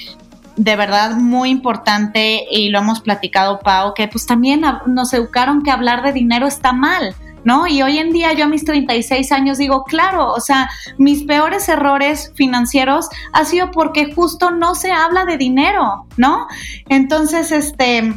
de 0.60 0.76
verdad 0.76 1.16
muy 1.16 1.48
importante 1.48 2.44
y 2.50 2.68
lo 2.68 2.80
hemos 2.80 3.00
platicado, 3.00 3.60
Pau, 3.60 3.94
que 3.94 4.08
pues 4.08 4.26
también 4.26 4.60
nos 4.86 5.14
educaron 5.14 5.62
que 5.62 5.70
hablar 5.70 6.02
de 6.02 6.12
dinero 6.12 6.46
está 6.46 6.72
mal. 6.72 7.14
¿no? 7.42 7.66
Y 7.66 7.80
hoy 7.80 7.96
en 7.96 8.12
día 8.12 8.34
yo 8.34 8.44
a 8.44 8.48
mis 8.48 8.66
36 8.66 9.32
años 9.32 9.56
digo, 9.56 9.84
claro, 9.84 10.30
o 10.30 10.40
sea, 10.40 10.68
mis 10.98 11.22
peores 11.22 11.70
errores 11.70 12.32
financieros 12.34 13.08
ha 13.32 13.46
sido 13.46 13.70
porque 13.70 14.12
justo 14.12 14.50
no 14.50 14.74
se 14.74 14.92
habla 14.92 15.24
de 15.24 15.38
dinero, 15.38 16.04
¿no? 16.18 16.46
Entonces, 16.90 17.50
este 17.50 18.12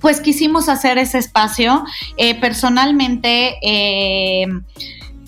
pues 0.00 0.20
quisimos 0.20 0.68
hacer 0.68 0.96
ese 0.96 1.18
espacio. 1.18 1.84
Eh, 2.16 2.40
personalmente, 2.40 3.56
eh, 3.62 4.46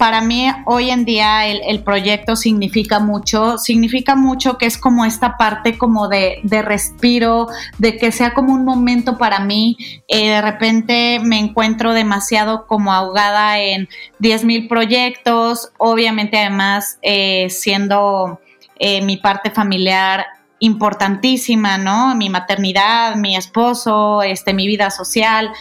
para 0.02 0.20
mí 0.20 0.48
hoy 0.64 0.90
en 0.90 1.04
día 1.04 1.46
el, 1.46 1.84
proyecto 1.84 2.34
significa 2.34 2.98
mucho, 2.98 3.56
significa 3.56 4.16
mucho 4.16 4.58
que 4.58 4.66
es 4.66 4.76
como 4.76 5.04
esta 5.04 5.36
parte 5.36 5.78
como 5.78 6.08
de, 6.08 6.40
respiro, 6.42 7.46
de 7.78 7.98
que 7.98 8.10
sea 8.10 8.34
como 8.34 8.52
un 8.52 8.64
momento 8.64 9.16
para 9.16 9.38
mí. 9.38 9.76
Eh, 10.08 10.30
de 10.30 10.42
repente 10.42 11.20
me 11.22 11.38
encuentro 11.38 11.92
demasiado 11.92 12.66
como 12.66 12.92
ahogada 12.92 13.60
en 13.60 13.88
10 14.18 14.42
mil 14.42 14.66
proyectos, 14.66 15.70
obviamente 15.78 16.36
además 16.36 16.98
eh, 17.02 17.46
siendo 17.48 18.40
eh, 18.80 19.02
mi 19.02 19.18
parte 19.18 19.52
familiar 19.52 20.26
importantísima, 20.58 21.78
¿no? 21.78 22.16
Mi 22.16 22.28
maternidad, 22.28 23.14
mi 23.14 23.36
esposo, 23.36 24.24
este, 24.24 24.52
mi 24.52 24.66
vida 24.66 24.90
social, 24.90 25.52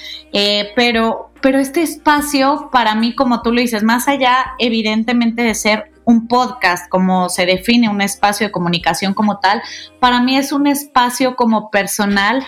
pero 0.75 1.31
pero 1.41 1.60
este 1.60 1.82
espacio 1.82 2.69
para 2.71 2.95
mí, 2.95 3.15
como 3.15 3.41
tú 3.41 3.51
lo 3.51 3.62
dices, 3.62 3.84
más 3.84 4.08
allá 4.08 4.54
evidentemente 4.60 5.43
de 5.43 5.56
ser 5.56 5.91
un 6.04 6.27
podcast, 6.27 6.89
como 6.89 7.30
se 7.30 7.45
define 7.45 7.89
un 7.89 8.01
espacio 8.01 8.47
de 8.47 8.51
comunicación 8.51 9.13
como 9.13 9.39
tal, 9.39 9.62
para 9.99 10.21
mí 10.21 10.38
es 10.38 10.51
un 10.51 10.67
espacio 10.67 11.36
como 11.36 11.69
personal 11.69 12.43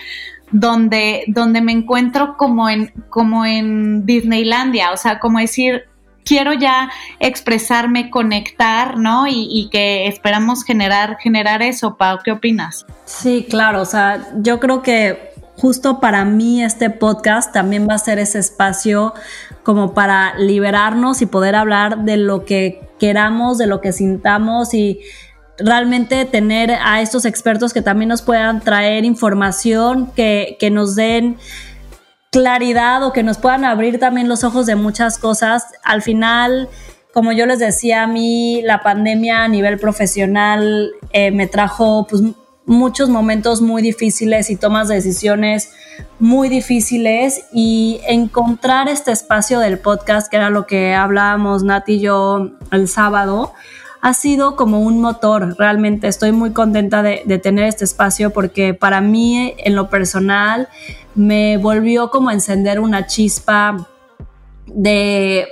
donde, 0.50 1.24
donde 1.28 1.60
me 1.60 1.72
encuentro 1.72 2.36
como 2.36 2.68
en, 2.68 2.92
como 3.08 3.44
en 3.44 4.06
Disneylandia, 4.06 4.92
o 4.92 4.96
sea, 4.96 5.18
como 5.18 5.38
decir, 5.38 5.84
quiero 6.24 6.52
ya 6.52 6.90
expresarme, 7.20 8.10
conectar, 8.10 8.98
¿no? 8.98 9.26
Y, 9.28 9.68
que 9.70 10.06
esperamos 10.06 10.64
generar, 10.64 11.18
generar 11.20 11.62
eso, 11.62 11.96
Pau, 11.96 12.18
¿qué 12.24 12.32
opinas? 12.32 12.86
Sí, 13.04 13.46
claro, 13.48 13.82
o 13.82 13.84
sea, 13.84 14.26
yo 14.36 14.60
creo 14.60 14.82
que 14.82 15.33
justo 15.56 16.00
para 16.00 16.24
mí 16.24 16.62
este 16.62 16.90
podcast 16.90 17.52
también 17.52 17.88
va 17.88 17.94
a 17.94 17.98
ser 17.98 18.18
ese 18.18 18.38
espacio 18.38 19.14
como 19.62 19.94
para 19.94 20.36
liberarnos 20.38 21.22
y 21.22 21.26
poder 21.26 21.54
hablar 21.54 22.04
de 22.04 22.16
lo 22.16 22.44
que 22.44 22.88
queramos, 22.98 23.58
de 23.58 23.66
lo 23.66 23.80
que 23.80 23.92
sintamos 23.92 24.74
y 24.74 25.00
realmente 25.58 26.24
tener 26.24 26.72
a 26.72 27.00
estos 27.00 27.24
expertos 27.24 27.72
que 27.72 27.82
también 27.82 28.08
nos 28.08 28.22
puedan 28.22 28.60
traer 28.60 29.04
información, 29.04 30.10
que, 30.14 30.56
que 30.58 30.70
nos 30.70 30.96
den 30.96 31.36
claridad 32.30 33.04
o 33.04 33.12
que 33.12 33.22
nos 33.22 33.38
puedan 33.38 33.64
abrir 33.64 34.00
también 34.00 34.28
los 34.28 34.42
ojos 34.42 34.66
de 34.66 34.74
muchas 34.74 35.18
cosas. 35.18 35.66
Al 35.84 36.02
final, 36.02 36.68
como 37.12 37.30
yo 37.30 37.46
les 37.46 37.60
decía, 37.60 38.02
a 38.02 38.06
mí 38.08 38.60
la 38.62 38.82
pandemia 38.82 39.44
a 39.44 39.48
nivel 39.48 39.78
profesional 39.78 40.90
eh, 41.12 41.30
me 41.30 41.46
trajo 41.46 42.08
pues 42.10 42.22
muchos 42.66 43.08
momentos 43.08 43.60
muy 43.60 43.82
difíciles 43.82 44.50
y 44.50 44.56
tomas 44.56 44.88
de 44.88 44.96
decisiones 44.96 45.72
muy 46.18 46.48
difíciles 46.48 47.44
y 47.52 48.00
encontrar 48.08 48.88
este 48.88 49.12
espacio 49.12 49.60
del 49.60 49.78
podcast, 49.78 50.30
que 50.30 50.36
era 50.36 50.50
lo 50.50 50.66
que 50.66 50.94
hablábamos 50.94 51.62
Nat 51.62 51.88
y 51.88 52.00
yo 52.00 52.50
el 52.70 52.88
sábado, 52.88 53.52
ha 54.00 54.14
sido 54.14 54.56
como 54.56 54.80
un 54.80 55.00
motor. 55.00 55.56
Realmente 55.58 56.08
estoy 56.08 56.32
muy 56.32 56.52
contenta 56.52 57.02
de, 57.02 57.22
de 57.24 57.38
tener 57.38 57.64
este 57.64 57.84
espacio 57.84 58.30
porque 58.30 58.74
para 58.74 59.00
mí 59.00 59.54
en 59.58 59.74
lo 59.74 59.88
personal 59.88 60.68
me 61.14 61.58
volvió 61.58 62.10
como 62.10 62.30
encender 62.30 62.80
una 62.80 63.06
chispa 63.06 63.88
de 64.66 65.46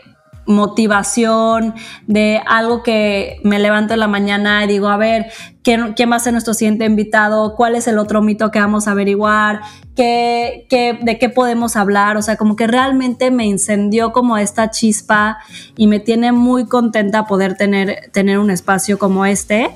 motivación, 0.46 1.74
de 2.07 2.40
algo 2.46 2.83
que 2.83 3.40
me 3.44 3.59
levanto 3.59 3.94
en 3.94 4.00
la 4.00 4.09
mañana 4.09 4.64
y 4.64 4.68
digo, 4.68 4.88
a 4.88 4.96
ver, 4.96 5.26
¿quién, 5.62 5.94
quién 5.94 6.11
va 6.11 6.16
a 6.16 6.20
ser 6.20 6.33
nuestro 6.33 6.55
siguiente 6.55 6.85
invitado? 6.85 7.55
¿Cuál 7.55 7.76
es 7.76 7.87
el 7.87 7.98
otro 7.98 8.22
mito 8.22 8.50
que 8.50 8.59
vamos 8.59 8.88
a 8.88 8.92
averiguar? 8.92 9.61
¿Qué, 9.94 10.66
qué, 10.68 10.98
¿De 11.00 11.18
qué 11.18 11.28
podemos 11.28 11.76
hablar? 11.76 12.16
O 12.16 12.22
sea, 12.22 12.37
como 12.37 12.57
que 12.57 12.66
realmente 12.66 13.31
me 13.31 13.46
incendió 13.46 14.12
como 14.12 14.37
esta 14.38 14.70
chispa 14.70 15.38
y 15.76 15.87
me 15.87 16.00
tiene 16.00 16.33
muy 16.33 16.66
contenta 16.66 17.26
poder 17.26 17.57
tener, 17.57 18.11
tener 18.12 18.38
un 18.38 18.50
espacio 18.50 18.98
como 18.98 19.24
este. 19.26 19.70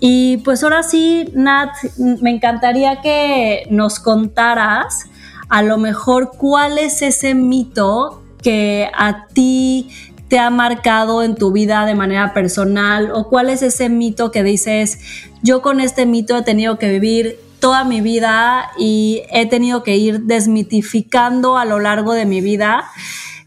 Y 0.00 0.38
pues 0.38 0.62
ahora 0.62 0.82
sí, 0.82 1.28
Nat, 1.34 1.70
me 1.96 2.30
encantaría 2.30 3.00
que 3.00 3.66
nos 3.70 3.98
contaras 3.98 5.06
a 5.48 5.62
lo 5.62 5.78
mejor 5.78 6.32
cuál 6.36 6.78
es 6.78 7.02
ese 7.02 7.34
mito 7.34 8.22
que 8.42 8.90
a 8.94 9.26
ti 9.26 9.90
te 10.28 10.38
ha 10.38 10.50
marcado 10.50 11.22
en 11.22 11.34
tu 11.34 11.52
vida 11.52 11.86
de 11.86 11.94
manera 11.94 12.34
personal 12.34 13.10
o 13.12 13.28
cuál 13.28 13.48
es 13.48 13.62
ese 13.62 13.88
mito 13.88 14.30
que 14.30 14.42
dices, 14.42 15.00
yo 15.42 15.62
con 15.62 15.80
este 15.80 16.06
mito 16.06 16.36
he 16.36 16.42
tenido 16.42 16.78
que 16.78 16.90
vivir 16.90 17.38
toda 17.60 17.84
mi 17.84 18.00
vida 18.00 18.70
y 18.78 19.22
he 19.30 19.46
tenido 19.46 19.82
que 19.82 19.96
ir 19.96 20.22
desmitificando 20.22 21.56
a 21.56 21.64
lo 21.64 21.80
largo 21.80 22.12
de 22.12 22.26
mi 22.26 22.40
vida. 22.40 22.84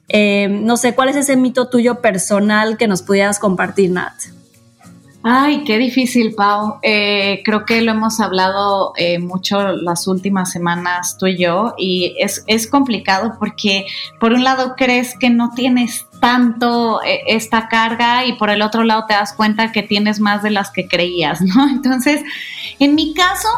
Eh, 0.10 0.50
no 0.50 0.76
sé, 0.76 0.94
¿cuál 0.96 1.10
es 1.10 1.16
ese 1.16 1.38
mito 1.38 1.70
tuyo 1.70 2.02
personal 2.02 2.78
que 2.78 2.88
nos 2.88 3.02
pudieras 3.04 3.40
compartir, 3.40 3.92
Nat? 3.92 4.14
Ay, 5.24 5.64
qué 5.66 5.78
difícil, 5.78 6.34
Pau. 6.34 6.80
Eh, 6.82 7.44
creo 7.46 7.64
que 7.66 7.82
lo 7.82 7.92
hemos 7.92 8.20
hablado 8.20 8.94
eh, 8.98 9.20
mucho 9.20 9.74
las 9.74 10.08
últimas 10.08 10.52
semanas 10.52 11.16
tú 11.20 11.28
y 11.28 11.38
yo 11.38 11.76
y 11.78 12.16
es, 12.18 12.44
es, 12.48 12.66
complicado 12.66 13.36
porque 13.38 13.86
por 14.20 14.34
un 14.34 14.44
lado 14.44 14.74
crees 14.76 15.16
que 15.20 15.30
no 15.30 15.52
tienes 15.52 16.08
tanto 16.20 17.04
eh, 17.04 17.22
esta 17.28 17.68
carga 17.68 18.26
y 18.26 18.34
por 18.34 18.50
el 18.50 18.64
otro 18.64 18.84
lado 18.84 19.06
te 19.08 19.14
das 19.14 19.34
cuenta 19.34 19.72
que 19.72 19.84
tienes 19.84 20.20
más 20.20 20.42
de 20.42 20.50
las 20.50 20.72
que 20.72 20.88
creías, 20.88 21.42
¿no? 21.42 21.70
Entonces, 21.70 22.22
en 22.80 22.96
mi 22.96 23.14
caso, 23.14 23.50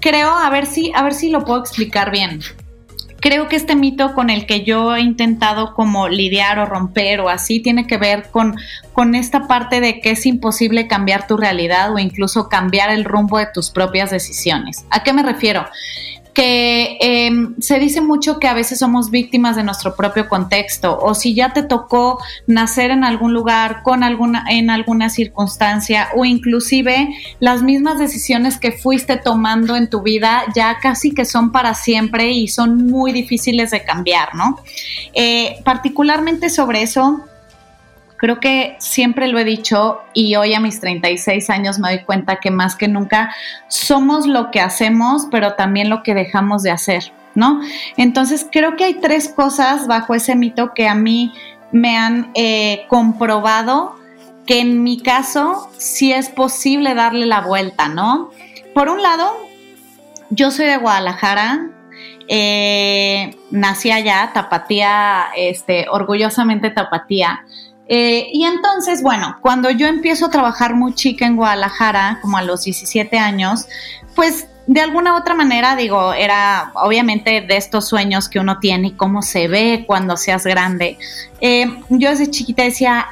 creo, 0.00 0.30
a 0.30 0.50
ver 0.50 0.66
si, 0.66 0.92
a 0.94 1.02
ver 1.02 1.14
si 1.14 1.30
lo 1.30 1.44
puedo 1.44 1.58
explicar 1.58 2.12
bien 2.12 2.40
creo 3.20 3.48
que 3.48 3.56
este 3.56 3.76
mito 3.76 4.14
con 4.14 4.30
el 4.30 4.46
que 4.46 4.64
yo 4.64 4.96
he 4.96 5.00
intentado 5.00 5.74
como 5.74 6.08
lidiar 6.08 6.58
o 6.58 6.66
romper 6.66 7.20
o 7.20 7.28
así 7.28 7.60
tiene 7.60 7.86
que 7.86 7.96
ver 7.96 8.30
con, 8.30 8.56
con 8.92 9.14
esta 9.14 9.46
parte 9.46 9.80
de 9.80 10.00
que 10.00 10.12
es 10.12 10.26
imposible 10.26 10.88
cambiar 10.88 11.26
tu 11.26 11.36
realidad 11.36 11.92
o 11.92 11.98
incluso 11.98 12.48
cambiar 12.48 12.90
el 12.90 13.04
rumbo 13.04 13.38
de 13.38 13.48
tus 13.52 13.70
propias 13.70 14.10
decisiones. 14.10 14.84
¿A 14.90 15.02
qué 15.02 15.12
me 15.12 15.22
refiero? 15.22 15.66
Que 16.40 16.96
em, 17.00 17.54
se 17.60 17.78
dice 17.78 18.00
mucho 18.00 18.38
que 18.38 18.48
a 18.48 18.54
veces 18.54 18.78
somos 18.78 19.10
víctimas 19.10 19.56
de 19.56 19.62
nuestro 19.62 19.94
propio 19.94 20.26
contexto 20.26 20.98
o 20.98 21.14
si 21.14 21.34
ya 21.34 21.52
te 21.52 21.62
tocó 21.62 22.18
nacer 22.46 22.90
en 22.90 23.04
algún 23.04 23.34
lugar 23.34 23.82
con 23.82 24.02
alguna 24.02 24.46
en 24.48 24.70
alguna 24.70 25.10
circunstancia 25.10 26.08
o 26.16 26.24
inclusive 26.24 27.10
las 27.40 27.62
mismas 27.62 27.98
decisiones 27.98 28.58
que 28.58 28.72
fuiste 28.72 29.18
tomando 29.18 29.76
en 29.76 29.90
tu 29.90 30.00
vida 30.00 30.44
ya 30.54 30.78
casi 30.80 31.12
que 31.12 31.26
son 31.26 31.52
para 31.52 31.74
siempre 31.74 32.30
y 32.30 32.48
son 32.48 32.86
muy 32.86 33.12
difíciles 33.12 33.70
de 33.70 33.84
cambiar, 33.84 34.34
¿no? 34.34 34.60
Eh, 35.12 35.56
particularmente 35.62 36.48
sobre 36.48 36.80
eso 36.80 37.20
Creo 38.20 38.38
que 38.38 38.76
siempre 38.80 39.28
lo 39.28 39.38
he 39.38 39.44
dicho 39.44 40.02
y 40.12 40.36
hoy 40.36 40.52
a 40.52 40.60
mis 40.60 40.78
36 40.78 41.48
años 41.48 41.78
me 41.78 41.88
doy 41.88 42.04
cuenta 42.04 42.36
que 42.36 42.50
más 42.50 42.76
que 42.76 42.86
nunca 42.86 43.34
somos 43.68 44.26
lo 44.26 44.50
que 44.50 44.60
hacemos, 44.60 45.26
pero 45.30 45.54
también 45.54 45.88
lo 45.88 46.02
que 46.02 46.12
dejamos 46.12 46.62
de 46.62 46.70
hacer, 46.70 47.14
¿no? 47.34 47.62
Entonces 47.96 48.46
creo 48.52 48.76
que 48.76 48.84
hay 48.84 48.94
tres 49.00 49.30
cosas 49.30 49.86
bajo 49.86 50.14
ese 50.14 50.36
mito 50.36 50.74
que 50.74 50.86
a 50.86 50.94
mí 50.94 51.32
me 51.72 51.96
han 51.96 52.30
eh, 52.34 52.84
comprobado 52.88 53.96
que 54.46 54.60
en 54.60 54.82
mi 54.82 55.00
caso 55.00 55.70
sí 55.78 56.12
es 56.12 56.28
posible 56.28 56.94
darle 56.94 57.24
la 57.24 57.40
vuelta, 57.40 57.88
¿no? 57.88 58.32
Por 58.74 58.90
un 58.90 59.00
lado, 59.00 59.32
yo 60.28 60.50
soy 60.50 60.66
de 60.66 60.76
Guadalajara, 60.76 61.70
eh, 62.28 63.34
nací 63.50 63.90
allá, 63.90 64.30
tapatía, 64.34 65.28
este, 65.34 65.86
orgullosamente 65.88 66.68
tapatía. 66.68 67.46
Eh, 67.92 68.28
y 68.32 68.44
entonces, 68.44 69.02
bueno, 69.02 69.36
cuando 69.42 69.68
yo 69.68 69.88
empiezo 69.88 70.26
a 70.26 70.30
trabajar 70.30 70.76
muy 70.76 70.94
chica 70.94 71.26
en 71.26 71.34
Guadalajara, 71.34 72.20
como 72.22 72.36
a 72.36 72.42
los 72.42 72.62
17 72.62 73.18
años, 73.18 73.66
pues 74.14 74.46
de 74.68 74.80
alguna 74.80 75.16
otra 75.16 75.34
manera, 75.34 75.74
digo, 75.74 76.14
era 76.14 76.70
obviamente 76.74 77.40
de 77.40 77.56
estos 77.56 77.88
sueños 77.88 78.28
que 78.28 78.38
uno 78.38 78.60
tiene 78.60 78.88
y 78.88 78.92
cómo 78.92 79.22
se 79.22 79.48
ve 79.48 79.82
cuando 79.88 80.16
seas 80.16 80.44
grande. 80.44 80.98
Eh, 81.40 81.66
yo 81.88 82.10
desde 82.10 82.30
chiquita 82.30 82.62
decía, 82.62 83.08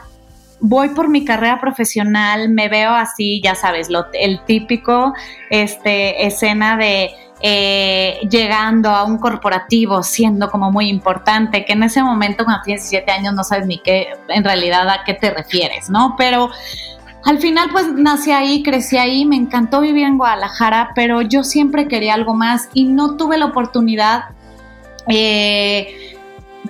voy 0.61 0.91
por 0.91 1.09
mi 1.09 1.25
carrera 1.25 1.61
profesional, 1.61 2.49
me 2.49 2.69
veo 2.69 2.93
así, 2.93 3.41
ya 3.43 3.57
sabes, 3.57 3.91
lo, 3.91 4.07
el 4.13 4.45
típico 4.45 5.13
este, 5.51 6.25
escena 6.25 6.77
de 6.77 7.11
eh, 7.41 8.19
llegando 8.29 8.91
a 8.91 9.05
un 9.05 9.19
corporativo, 9.19 10.03
siendo 10.03 10.51
como 10.51 10.73
muy 10.73 10.89
importante, 10.89 11.65
que 11.65 11.75
en 11.75 11.85
ese 11.85 12.03
momento 12.03 12.45
cuando 12.45 12.63
tienes 12.63 12.91
17 12.91 13.11
años 13.13 13.35
no 13.35 13.45
sabes 13.45 13.67
ni 13.67 13.79
qué, 13.79 14.09
en 14.29 14.43
realidad 14.43 14.89
a 14.89 15.05
qué 15.05 15.15
te 15.15 15.31
refieres, 15.31 15.89
¿no? 15.89 16.15
Pero 16.19 16.51
al 17.25 17.39
final 17.39 17.69
pues 17.71 17.93
nací 17.93 18.33
ahí, 18.33 18.63
crecí 18.63 18.97
ahí, 18.97 19.25
me 19.25 19.37
encantó 19.37 19.81
vivir 19.81 20.07
en 20.07 20.19
Guadalajara, 20.19 20.91
pero 20.95 21.23
yo 21.23 21.45
siempre 21.45 21.87
quería 21.87 22.15
algo 22.15 22.35
más 22.35 22.69
y 22.75 22.85
no 22.85 23.17
tuve 23.17 23.39
la 23.39 23.47
oportunidad. 23.47 24.25
Eh, 25.09 26.18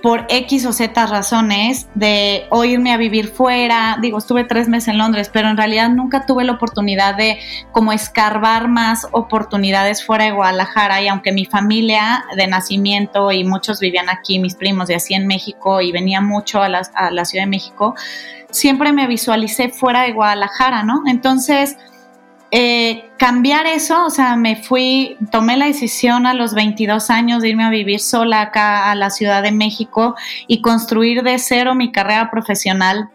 por 0.02 0.26
X 0.28 0.66
o 0.66 0.72
Z 0.72 1.06
razones 1.06 1.88
de 1.94 2.46
o 2.50 2.64
irme 2.64 2.92
a 2.92 2.96
vivir 2.96 3.28
fuera, 3.28 3.98
digo, 4.00 4.18
estuve 4.18 4.44
tres 4.44 4.68
meses 4.68 4.88
en 4.88 4.98
Londres, 4.98 5.30
pero 5.32 5.48
en 5.48 5.56
realidad 5.56 5.90
nunca 5.90 6.26
tuve 6.26 6.44
la 6.44 6.52
oportunidad 6.52 7.16
de 7.16 7.38
como 7.72 7.92
escarbar 7.92 8.68
más 8.68 9.06
oportunidades 9.12 10.04
fuera 10.04 10.24
de 10.24 10.32
Guadalajara 10.32 11.02
y 11.02 11.08
aunque 11.08 11.32
mi 11.32 11.44
familia 11.44 12.24
de 12.36 12.46
nacimiento 12.46 13.32
y 13.32 13.44
muchos 13.44 13.80
vivían 13.80 14.08
aquí, 14.08 14.38
mis 14.38 14.54
primos 14.54 14.90
y 14.90 14.94
así 14.94 15.14
en 15.14 15.26
México 15.26 15.80
y 15.80 15.92
venía 15.92 16.20
mucho 16.20 16.62
a 16.62 16.68
la, 16.68 16.82
a 16.94 17.10
la 17.10 17.24
Ciudad 17.24 17.44
de 17.44 17.50
México, 17.50 17.94
siempre 18.50 18.92
me 18.92 19.06
visualicé 19.06 19.68
fuera 19.68 20.02
de 20.02 20.12
Guadalajara, 20.12 20.82
¿no? 20.82 21.02
Entonces, 21.06 21.76
eh, 22.50 23.10
cambiar 23.18 23.66
eso, 23.66 24.06
o 24.06 24.10
sea, 24.10 24.36
me 24.36 24.56
fui, 24.56 25.16
tomé 25.30 25.56
la 25.56 25.66
decisión 25.66 26.26
a 26.26 26.32
los 26.32 26.54
22 26.54 27.10
años 27.10 27.42
de 27.42 27.50
irme 27.50 27.64
a 27.64 27.70
vivir 27.70 28.00
sola 28.00 28.40
acá 28.40 28.90
a 28.90 28.94
la 28.94 29.10
Ciudad 29.10 29.42
de 29.42 29.52
México 29.52 30.14
y 30.46 30.62
construir 30.62 31.22
de 31.22 31.38
cero 31.38 31.74
mi 31.74 31.92
carrera 31.92 32.30
profesional 32.30 33.10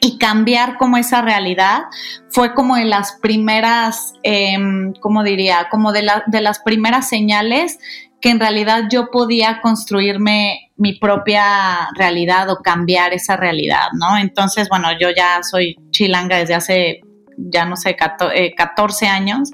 y 0.00 0.18
cambiar 0.18 0.76
como 0.78 0.96
esa 0.96 1.22
realidad 1.22 1.84
fue 2.28 2.54
como 2.54 2.76
de 2.76 2.84
las 2.84 3.12
primeras, 3.22 4.14
eh, 4.24 4.56
¿cómo 5.00 5.22
diría? 5.22 5.68
Como 5.70 5.92
de, 5.92 6.02
la, 6.02 6.24
de 6.26 6.40
las 6.40 6.58
primeras 6.58 7.08
señales 7.08 7.78
que 8.20 8.30
en 8.30 8.40
realidad 8.40 8.84
yo 8.90 9.10
podía 9.10 9.60
construirme 9.60 10.72
mi 10.76 10.94
propia 10.94 11.88
realidad 11.94 12.50
o 12.50 12.56
cambiar 12.62 13.14
esa 13.14 13.36
realidad, 13.36 13.88
¿no? 13.92 14.18
Entonces, 14.18 14.68
bueno, 14.68 14.88
yo 14.98 15.10
ya 15.10 15.42
soy 15.42 15.76
chilanga 15.90 16.38
desde 16.38 16.54
hace 16.54 17.00
ya 17.36 17.64
no 17.64 17.76
sé, 17.76 17.96
14 17.96 19.04
eh, 19.04 19.08
años, 19.08 19.50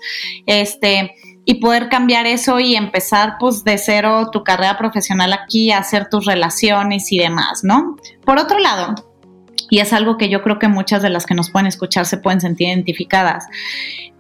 este, 0.47 1.15
y 1.45 1.55
poder 1.55 1.89
cambiar 1.89 2.27
eso 2.27 2.61
y 2.61 2.77
empezar 2.77 3.37
pues 3.39 3.65
de 3.65 3.79
cero 3.79 4.29
tu 4.31 4.45
carrera 4.45 4.79
profesional 4.79 5.33
aquí, 5.33 5.73
hacer 5.73 6.09
tus 6.09 6.25
relaciones 6.25 7.11
y 7.13 7.19
demás, 7.19 7.63
¿no? 7.65 7.97
Por 8.25 8.39
otro 8.39 8.59
lado, 8.59 8.95
y 9.71 9.79
es 9.79 9.93
algo 9.93 10.17
que 10.17 10.29
yo 10.29 10.43
creo 10.43 10.59
que 10.59 10.69
muchas 10.69 11.03
de 11.03 11.11
las 11.11 11.27
que 11.27 11.35
nos 11.35 11.51
pueden 11.51 11.67
escuchar 11.67 12.07
se 12.07 12.17
pueden 12.17 12.41
sentir 12.41 12.69
identificadas, 12.69 13.47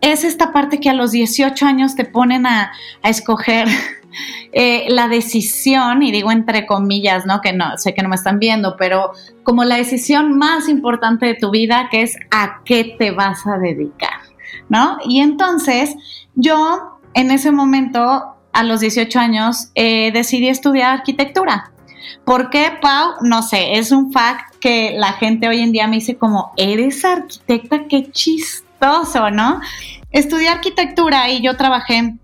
es 0.01 0.25
esta 0.25 0.53
parte 0.53 0.81
que 0.81 0.91
a 0.91 0.95
los 0.95 1.13
18 1.13 1.65
años 1.67 1.95
te 1.95 2.05
ponen 2.05 2.47
a, 2.47 2.73
a 3.03 3.09
escoger 3.09 3.69
eh, 4.53 4.87
la 4.89 5.09
decisión, 5.09 6.03
y 6.03 6.13
digo 6.13 6.33
entre 6.33 6.67
comillas, 6.67 7.27
¿no? 7.27 7.41
Que 7.41 7.53
no, 7.53 7.79
sé 7.79 7.95
que 7.95 8.03
no 8.03 8.09
me 8.09 8.17
están 8.17 8.39
viendo, 8.39 8.77
pero 8.77 9.13
como 9.43 9.65
la 9.65 9.77
decisión 9.77 10.37
más 10.37 10.69
importante 10.69 11.27
de 11.27 11.35
tu 11.35 11.51
vida, 11.51 11.89
que 11.91 12.03
es 12.03 12.17
a 12.31 12.63
qué 12.65 12.97
te 12.99 13.11
vas 13.11 13.47
a 13.47 13.59
dedicar, 13.59 14.21
¿no? 14.69 14.99
Y 15.05 15.21
entonces 15.21 15.95
yo 16.35 16.99
en 17.15 17.31
ese 17.31 17.51
momento, 17.51 18.37
a 18.53 18.63
los 18.63 18.81
18 18.81 19.19
años, 19.19 19.71
eh, 19.75 20.13
decidí 20.13 20.49
estudiar 20.49 20.93
arquitectura. 20.93 21.73
¿Por 22.25 22.51
qué, 22.51 22.73
Pau? 22.81 23.15
No 23.23 23.43
sé, 23.43 23.79
es 23.79 23.93
un 23.93 24.13
fact 24.13 24.57
que 24.61 24.95
la 24.97 25.13
gente 25.15 25.49
hoy 25.49 25.61
en 25.61 25.73
día 25.73 25.87
me 25.87 25.97
dice 25.97 26.17
como, 26.17 26.53
eres 26.57 27.05
arquitecta, 27.05 27.87
qué 27.89 28.11
chistoso, 28.11 29.31
¿no? 29.31 29.61
Estudié 30.11 30.49
arquitectura 30.49 31.31
y 31.31 31.43
yo 31.43 31.57
trabajé 31.57 32.15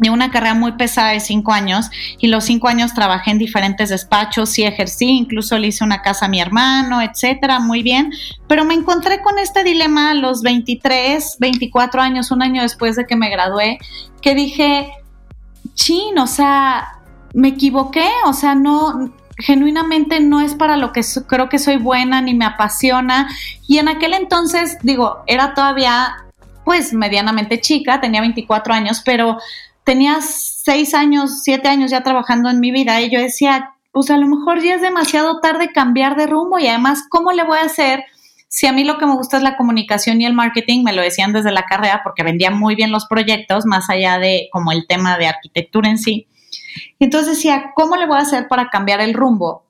de 0.00 0.08
una 0.08 0.30
carrera 0.30 0.54
muy 0.54 0.72
pesada 0.72 1.10
de 1.10 1.20
cinco 1.20 1.52
años 1.52 1.90
y 2.18 2.28
los 2.28 2.44
cinco 2.44 2.68
años 2.68 2.94
trabajé 2.94 3.32
en 3.32 3.38
diferentes 3.38 3.90
despachos 3.90 4.58
y 4.58 4.64
ejercí, 4.64 5.06
incluso 5.06 5.58
le 5.58 5.68
hice 5.68 5.84
una 5.84 6.00
casa 6.00 6.24
a 6.24 6.28
mi 6.28 6.40
hermano, 6.40 7.02
etcétera, 7.02 7.60
muy 7.60 7.82
bien, 7.82 8.10
pero 8.48 8.64
me 8.64 8.72
encontré 8.72 9.20
con 9.20 9.38
este 9.38 9.62
dilema 9.62 10.12
a 10.12 10.14
los 10.14 10.40
23, 10.40 11.36
24 11.38 12.00
años, 12.00 12.30
un 12.30 12.42
año 12.42 12.62
después 12.62 12.96
de 12.96 13.04
que 13.04 13.14
me 13.14 13.28
gradué, 13.28 13.78
que 14.22 14.34
dije, 14.34 14.90
chin, 15.74 16.18
o 16.18 16.26
sea, 16.26 16.98
me 17.34 17.48
equivoqué, 17.48 18.08
o 18.24 18.32
sea, 18.32 18.54
no, 18.54 19.12
genuinamente 19.40 20.20
no 20.20 20.40
es 20.40 20.54
para 20.54 20.76
lo 20.76 20.92
que 20.92 21.02
creo 21.26 21.48
que 21.48 21.58
soy 21.58 21.76
buena 21.76 22.20
ni 22.20 22.34
me 22.34 22.44
apasiona. 22.44 23.28
Y 23.66 23.78
en 23.78 23.88
aquel 23.88 24.14
entonces, 24.14 24.78
digo, 24.82 25.22
era 25.26 25.54
todavía 25.54 26.16
pues 26.64 26.92
medianamente 26.92 27.60
chica, 27.60 28.00
tenía 28.00 28.20
24 28.20 28.72
años, 28.74 29.02
pero 29.04 29.38
tenía 29.84 30.20
seis 30.20 30.94
años, 30.94 31.42
siete 31.42 31.68
años 31.68 31.90
ya 31.90 32.02
trabajando 32.02 32.48
en 32.50 32.60
mi 32.60 32.70
vida 32.70 33.00
y 33.00 33.10
yo 33.10 33.18
decía, 33.18 33.72
pues 33.92 34.10
a 34.10 34.16
lo 34.16 34.26
mejor 34.26 34.62
ya 34.62 34.74
es 34.74 34.82
demasiado 34.82 35.40
tarde 35.40 35.72
cambiar 35.72 36.16
de 36.16 36.26
rumbo 36.26 36.58
y 36.58 36.68
además, 36.68 37.04
¿cómo 37.08 37.32
le 37.32 37.44
voy 37.44 37.58
a 37.58 37.64
hacer? 37.64 38.04
Si 38.46 38.66
a 38.66 38.72
mí 38.72 38.84
lo 38.84 38.98
que 38.98 39.06
me 39.06 39.14
gusta 39.14 39.36
es 39.36 39.42
la 39.42 39.56
comunicación 39.56 40.20
y 40.20 40.26
el 40.26 40.32
marketing, 40.32 40.84
me 40.84 40.92
lo 40.92 41.02
decían 41.02 41.32
desde 41.32 41.52
la 41.52 41.64
carrera 41.64 42.02
porque 42.04 42.22
vendía 42.22 42.50
muy 42.50 42.74
bien 42.74 42.92
los 42.92 43.06
proyectos, 43.06 43.64
más 43.64 43.88
allá 43.90 44.18
de 44.18 44.48
como 44.52 44.72
el 44.72 44.86
tema 44.86 45.18
de 45.18 45.28
arquitectura 45.28 45.88
en 45.88 45.98
sí. 45.98 46.26
Y 46.98 47.04
entonces 47.04 47.36
decía, 47.36 47.72
¿cómo 47.74 47.96
le 47.96 48.06
voy 48.06 48.18
a 48.18 48.22
hacer 48.22 48.48
para 48.48 48.68
cambiar 48.68 49.00
el 49.00 49.14
rumbo? 49.14 49.66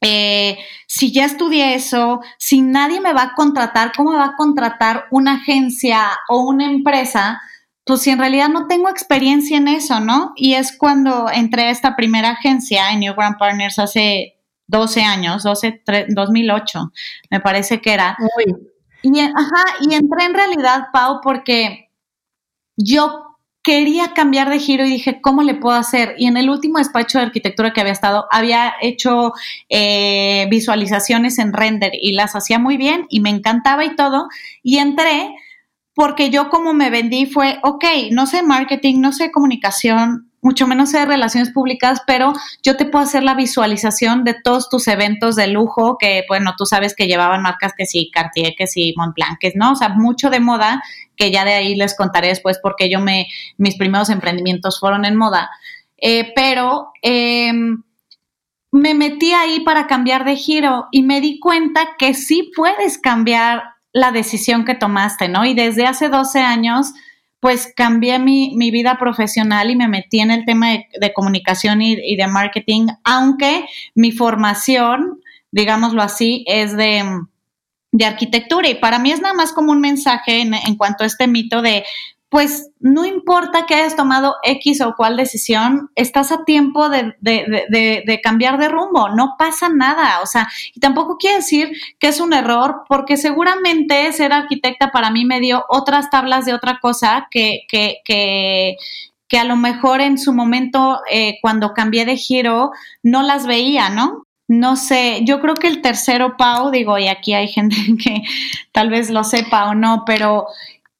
Eh, 0.00 0.58
si 0.86 1.12
ya 1.12 1.24
estudié 1.24 1.74
eso, 1.74 2.20
si 2.38 2.60
nadie 2.60 3.00
me 3.00 3.12
va 3.12 3.22
a 3.22 3.34
contratar, 3.34 3.92
¿cómo 3.96 4.10
me 4.10 4.18
va 4.18 4.26
a 4.26 4.36
contratar 4.36 5.06
una 5.10 5.34
agencia 5.34 6.08
o 6.28 6.42
una 6.42 6.66
empresa 6.66 7.40
pues 7.84 8.02
si 8.02 8.10
en 8.10 8.18
realidad 8.18 8.48
no 8.48 8.66
tengo 8.68 8.88
experiencia 8.88 9.56
en 9.56 9.68
eso, 9.68 10.00
¿no? 10.00 10.32
Y 10.36 10.54
es 10.54 10.76
cuando 10.76 11.28
entré 11.32 11.64
a 11.64 11.70
esta 11.70 11.96
primera 11.96 12.30
agencia 12.30 12.92
en 12.92 13.00
New 13.00 13.14
Grand 13.14 13.38
Partners 13.38 13.78
hace 13.78 14.38
12 14.68 15.02
años, 15.02 15.42
12, 15.42 15.82
2008, 16.08 16.92
me 17.30 17.40
parece 17.40 17.80
que 17.80 17.92
era. 17.92 18.16
Y, 19.02 19.18
ajá, 19.18 19.64
y 19.80 19.94
entré 19.94 20.24
en 20.24 20.34
realidad, 20.34 20.88
Pau, 20.92 21.20
porque 21.22 21.90
yo 22.76 23.31
quería 23.62 24.12
cambiar 24.12 24.50
de 24.50 24.58
giro 24.58 24.84
y 24.84 24.90
dije, 24.90 25.20
¿cómo 25.20 25.42
le 25.42 25.54
puedo 25.54 25.76
hacer? 25.76 26.14
Y 26.18 26.26
en 26.26 26.36
el 26.36 26.50
último 26.50 26.78
despacho 26.78 27.18
de 27.18 27.24
arquitectura 27.24 27.72
que 27.72 27.80
había 27.80 27.92
estado, 27.92 28.26
había 28.30 28.74
hecho 28.80 29.32
eh, 29.68 30.46
visualizaciones 30.50 31.38
en 31.38 31.52
render 31.52 31.92
y 31.94 32.12
las 32.12 32.34
hacía 32.34 32.58
muy 32.58 32.76
bien 32.76 33.06
y 33.08 33.20
me 33.20 33.30
encantaba 33.30 33.84
y 33.84 33.94
todo. 33.94 34.28
Y 34.62 34.78
entré 34.78 35.30
porque 35.94 36.30
yo 36.30 36.48
como 36.48 36.72
me 36.74 36.90
vendí 36.90 37.26
fue, 37.26 37.58
ok, 37.62 37.84
no 38.10 38.26
sé 38.26 38.42
marketing, 38.42 39.00
no 39.00 39.12
sé 39.12 39.30
comunicación, 39.30 40.32
mucho 40.40 40.66
menos 40.66 40.90
sé 40.90 41.04
relaciones 41.06 41.52
públicas, 41.52 42.02
pero 42.06 42.32
yo 42.62 42.76
te 42.76 42.84
puedo 42.84 43.04
hacer 43.04 43.22
la 43.22 43.34
visualización 43.34 44.24
de 44.24 44.34
todos 44.34 44.68
tus 44.68 44.88
eventos 44.88 45.36
de 45.36 45.46
lujo 45.46 45.96
que, 45.98 46.24
bueno, 46.28 46.54
tú 46.58 46.66
sabes 46.66 46.96
que 46.96 47.06
llevaban 47.06 47.42
marcas 47.42 47.72
que 47.76 47.86
sí, 47.86 48.10
Cartier, 48.12 48.54
que 48.58 48.66
sí, 48.66 48.92
Montblanc, 48.96 49.38
que 49.38 49.52
no, 49.54 49.72
o 49.72 49.76
sea, 49.76 49.90
mucho 49.90 50.30
de 50.30 50.40
moda, 50.40 50.82
que 51.22 51.30
ya 51.30 51.44
de 51.44 51.52
ahí 51.52 51.76
les 51.76 51.96
contaré 51.96 52.28
después 52.28 52.58
porque 52.60 52.90
yo 52.90 52.98
me, 52.98 53.28
mis 53.56 53.76
primeros 53.76 54.10
emprendimientos 54.10 54.80
fueron 54.80 55.04
en 55.04 55.14
moda. 55.14 55.50
Eh, 55.96 56.32
pero 56.34 56.90
em, 57.00 57.84
me 58.72 58.94
metí 58.94 59.32
ahí 59.32 59.60
para 59.60 59.86
cambiar 59.86 60.24
de 60.24 60.34
giro 60.34 60.88
y 60.90 61.04
me 61.04 61.20
di 61.20 61.38
cuenta 61.38 61.90
que 61.96 62.14
sí 62.14 62.50
puedes 62.56 62.98
cambiar 62.98 63.62
la 63.92 64.10
decisión 64.10 64.64
que 64.64 64.74
tomaste, 64.74 65.28
¿no? 65.28 65.44
Y 65.44 65.54
desde 65.54 65.86
hace 65.86 66.08
12 66.08 66.40
años, 66.40 66.92
pues 67.38 67.72
cambié 67.76 68.18
mi, 68.18 68.70
vida 68.72 68.98
profesional 68.98 69.70
y 69.70 69.76
me 69.76 69.86
metí 69.86 70.18
en 70.18 70.32
el 70.32 70.44
tema 70.44 70.70
de, 70.70 71.12
comunicación 71.12 71.82
y, 71.82 72.16
de 72.16 72.26
marketing, 72.26 72.88
aunque 73.04 73.64
mi 73.94 74.10
formación, 74.10 75.20
digámoslo 75.52 76.02
así, 76.02 76.44
es 76.48 76.76
de, 76.76 77.04
de 77.92 78.04
arquitectura. 78.04 78.68
Y 78.68 78.74
para 78.74 78.98
mí 78.98 79.12
es 79.12 79.20
nada 79.20 79.34
más 79.34 79.52
como 79.52 79.70
un 79.70 79.80
mensaje 79.80 80.40
en, 80.40 80.54
en 80.54 80.76
cuanto 80.76 81.04
a 81.04 81.06
este 81.06 81.28
mito 81.28 81.62
de, 81.62 81.84
pues 82.32 82.70
no 82.80 83.04
importa 83.04 83.66
que 83.66 83.74
hayas 83.74 83.94
tomado 83.94 84.36
X 84.42 84.80
o 84.80 84.94
cual 84.96 85.18
decisión, 85.18 85.90
estás 85.96 86.32
a 86.32 86.46
tiempo 86.46 86.88
de, 86.88 87.14
cambiar 88.22 88.58
de 88.58 88.70
rumbo, 88.70 89.10
no 89.10 89.34
pasa 89.36 89.68
nada, 89.68 90.22
o 90.22 90.26
sea, 90.26 90.48
y 90.74 90.80
tampoco 90.80 91.18
quiere 91.18 91.36
decir 91.36 91.72
que 91.98 92.08
es 92.08 92.20
un 92.20 92.32
error, 92.32 92.84
porque 92.88 93.18
seguramente 93.18 94.10
ser 94.14 94.32
arquitecta 94.32 94.90
para 94.90 95.10
mí 95.10 95.26
me 95.26 95.40
dio 95.40 95.66
otras 95.68 96.08
tablas 96.08 96.46
de 96.46 96.54
otra 96.54 96.78
cosa 96.80 97.28
que, 97.30 97.66
que, 97.68 97.98
que, 98.02 98.76
que 99.28 99.38
a 99.38 99.44
lo 99.44 99.56
mejor 99.56 100.00
en 100.00 100.16
su 100.16 100.32
momento, 100.32 101.00
eh, 101.10 101.36
cuando 101.42 101.74
cambié 101.74 102.06
de 102.06 102.16
giro, 102.16 102.70
no 103.02 103.22
las 103.22 103.46
veía, 103.46 103.90
¿no? 103.90 104.24
No 104.52 104.76
sé, 104.76 105.22
yo 105.24 105.40
creo 105.40 105.54
que 105.54 105.66
el 105.66 105.80
tercero, 105.80 106.36
Pau, 106.36 106.70
digo, 106.70 106.98
y 106.98 107.08
aquí 107.08 107.32
hay 107.32 107.48
gente 107.48 107.74
que 108.04 108.22
tal 108.70 108.90
vez 108.90 109.08
lo 109.08 109.24
sepa 109.24 109.70
o 109.70 109.74
no, 109.74 110.04
pero 110.04 110.46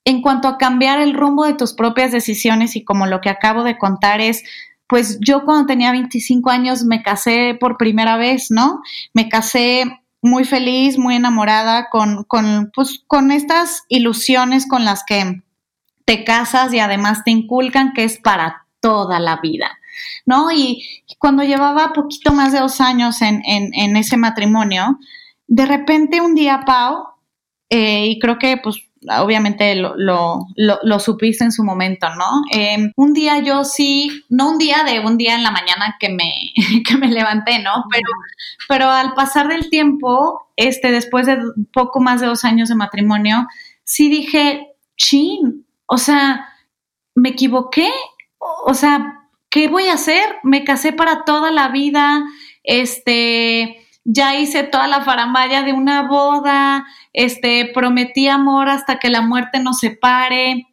en 0.07 0.23
cuanto 0.23 0.49
a 0.49 0.57
cambiar 0.57 1.01
el 1.01 1.13
rumbo 1.13 1.45
de 1.45 1.53
tus 1.53 1.75
propias 1.75 2.13
decisiones 2.13 2.77
y 2.77 2.83
como 2.83 3.07
lo 3.07 3.21
que 3.21 3.29
acabo 3.29 3.63
de 3.63 3.77
contar 3.77 4.23
es, 4.23 4.43
pues 4.87 5.19
yo 5.21 5.45
cuando 5.45 5.67
tenía 5.67 5.93
25 5.93 6.49
años 6.49 6.85
me 6.85 7.03
casé 7.03 7.55
por 7.61 7.77
primera 7.77 8.17
vez, 8.17 8.51
¿no? 8.51 8.81
Me 9.13 9.29
casé 9.29 10.01
muy 10.23 10.45
feliz, 10.45 10.97
muy 10.97 11.17
enamorada 11.17 11.91
con, 11.91 12.25
con, 12.25 12.73
pues, 12.75 13.05
con 13.07 13.31
estas 13.31 13.85
ilusiones 13.89 14.67
con 14.67 14.87
las 14.87 15.05
que 15.05 15.43
te 16.07 16.25
casas 16.25 16.73
y 16.73 16.79
además 16.79 17.23
te 17.23 17.33
inculcan 17.33 17.93
que 17.93 18.05
es 18.05 18.19
para 18.19 18.65
toda 18.81 19.21
la 19.21 19.41
vida, 19.43 19.79
¿no? 20.27 20.51
Y, 20.51 20.85
cuando 21.19 21.45
llevaba 21.45 21.93
poquito 21.93 22.33
más 22.33 22.53
de 22.53 22.61
dos 22.61 22.81
años 22.81 23.23
en, 23.23 23.43
en, 23.45 23.97
ese 23.97 24.17
matrimonio, 24.17 24.99
de 25.47 25.67
repente 25.67 26.21
un 26.21 26.35
día, 26.35 26.63
Pau, 26.67 27.05
eh, 27.71 28.07
y 28.07 28.19
creo 28.19 28.39
que 28.39 28.57
pues 28.57 28.83
obviamente 29.09 29.75
lo, 29.75 29.95
lo, 29.97 30.99
supiste 30.99 31.45
en 31.45 31.53
su 31.53 31.65
momento, 31.65 32.09
¿no? 32.15 32.43
Em, 32.51 32.93
un 32.97 33.13
día 33.13 33.39
yo 33.39 33.65
sí, 33.65 34.25
no 34.29 34.51
un 34.51 34.59
día 34.59 34.85
de 34.85 35.01
un 35.01 35.17
día 35.17 35.35
en 35.35 35.43
la 35.43 35.51
mañana 35.51 35.97
que 35.99 36.09
me, 36.09 36.53
que 36.87 36.97
me 36.97 37.09
levanté, 37.09 37.59
¿no? 37.59 37.85
Pero, 37.91 38.09
pero 38.69 38.91
al 38.91 39.15
pasar 39.15 39.49
del 39.49 39.71
tiempo, 39.71 40.49
este, 40.57 40.91
después 40.91 41.27
de 41.27 41.39
poco 41.73 42.01
más 42.01 42.21
de 42.21 42.27
dos 42.27 42.45
años 42.45 42.69
de 42.69 42.75
matrimonio, 42.75 43.47
sí 43.85 44.09
dije, 44.09 44.69
chin, 44.97 45.67
o 45.87 45.99
sea, 45.99 46.49
me 47.15 47.31
equivoqué, 47.31 47.91
o 48.39 48.75
sea, 48.75 49.22
¿qué 49.53 49.69
voy 49.69 49.87
a 49.89 49.95
hacer? 49.95 50.25
Me 50.43 50.65
casé 50.65 50.93
para 50.93 51.25
toda 51.25 51.53
la 51.53 51.69
vida, 51.69 52.25
este, 52.65 53.87
ya 54.03 54.35
hice 54.37 54.65
toda 54.65 54.89
la 54.89 55.03
faramaya 55.03 55.63
de 55.63 55.75
una 55.75 56.09
boda, 56.09 56.87
este, 57.13 57.71
prometí 57.73 58.27
amor 58.29 58.71
hasta 58.71 58.99
que 58.99 59.11
la 59.11 59.21
muerte 59.21 59.61
nos 59.61 59.79
separe. 59.79 60.67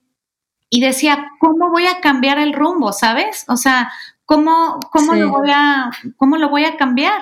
Y 0.69 0.81
decía, 0.81 1.31
¿cómo 1.39 1.69
voy 1.71 1.87
a 1.87 1.99
cambiar 1.99 2.39
el 2.39 2.53
rumbo? 2.53 2.93
¿Sabes? 2.93 3.43
O 3.49 3.57
sea, 3.57 3.91
¿cómo, 4.23 4.79
cómo, 4.91 5.13
lo, 5.13 5.29
voy 5.29 5.49
a, 5.51 5.91
¿cómo 6.15 6.37
lo 6.37 6.49
voy 6.49 6.63
a 6.63 6.77
cambiar? 6.77 7.21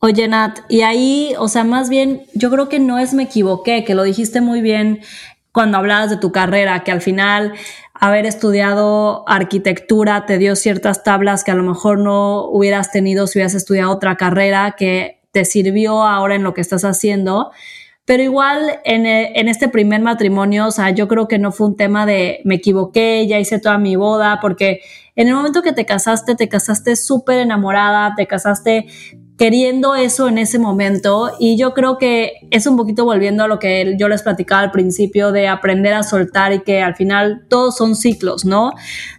Oye, 0.00 0.28
Nat, 0.28 0.58
y 0.68 0.82
ahí, 0.82 1.34
o 1.38 1.48
sea, 1.48 1.64
más 1.64 1.88
bien, 1.88 2.24
yo 2.34 2.50
creo 2.50 2.68
que 2.68 2.78
no 2.78 2.98
es 2.98 3.14
me 3.14 3.22
equivoqué, 3.22 3.84
que 3.84 3.94
lo 3.94 4.02
dijiste 4.02 4.42
muy 4.42 4.60
bien 4.60 5.00
cuando 5.56 5.78
hablabas 5.78 6.10
de 6.10 6.18
tu 6.18 6.32
carrera, 6.32 6.84
que 6.84 6.92
al 6.92 7.00
final 7.00 7.54
haber 8.00 8.26
estudiado 8.26 9.28
arquitectura 9.28 10.26
te 10.26 10.38
dio 10.38 10.56
ciertas 10.56 11.02
tablas 11.02 11.44
que 11.44 11.50
a 11.50 11.54
lo 11.54 11.62
mejor 11.62 11.98
no 11.98 12.48
hubieras 12.48 12.90
tenido 12.90 13.26
si 13.26 13.38
hubieras 13.38 13.54
estudiado 13.54 13.90
otra 13.90 14.16
carrera 14.16 14.74
que 14.76 15.22
te 15.32 15.44
sirvió 15.44 16.02
ahora 16.02 16.34
en 16.34 16.42
lo 16.42 16.54
que 16.54 16.60
estás 16.60 16.84
haciendo. 16.84 17.50
Pero 18.04 18.22
igual 18.22 18.80
en, 18.84 19.04
en, 19.04 19.48
este 19.48 19.68
primer 19.68 20.00
matrimonio, 20.00 20.68
o 20.68 20.70
sea, 20.70 20.90
yo 20.90 21.08
creo 21.08 21.26
que 21.26 21.40
no 21.40 21.50
fue 21.50 21.66
un 21.66 21.76
tema 21.76 22.06
de 22.06 22.40
me 22.44 22.54
equivoqué, 22.54 23.26
ya 23.26 23.40
hice 23.40 23.58
toda 23.58 23.78
mi 23.78 23.96
boda, 23.96 24.38
porque 24.40 24.80
en 25.16 25.26
el 25.26 25.34
momento 25.34 25.60
que 25.60 25.72
te 25.72 25.84
casaste, 25.84 26.36
te 26.36 26.48
casaste 26.48 26.94
súper 26.94 27.40
enamorada, 27.40 28.14
te 28.16 28.26
casaste 28.28 28.86
queriendo 29.36 29.94
eso 29.94 30.28
en 30.28 30.38
ese 30.38 30.58
momento 30.58 31.30
y 31.38 31.58
yo 31.58 31.74
creo 31.74 31.98
que 31.98 32.32
es 32.50 32.66
un 32.66 32.76
poquito 32.76 33.04
volviendo 33.04 33.44
a 33.44 33.48
lo 33.48 33.58
que 33.58 33.94
yo 33.98 34.08
les 34.08 34.22
platicaba 34.22 34.62
al 34.62 34.70
principio 34.70 35.30
de 35.30 35.48
aprender 35.48 35.92
a 35.92 36.02
soltar 36.02 36.52
y 36.52 36.60
que 36.60 36.80
al 36.80 36.94
final 36.94 37.44
todos 37.48 37.76
son 37.76 37.96
ciclos, 37.96 38.44
¿no? 38.46 38.72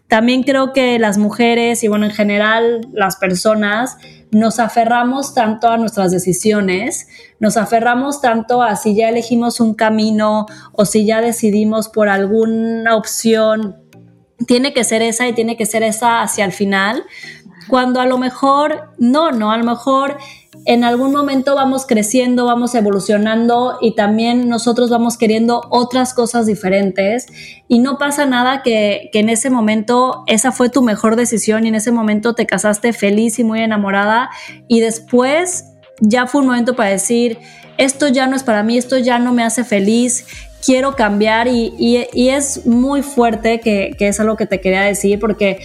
También 0.08 0.43
creo 0.43 0.73
que 0.73 0.97
las 0.97 1.17
mujeres 1.17 1.84
y 1.84 1.88
bueno, 1.88 2.06
en 2.06 2.12
general 2.12 2.88
las 2.93 3.17
personas 3.17 3.97
nos 4.32 4.60
aferramos 4.60 5.34
tanto 5.34 5.69
a 5.69 5.77
nuestras 5.77 6.12
decisiones, 6.12 7.08
nos 7.39 7.56
aferramos 7.56 8.19
tanto 8.19 8.63
a 8.63 8.75
si 8.75 8.95
ya 8.95 9.10
elegimos 9.10 9.60
un 9.60 9.75
camino 9.75 10.47
o 10.71 10.86
si 10.86 11.06
ya 11.06 11.21
decidimos 11.21 11.89
por 11.89 12.10
alguna 12.10 12.95
opción, 12.95 13.75
tiene 14.45 14.73
que 14.73 14.84
ser 14.84 15.01
esa 15.01 15.27
y 15.27 15.34
tiene 15.34 15.58
que 15.58 15.65
ser 15.65 15.84
esa 15.84 16.21
hacia 16.21 16.45
el 16.45 16.51
final, 16.51 17.03
cuando 17.67 17.99
a 17.99 18.06
lo 18.06 18.17
mejor 18.17 18.89
no, 18.97 19.32
no, 19.32 19.51
a 19.51 19.58
lo 19.58 19.63
mejor 19.63 20.17
en 20.65 20.84
algún 20.84 21.12
momento 21.12 21.56
vamos 21.56 21.86
creciendo, 21.86 22.45
vamos 22.45 22.75
evolucionando 22.75 23.77
y 23.82 23.95
también 23.95 24.49
nosotros 24.49 24.89
vamos 24.89 25.17
queriendo 25.17 25.62
otras 25.69 26.13
cosas 26.13 26.45
diferentes 26.45 27.27
y 27.67 27.80
no 27.80 27.97
pasa 27.97 28.25
nada 28.25 28.63
que, 28.63 29.10
que, 29.13 29.19
en 29.19 29.30
ese 29.30 29.49
momento 29.49 30.23
esa 30.27 30.51
fue 30.51 30.69
tu 30.69 30.82
mejor 30.82 31.15
decisión 31.15 31.65
y 31.65 31.69
en 31.69 31.75
ese 31.75 31.91
momento 31.91 32.34
te 32.34 32.45
casaste 32.45 32.91
feliz 32.91 33.39
y 33.39 33.43
muy 33.43 33.62
enamorada 33.62 34.30
y 34.67 34.82
después 34.82 35.65
ya 35.99 36.27
fue 36.27 36.41
un 36.41 36.47
momento 36.47 36.75
para 36.75 36.89
decir, 36.89 37.39
esto 37.77 38.08
ya 38.08 38.27
no 38.27 38.36
es 38.36 38.43
para 38.43 38.63
mí, 38.63 38.77
esto 38.77 38.97
ya 38.97 39.19
no 39.19 39.34
me 39.34 39.43
hace 39.43 39.63
feliz, 39.63 40.25
quiero 40.65 40.95
cambiar 40.95 41.47
y, 41.47 41.73
y, 41.77 42.30
es 42.30 42.65
muy 42.65 43.01
fuerte 43.01 43.60
que, 43.60 43.95
que 43.97 44.08
es 44.10 44.19
algo 44.19 44.36
que 44.36 44.45
te 44.45 44.60
quería 44.60 44.82
decir 44.82 45.19
porque 45.19 45.60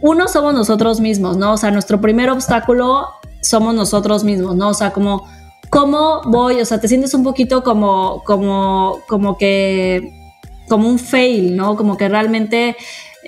uno 0.00 0.28
somos 0.28 0.54
nosotros 0.54 1.00
mismos, 1.00 1.36
¿no? 1.36 1.52
O 1.52 1.56
sea, 1.56 1.70
nuestro 1.70 2.00
primer 2.00 2.30
obstáculo 2.30 3.08
somos 3.40 3.74
nosotros 3.74 4.24
mismos, 4.24 4.56
¿no? 4.56 4.68
O 4.68 4.74
sea, 4.74 4.92
como, 4.92 5.26
¿cómo 5.70 6.22
voy? 6.26 6.60
O 6.60 6.64
sea, 6.64 6.80
te 6.80 6.88
sientes 6.88 7.14
un 7.14 7.24
poquito 7.24 7.62
como, 7.62 8.22
como, 8.24 9.00
como 9.08 9.36
que, 9.36 10.12
como 10.68 10.88
un 10.88 10.98
fail, 10.98 11.56
¿no? 11.56 11.76
Como 11.76 11.96
que 11.96 12.08
realmente 12.08 12.76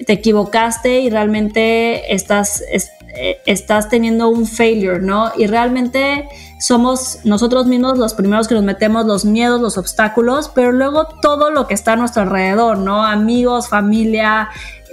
te 0.07 0.13
equivocaste 0.13 1.01
y 1.01 1.11
realmente 1.11 2.15
estás, 2.15 2.63
eh, 2.73 3.41
estás 3.47 3.89
teniendo 3.89 4.29
un 4.29 4.47
failure, 4.47 5.01
¿no? 5.01 5.33
Y 5.37 5.47
realmente 5.47 6.29
somos 6.59 7.21
nosotros 7.25 7.67
mismos 7.67 7.99
los 7.99 8.15
primeros 8.15 8.47
que 8.47 8.55
nos 8.55 8.65
metemos 8.65 9.07
los 9.07 9.25
miedos, 9.25 9.61
los 9.61 9.79
obstáculos, 9.79 10.51
pero 10.55 10.73
luego 10.73 11.09
todo 11.21 11.51
lo 11.51 11.67
que 11.67 11.75
está 11.75 11.95
a 11.95 11.97
nuestro 11.97 12.23
alrededor, 12.23 12.79
¿no? 12.79 13.05
Amigos, 13.05 13.69
familia, 13.69 14.49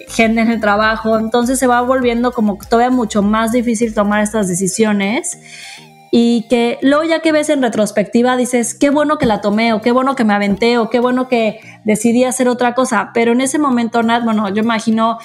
gente 0.08 0.42
en 0.42 0.50
el 0.50 0.60
trabajo, 0.60 1.18
entonces 1.18 1.60
se 1.60 1.68
va 1.68 1.82
volviendo 1.82 2.32
como 2.32 2.58
todavía 2.58 2.90
mucho 2.90 3.22
más 3.22 3.52
difícil 3.52 3.94
tomar 3.94 4.24
estas 4.24 4.48
decisiones. 4.48 5.38
Y 6.10 6.48
que 6.48 6.80
luego 6.82 7.04
ya 7.04 7.20
que 7.20 7.34
ves 7.34 7.50
en 7.50 7.62
retrospectiva 7.62 8.38
dices, 8.38 8.74
qué 8.74 8.90
bueno 8.90 9.18
que 9.18 9.26
la 9.26 9.42
tomé 9.42 9.74
o 9.74 9.82
qué 9.82 9.92
bueno 9.92 10.16
que 10.16 10.24
me 10.24 10.34
aventé 10.34 10.78
o 10.78 10.90
qué 10.90 11.02
bueno 11.02 11.28
que 11.28 11.60
decidí 11.84 12.24
hacer 12.24 12.48
otra 12.48 12.74
cosa, 12.76 13.12
pero 13.14 13.34
en 13.34 13.42
ese 13.42 13.60
momento, 13.60 14.02
Nat, 14.04 14.24
bueno, 14.24 14.48
yo 14.50 14.64
imagino 14.64 15.18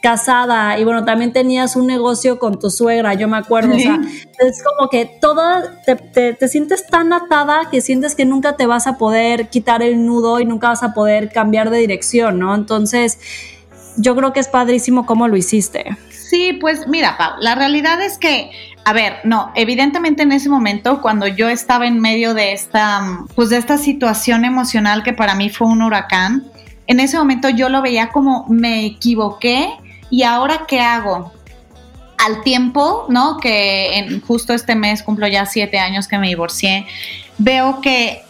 casada 0.00 0.78
y 0.78 0.84
bueno, 0.84 1.04
también 1.04 1.32
tenías 1.32 1.76
un 1.76 1.86
negocio 1.86 2.38
con 2.38 2.58
tu 2.58 2.70
suegra, 2.70 3.14
yo 3.14 3.28
me 3.28 3.36
acuerdo, 3.36 3.74
o 3.74 3.78
sea, 3.78 3.98
es 4.38 4.62
como 4.62 4.88
que 4.88 5.06
toda, 5.06 5.82
te, 5.84 6.34
te, 6.34 6.48
sientes 6.48 6.86
tan 6.86 7.12
atada 7.12 7.68
que 7.70 7.80
sientes 7.80 8.14
que 8.14 8.24
nunca 8.24 8.56
te 8.56 8.66
vas 8.66 8.86
a 8.86 8.96
poder 8.96 9.48
quitar 9.48 9.82
el 9.82 10.06
nudo 10.06 10.40
y 10.40 10.44
nunca 10.44 10.68
vas 10.68 10.82
a 10.82 10.94
poder 10.94 11.30
cambiar 11.30 11.70
de 11.70 11.78
dirección, 11.78 12.38
¿no? 12.38 12.54
Entonces, 12.54 13.18
yo 13.98 14.16
creo 14.16 14.32
que 14.32 14.40
es 14.40 14.48
padrísimo 14.48 15.06
cómo 15.06 15.28
lo 15.28 15.36
hiciste. 15.36 15.96
Sí, 16.10 16.52
pues 16.60 16.86
mira, 16.88 17.16
Pau, 17.16 17.32
la 17.40 17.54
realidad 17.54 18.00
es 18.00 18.18
que, 18.18 18.50
a 18.84 18.92
ver, 18.92 19.18
no, 19.24 19.50
evidentemente 19.54 20.22
en 20.22 20.32
ese 20.32 20.48
momento, 20.48 21.00
cuando 21.00 21.26
yo 21.26 21.48
estaba 21.48 21.86
en 21.86 22.00
medio 22.00 22.34
de 22.34 22.52
esta, 22.52 23.24
pues 23.34 23.50
de 23.50 23.56
esta 23.56 23.78
situación 23.78 24.44
emocional 24.44 25.02
que 25.02 25.12
para 25.12 25.34
mí 25.34 25.50
fue 25.50 25.66
un 25.66 25.82
huracán, 25.82 26.44
en 26.86 27.00
ese 27.00 27.18
momento 27.18 27.48
yo 27.48 27.68
lo 27.68 27.82
veía 27.82 28.08
como 28.08 28.46
me 28.48 28.86
equivoqué 28.86 29.70
y 30.10 30.22
ahora 30.22 30.64
qué 30.66 30.80
hago. 30.80 31.32
Al 32.18 32.42
tiempo, 32.42 33.06
¿no? 33.08 33.36
Que 33.36 33.98
en 33.98 34.20
justo 34.20 34.52
este 34.52 34.74
mes 34.74 35.02
cumplo 35.02 35.28
ya 35.28 35.46
siete 35.46 35.78
años 35.78 36.08
que 36.08 36.18
me 36.18 36.28
divorcié, 36.28 36.86
veo 37.38 37.80
que 37.80 38.22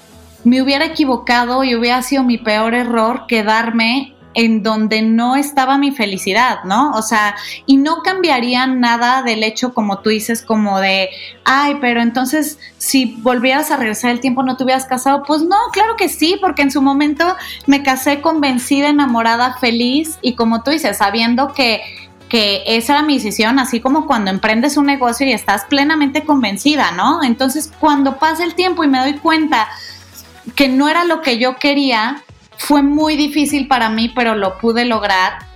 me 0.44 0.60
hubiera 0.62 0.84
equivocado 0.84 1.64
y 1.64 1.74
hubiera 1.74 2.02
sido 2.02 2.22
mi 2.22 2.38
peor 2.38 2.74
error 2.74 3.26
quedarme 3.26 4.14
en 4.34 4.62
donde 4.62 5.02
no 5.02 5.36
estaba 5.36 5.78
mi 5.78 5.90
felicidad, 5.90 6.64
¿no? 6.64 6.92
O 6.92 7.02
sea, 7.02 7.34
y 7.66 7.76
no 7.76 8.02
cambiaría 8.02 8.66
nada 8.66 9.22
del 9.22 9.42
hecho, 9.42 9.74
como 9.74 9.98
tú 9.98 10.10
dices, 10.10 10.42
como 10.42 10.78
de, 10.80 11.10
ay, 11.44 11.78
pero 11.80 12.00
entonces 12.00 12.58
si 12.78 13.16
volvieras 13.22 13.70
a 13.70 13.76
regresar 13.76 14.10
el 14.10 14.20
tiempo 14.20 14.42
no 14.42 14.56
te 14.56 14.64
hubieras 14.64 14.84
casado, 14.84 15.22
pues 15.26 15.42
no, 15.42 15.56
claro 15.72 15.96
que 15.96 16.08
sí, 16.08 16.36
porque 16.40 16.62
en 16.62 16.70
su 16.70 16.82
momento 16.82 17.24
me 17.66 17.82
casé 17.82 18.20
convencida, 18.20 18.88
enamorada, 18.88 19.56
feliz 19.58 20.18
y 20.22 20.34
como 20.34 20.62
tú 20.62 20.70
dices, 20.70 20.98
sabiendo 20.98 21.52
que 21.52 21.80
que 22.28 22.62
esa 22.66 22.92
era 22.92 23.02
mi 23.02 23.14
decisión, 23.14 23.58
así 23.58 23.80
como 23.80 24.06
cuando 24.06 24.30
emprendes 24.30 24.76
un 24.76 24.86
negocio 24.86 25.26
y 25.26 25.32
estás 25.32 25.64
plenamente 25.64 26.24
convencida, 26.24 26.92
¿no? 26.92 27.22
Entonces, 27.24 27.72
cuando 27.80 28.18
pasa 28.18 28.44
el 28.44 28.54
tiempo 28.54 28.84
y 28.84 28.88
me 28.88 28.98
doy 28.98 29.14
cuenta 29.14 29.66
que 30.54 30.68
no 30.68 30.88
era 30.88 31.04
lo 31.04 31.22
que 31.22 31.38
yo 31.38 31.56
quería, 31.56 32.22
fue 32.58 32.82
muy 32.82 33.16
difícil 33.16 33.68
para 33.68 33.88
mí, 33.88 34.12
pero 34.14 34.34
lo 34.34 34.58
pude 34.58 34.84
lograr. 34.84 35.46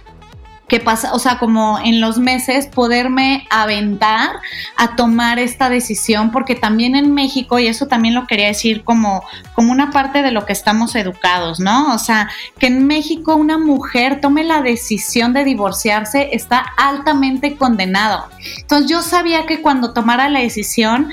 Que 0.69 0.81
pasa, 0.81 1.13
o 1.13 1.19
sea, 1.19 1.39
como 1.39 1.79
en 1.81 2.01
los 2.01 2.17
meses 2.17 2.67
poderme 2.67 3.47
aventar 3.51 4.37
a 4.79 4.97
tomar 4.97 5.39
esta 5.39 5.69
decisión, 5.69 6.31
porque 6.31 6.55
también 6.55 6.97
en 6.97 7.13
México, 7.13 7.59
y 7.59 7.67
eso 7.67 7.89
también 7.89 8.15
lo 8.15 8.27
quería 8.27 8.47
decir 8.47 8.83
como, 8.83 9.23
como 9.55 9.71
una 9.71 9.91
parte 9.91 10.23
de 10.23 10.31
lo 10.31 10.47
que 10.47 10.55
estamos 10.55 10.95
educados, 10.95 11.61
¿no? 11.61 11.93
O 11.93 11.99
sea, 11.99 12.31
que 12.59 12.69
en 12.69 12.87
México 12.87 13.35
una 13.35 13.59
mujer 13.59 14.23
tome 14.23 14.45
la 14.45 14.63
decisión 14.63 15.35
de 15.35 15.45
divorciarse 15.45 16.31
está 16.33 16.65
altamente 16.79 17.57
condenado. 17.57 18.31
Entonces 18.57 18.91
yo 18.91 19.03
sabía 19.03 19.45
que 19.45 19.61
cuando 19.61 19.93
tomara 19.93 20.31
la 20.31 20.41
decisión 20.41 21.11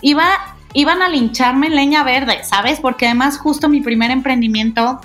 iba, 0.00 0.28
iban 0.74 1.02
a 1.02 1.08
lincharme 1.08 1.70
leña 1.70 2.04
verde, 2.04 2.44
¿sabes? 2.44 2.78
Porque 2.78 3.06
además 3.06 3.36
justo 3.38 3.68
mi 3.68 3.80
primer 3.80 4.12
emprendimiento 4.12 5.00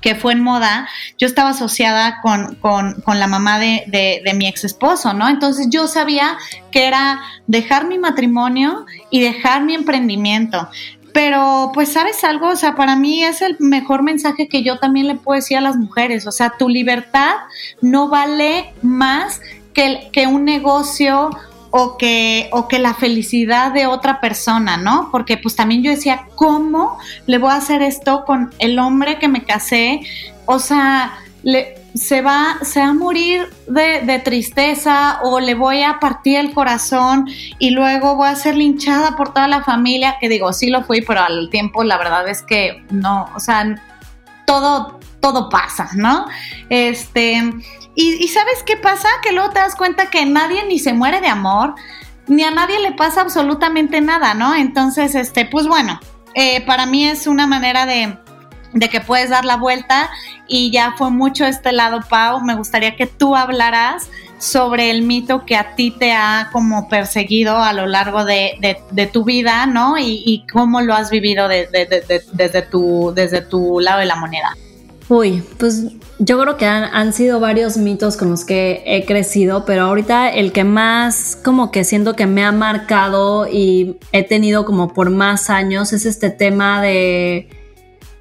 que 0.00 0.14
fue 0.14 0.32
en 0.32 0.42
moda, 0.42 0.88
yo 1.18 1.26
estaba 1.26 1.50
asociada 1.50 2.20
con, 2.22 2.58
la 3.06 3.26
mamá 3.26 3.58
de, 3.58 3.84
de, 4.24 4.34
mi 4.34 4.46
ex 4.46 4.64
esposo, 4.64 5.12
¿no? 5.12 5.28
Entonces 5.28 5.68
yo 5.70 5.86
sabía 5.86 6.38
que 6.70 6.86
era 6.86 7.20
dejar 7.46 7.86
mi 7.86 7.98
matrimonio 7.98 8.86
y 9.10 9.20
dejar 9.20 9.62
mi 9.62 9.74
emprendimiento. 9.74 10.68
Pero 11.12 11.72
pues 11.74 11.92
sabes 11.92 12.22
algo, 12.22 12.48
o 12.48 12.56
sea, 12.56 12.76
para 12.76 12.94
mí 12.94 13.24
es 13.24 13.42
el 13.42 13.56
mejor 13.58 14.02
mensaje 14.02 14.48
que 14.48 14.62
yo 14.62 14.78
también 14.78 15.08
le 15.08 15.16
puedo 15.16 15.36
decir 15.36 15.56
a 15.56 15.60
las 15.60 15.76
mujeres, 15.76 16.26
o 16.26 16.32
sea, 16.32 16.54
tu 16.56 16.68
libertad 16.68 17.34
no 17.80 18.08
vale 18.08 18.72
más 18.80 19.40
que, 19.74 20.08
que 20.12 20.28
un 20.28 20.44
negocio 20.44 21.30
o 21.70 21.96
que, 21.96 22.48
o 22.52 22.68
que 22.68 22.78
la 22.78 22.94
felicidad 22.94 23.72
de 23.72 23.86
otra 23.86 24.20
persona, 24.20 24.76
¿no? 24.76 25.08
Porque 25.10 25.36
pues 25.36 25.56
también 25.56 25.82
yo 25.82 25.90
decía, 25.90 26.26
¿cómo 26.34 26.98
le 27.26 27.38
voy 27.38 27.50
a 27.50 27.56
hacer 27.56 27.82
esto 27.82 28.24
con 28.24 28.52
el 28.58 28.78
hombre 28.78 29.18
que 29.18 29.28
me 29.28 29.44
casé? 29.44 30.00
O 30.46 30.58
sea, 30.58 31.12
se 31.94 32.22
va, 32.22 32.58
se 32.62 32.80
va 32.80 32.88
a 32.88 32.92
morir 32.92 33.48
de, 33.66 34.02
de, 34.02 34.18
tristeza 34.18 35.20
o 35.22 35.40
le 35.40 35.54
voy 35.54 35.82
a 35.82 35.98
partir 36.00 36.38
el 36.38 36.52
corazón 36.52 37.28
y 37.58 37.70
luego 37.70 38.16
voy 38.16 38.28
a 38.28 38.36
ser 38.36 38.56
linchada 38.56 39.16
por 39.16 39.32
toda 39.32 39.48
la 39.48 39.62
familia, 39.62 40.16
que 40.20 40.28
digo, 40.28 40.52
sí 40.52 40.70
lo 40.70 40.82
fui, 40.82 41.02
pero 41.02 41.20
al 41.20 41.50
tiempo 41.50 41.84
la 41.84 41.98
verdad 41.98 42.28
es 42.28 42.42
que 42.42 42.84
no, 42.90 43.28
o 43.34 43.40
sea, 43.40 43.76
todo, 44.44 44.98
todo 45.20 45.48
pasa, 45.48 45.90
¿no? 45.94 46.26
Este, 46.68 47.52
y, 47.94 48.28
¿sabes 48.28 48.62
qué 48.64 48.76
pasa? 48.76 49.08
Que 49.22 49.32
luego 49.32 49.50
te 49.50 49.58
das 49.58 49.74
cuenta 49.74 50.10
que 50.10 50.24
nadie 50.24 50.64
ni 50.66 50.78
se 50.78 50.92
muere 50.92 51.20
de 51.20 51.28
amor, 51.28 51.74
ni 52.28 52.44
a 52.44 52.50
nadie 52.50 52.78
le 52.78 52.92
pasa 52.92 53.20
absolutamente 53.20 54.00
nada, 54.00 54.34
¿no? 54.34 54.54
Entonces, 54.54 55.14
este, 55.14 55.44
pues 55.44 55.66
bueno, 55.66 56.00
eh, 56.34 56.64
para 56.64 56.86
mí 56.86 57.06
es 57.06 57.26
una 57.26 57.46
manera 57.46 57.86
de, 57.86 58.16
de 58.72 58.88
que 58.88 59.00
puedes 59.00 59.30
dar 59.30 59.44
la 59.44 59.56
vuelta 59.56 60.10
y 60.46 60.70
ya 60.70 60.94
fue 60.96 61.10
mucho 61.10 61.44
este 61.44 61.72
lado, 61.72 62.00
Pau. 62.08 62.40
Me 62.40 62.54
gustaría 62.54 62.96
que 62.96 63.06
tú 63.06 63.34
hablaras 63.34 64.08
sobre 64.38 64.90
el 64.90 65.02
mito 65.02 65.44
que 65.44 65.54
a 65.54 65.74
ti 65.74 65.90
te 65.90 66.12
ha 66.12 66.48
como 66.50 66.88
perseguido 66.88 67.58
a 67.58 67.72
lo 67.74 67.86
largo 67.86 68.24
de, 68.24 68.56
de, 68.90 69.06
tu 69.06 69.24
vida, 69.24 69.66
¿no? 69.66 69.98
Y, 69.98 70.46
cómo 70.50 70.80
lo 70.80 70.94
has 70.94 71.10
vivido 71.10 71.46
desde, 71.46 72.62
tu, 72.62 73.12
desde 73.14 73.42
tu 73.42 73.80
lado 73.80 74.00
de 74.00 74.06
la 74.06 74.16
moneda. 74.16 74.56
Uy, 75.10 75.42
pues 75.58 75.86
yo 76.20 76.40
creo 76.40 76.56
que 76.56 76.66
han, 76.66 77.12
sido 77.12 77.40
varios 77.40 77.76
mitos 77.76 78.16
con 78.16 78.30
los 78.30 78.44
que 78.44 78.84
he 78.86 79.04
crecido, 79.04 79.64
pero 79.64 79.82
ahorita 79.82 80.28
el 80.28 80.52
que 80.52 80.62
más 80.62 81.36
como 81.44 81.72
que 81.72 81.82
siento 81.82 82.14
que 82.14 82.26
me 82.26 82.44
ha 82.44 82.52
marcado 82.52 83.48
y 83.48 83.96
he 84.12 84.22
tenido 84.22 84.64
como 84.64 84.94
por 84.94 85.10
más 85.10 85.50
años 85.50 85.92
es 85.92 86.06
este 86.06 86.30
tema 86.30 86.80
de, 86.80 87.48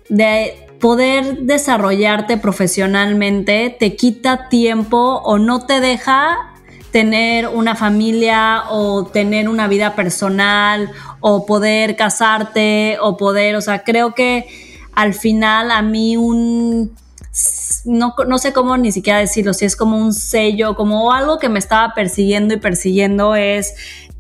de 0.10 0.68
poder 0.80 1.42
desarrollarte 1.42 2.38
profesionalmente, 2.38 3.76
te 3.80 3.96
quita 3.96 4.50
tiempo 4.50 5.22
o 5.24 5.38
no 5.38 5.68
te 5.68 5.82
deja 5.82 6.56
tener 6.90 7.50
una 7.50 7.76
familia 7.76 8.64
o 8.72 9.06
tener 9.06 9.48
una 9.48 9.68
vida 9.68 9.94
personal 9.94 10.90
o 11.20 11.46
poder 11.46 11.96
casarte 11.96 12.98
o 13.00 13.16
poder, 13.16 13.56
o 13.58 13.62
sea, 13.62 13.84
creo 13.84 14.16
que 14.16 14.69
al 15.00 15.14
final 15.14 15.72
a 15.72 15.82
mí 15.82 16.18
un 16.18 16.91
no, 17.86 18.14
no, 18.28 18.38
sé 18.38 18.52
cómo 18.52 18.76
ni 18.76 18.91
siquiera 18.91 19.20
decirlo, 19.20 19.54
si 19.54 19.64
es 19.64 19.78
como 19.78 19.95
un 19.97 20.12
sello, 20.12 20.76
como 20.76 21.14
algo 21.14 21.39
que 21.39 21.47
me 21.47 21.58
estaba 21.58 21.93
persiguiendo 21.93 22.54
y 22.54 22.58
persiguiendo 22.58 23.34
es 23.34 23.76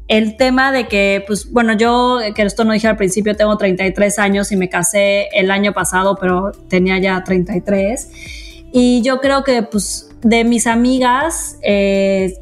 el 0.07 0.37
tema 0.37 0.71
de 0.71 0.87
que, 0.87 1.21
pues 1.27 1.51
bueno, 1.51 1.73
yo, 1.73 2.19
que 2.33 2.43
esto 2.43 2.63
no 2.63 2.71
dije 2.71 2.87
al 2.87 2.95
principio, 2.95 3.35
tengo 3.35 3.57
33 3.57 4.19
años 4.19 4.53
y 4.53 4.55
me 4.55 4.69
casé 4.69 5.27
el 5.33 5.51
año 5.51 5.73
pasado, 5.73 6.15
pero 6.17 6.53
tenía 6.69 6.97
ya 6.97 7.25
33. 7.25 8.09
Y 8.71 9.01
yo 9.01 9.19
creo 9.19 9.43
que, 9.43 9.63
pues, 9.63 10.09
de 10.21 10.45
mis 10.45 10.65
amigas, 10.65 11.57
eh, 11.61 12.35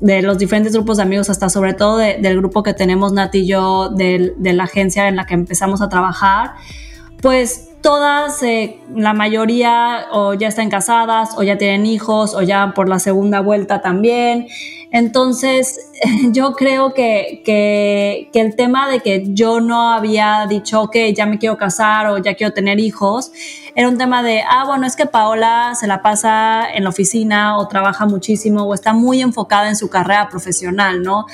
de 0.00 0.22
los 0.22 0.38
diferentes 0.38 0.72
grupos 0.72 0.96
de 0.96 1.02
amigos, 1.02 1.28
hasta 1.28 1.50
sobre 1.50 1.74
todo 1.74 1.98
del 1.98 2.38
grupo 2.38 2.62
que 2.62 2.72
tenemos 2.72 3.12
Nati 3.12 3.40
y 3.40 3.46
yo, 3.46 3.90
de 3.90 4.32
la 4.38 4.64
agencia 4.64 5.08
en 5.08 5.16
la 5.16 5.26
que 5.26 5.34
empezamos 5.34 5.82
a 5.82 5.90
trabajar, 5.90 6.52
pues 7.20 7.71
todas, 7.82 8.42
eh, 8.42 8.78
la 8.94 9.12
mayoría 9.12 10.06
o 10.12 10.34
ya 10.34 10.48
están 10.48 10.70
casadas 10.70 11.30
o 11.36 11.42
ya 11.42 11.58
tienen 11.58 11.84
hijos 11.84 12.34
o 12.34 12.42
ya 12.42 12.72
por 12.74 12.88
la 12.88 12.98
segunda 12.98 13.40
vuelta 13.40 13.82
también. 13.82 14.46
Entonces, 14.92 15.90
yo 16.32 16.52
creo 16.52 16.94
que, 16.94 17.42
que, 17.44 18.30
que, 18.32 18.40
el 18.40 18.56
tema 18.56 18.88
de 18.88 19.00
que 19.00 19.24
yo 19.34 19.60
no 19.60 19.90
había 19.90 20.46
dicho, 20.48 20.88
que 20.88 21.12
ya 21.12 21.26
me 21.26 21.38
quiero 21.38 21.56
casar 21.56 22.06
o 22.06 22.18
ya 22.18 22.34
quiero 22.34 22.52
tener 22.52 22.78
hijos, 22.78 23.32
era 23.74 23.88
un 23.88 23.98
tema 23.98 24.22
de, 24.22 24.42
ah, 24.48 24.64
bueno, 24.66 24.86
es 24.86 24.96
que 24.96 25.06
Paola 25.06 25.74
se 25.74 25.86
la 25.86 26.02
pasa 26.02 26.66
en 26.72 26.84
la 26.84 26.90
oficina 26.90 27.58
o 27.58 27.68
trabaja 27.68 28.06
muchísimo 28.06 28.62
o 28.62 28.74
está 28.74 28.92
muy 28.92 29.20
enfocada 29.20 29.68
en 29.68 29.76
su 29.76 29.88
carrera 29.88 30.28
profesional, 30.28 31.02
¿no? 31.02 31.26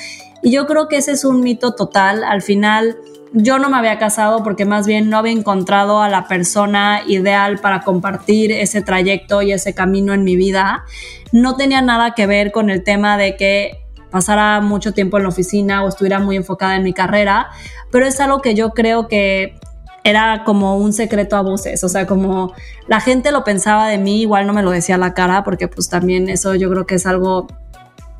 Y 0.42 0.52
yo 0.52 0.66
creo 0.66 0.88
que 0.88 0.96
ese 0.96 1.12
es 1.12 1.24
un 1.24 1.40
mito 1.40 1.74
total. 1.74 2.22
Al 2.22 2.42
final, 2.42 2.96
yo 3.32 3.58
no 3.58 3.68
me 3.68 3.76
había 3.76 3.98
casado 3.98 4.42
porque 4.42 4.64
más 4.64 4.86
bien 4.86 5.10
no 5.10 5.18
había 5.18 5.32
encontrado 5.32 6.00
a 6.00 6.08
la 6.08 6.26
persona 6.26 7.02
ideal 7.06 7.58
para 7.58 7.80
compartir 7.80 8.52
ese 8.52 8.82
trayecto 8.82 9.42
y 9.42 9.52
ese 9.52 9.74
camino 9.74 10.14
en 10.14 10.24
mi 10.24 10.36
vida. 10.36 10.84
No 11.32 11.56
tenía 11.56 11.82
nada 11.82 12.14
que 12.14 12.26
ver 12.26 12.52
con 12.52 12.70
el 12.70 12.84
tema 12.84 13.16
de 13.16 13.36
que 13.36 13.84
pasara 14.10 14.60
mucho 14.60 14.92
tiempo 14.92 15.18
en 15.18 15.24
la 15.24 15.28
oficina 15.28 15.84
o 15.84 15.88
estuviera 15.88 16.18
muy 16.18 16.36
enfocada 16.36 16.76
en 16.76 16.82
mi 16.82 16.92
carrera, 16.92 17.48
pero 17.90 18.06
es 18.06 18.18
algo 18.20 18.40
que 18.40 18.54
yo 18.54 18.70
creo 18.70 19.06
que 19.06 19.58
era 20.04 20.44
como 20.44 20.78
un 20.78 20.94
secreto 20.94 21.36
a 21.36 21.42
voces, 21.42 21.84
o 21.84 21.88
sea, 21.88 22.06
como 22.06 22.54
la 22.86 23.00
gente 23.00 23.30
lo 23.30 23.44
pensaba 23.44 23.88
de 23.88 23.98
mí, 23.98 24.22
igual 24.22 24.46
no 24.46 24.54
me 24.54 24.62
lo 24.62 24.70
decía 24.70 24.96
la 24.96 25.12
cara, 25.12 25.44
porque 25.44 25.68
pues 25.68 25.90
también 25.90 26.30
eso 26.30 26.54
yo 26.54 26.70
creo 26.70 26.86
que 26.86 26.94
es 26.94 27.04
algo 27.04 27.46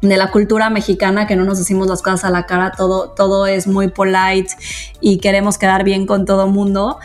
de 0.01 0.16
la 0.16 0.30
cultura 0.30 0.70
mexicana 0.70 1.26
que 1.26 1.36
no 1.36 1.44
nos 1.44 1.59
decimos 1.59 1.88
las 1.88 2.03
cosas 2.03 2.24
a 2.24 2.30
la 2.30 2.46
cara, 2.46 2.72
todo, 2.76 3.11
todo 3.11 3.46
es 3.46 3.66
muy 3.66 3.88
polite 3.88 4.55
y 5.01 5.18
queremos 5.18 5.59
quedar 5.59 5.84
bien 5.84 6.07
con 6.07 6.24
todo 6.24 6.46
mundo, 6.46 6.99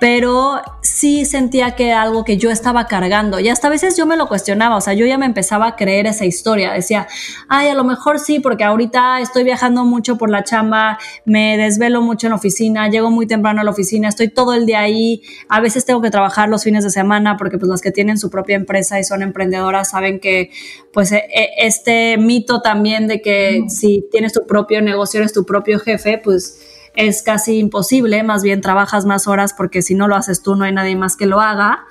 pero 0.00 0.62
sí 0.80 1.26
sentía 1.26 1.76
que 1.76 1.88
era 1.88 2.02
algo 2.02 2.24
que 2.24 2.38
yo 2.38 2.50
estaba 2.50 2.86
cargando. 2.86 3.38
Y 3.38 3.50
hasta 3.50 3.66
a 3.68 3.70
veces 3.70 3.98
yo 3.98 4.06
me 4.06 4.16
lo 4.16 4.28
cuestionaba, 4.28 4.76
o 4.76 4.80
sea, 4.80 4.94
yo 4.94 5.04
ya 5.04 5.18
me 5.18 5.26
empezaba 5.26 5.66
a 5.68 5.76
creer 5.76 6.06
esa 6.06 6.24
historia, 6.24 6.72
decía, 6.72 7.06
ay, 7.48 7.68
a 7.68 7.74
lo 7.74 7.84
mejor 7.84 8.18
sí, 8.18 8.40
porque 8.40 8.64
ahorita 8.64 9.20
estoy 9.20 9.44
viajando 9.44 9.84
mucho 9.84 10.16
por 10.16 10.30
la 10.30 10.42
chamba, 10.42 10.98
me 11.26 11.58
desvelo 11.58 12.00
mucho 12.00 12.26
en 12.26 12.30
la 12.30 12.36
oficina, 12.36 12.88
llego 12.88 13.10
muy 13.10 13.26
temprano 13.26 13.60
a 13.60 13.64
la 13.64 13.70
oficina, 13.70 14.08
estoy 14.08 14.30
todo 14.30 14.54
el 14.54 14.64
día 14.64 14.80
ahí, 14.80 15.22
a 15.50 15.60
veces 15.60 15.84
tengo 15.84 16.00
que 16.00 16.10
trabajar 16.10 16.48
los 16.48 16.64
fines 16.64 16.82
de 16.82 16.90
semana 16.90 17.36
porque 17.36 17.58
pues 17.58 17.68
las 17.68 17.82
que 17.82 17.92
tienen 17.92 18.16
su 18.16 18.30
propia 18.30 18.56
empresa 18.56 18.98
y 18.98 19.04
son 19.04 19.22
emprendedoras 19.22 19.90
saben 19.90 20.18
que 20.18 20.50
pues 20.94 21.12
e, 21.12 21.18
e, 21.18 21.50
este 21.58 22.16
mito 22.16 22.62
también 22.62 23.06
de 23.06 23.20
que 23.20 23.64
si 23.68 24.08
tienes 24.10 24.32
tu 24.32 24.46
propio 24.46 24.80
negocio, 24.80 25.20
eres 25.20 25.34
tu 25.34 25.44
propio 25.44 25.78
jefe, 25.78 26.18
pues 26.22 26.69
es 26.94 27.22
casi 27.22 27.58
imposible, 27.58 28.22
más 28.22 28.42
bien 28.42 28.60
trabajas 28.60 29.04
más 29.06 29.28
horas 29.28 29.54
porque 29.56 29.82
si 29.82 29.94
no 29.94 30.08
lo 30.08 30.16
haces 30.16 30.42
tú 30.42 30.56
no 30.56 30.64
hay 30.64 30.72
nadie 30.72 30.96
más 30.96 31.16
que 31.16 31.26
lo 31.26 31.40
haga. 31.40 31.84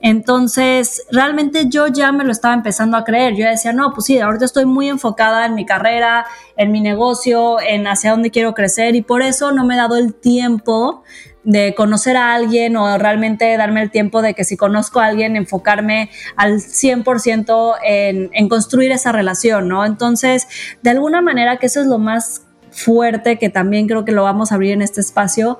Entonces, 0.00 1.02
realmente 1.10 1.68
yo 1.68 1.86
ya 1.86 2.12
me 2.12 2.24
lo 2.24 2.32
estaba 2.32 2.54
empezando 2.54 2.96
a 2.96 3.04
creer. 3.04 3.34
Yo 3.34 3.46
decía, 3.46 3.72
no, 3.72 3.92
pues 3.92 4.06
sí, 4.06 4.18
ahorita 4.18 4.44
estoy 4.44 4.64
muy 4.64 4.88
enfocada 4.88 5.46
en 5.46 5.54
mi 5.54 5.66
carrera, 5.66 6.26
en 6.56 6.72
mi 6.72 6.80
negocio, 6.80 7.60
en 7.60 7.86
hacia 7.86 8.12
dónde 8.12 8.30
quiero 8.30 8.54
crecer 8.54 8.94
y 8.96 9.02
por 9.02 9.22
eso 9.22 9.52
no 9.52 9.64
me 9.64 9.74
he 9.74 9.76
dado 9.78 9.96
el 9.96 10.14
tiempo 10.14 11.02
de 11.42 11.74
conocer 11.74 12.16
a 12.16 12.34
alguien 12.34 12.76
o 12.76 12.96
realmente 12.96 13.56
darme 13.56 13.82
el 13.82 13.90
tiempo 13.90 14.22
de 14.22 14.34
que 14.34 14.44
si 14.44 14.56
conozco 14.56 15.00
a 15.00 15.06
alguien, 15.06 15.36
enfocarme 15.36 16.10
al 16.36 16.54
100% 16.54 17.74
en, 17.84 18.30
en 18.32 18.48
construir 18.48 18.92
esa 18.92 19.12
relación, 19.12 19.68
¿no? 19.68 19.84
Entonces, 19.84 20.46
de 20.82 20.90
alguna 20.90 21.20
manera 21.20 21.58
que 21.58 21.66
eso 21.66 21.80
es 21.80 21.86
lo 21.86 21.98
más 21.98 22.46
fuerte 22.74 23.38
que 23.38 23.48
también 23.48 23.86
creo 23.86 24.04
que 24.04 24.12
lo 24.12 24.24
vamos 24.24 24.52
a 24.52 24.56
abrir 24.56 24.72
en 24.72 24.82
este 24.82 25.00
espacio, 25.00 25.58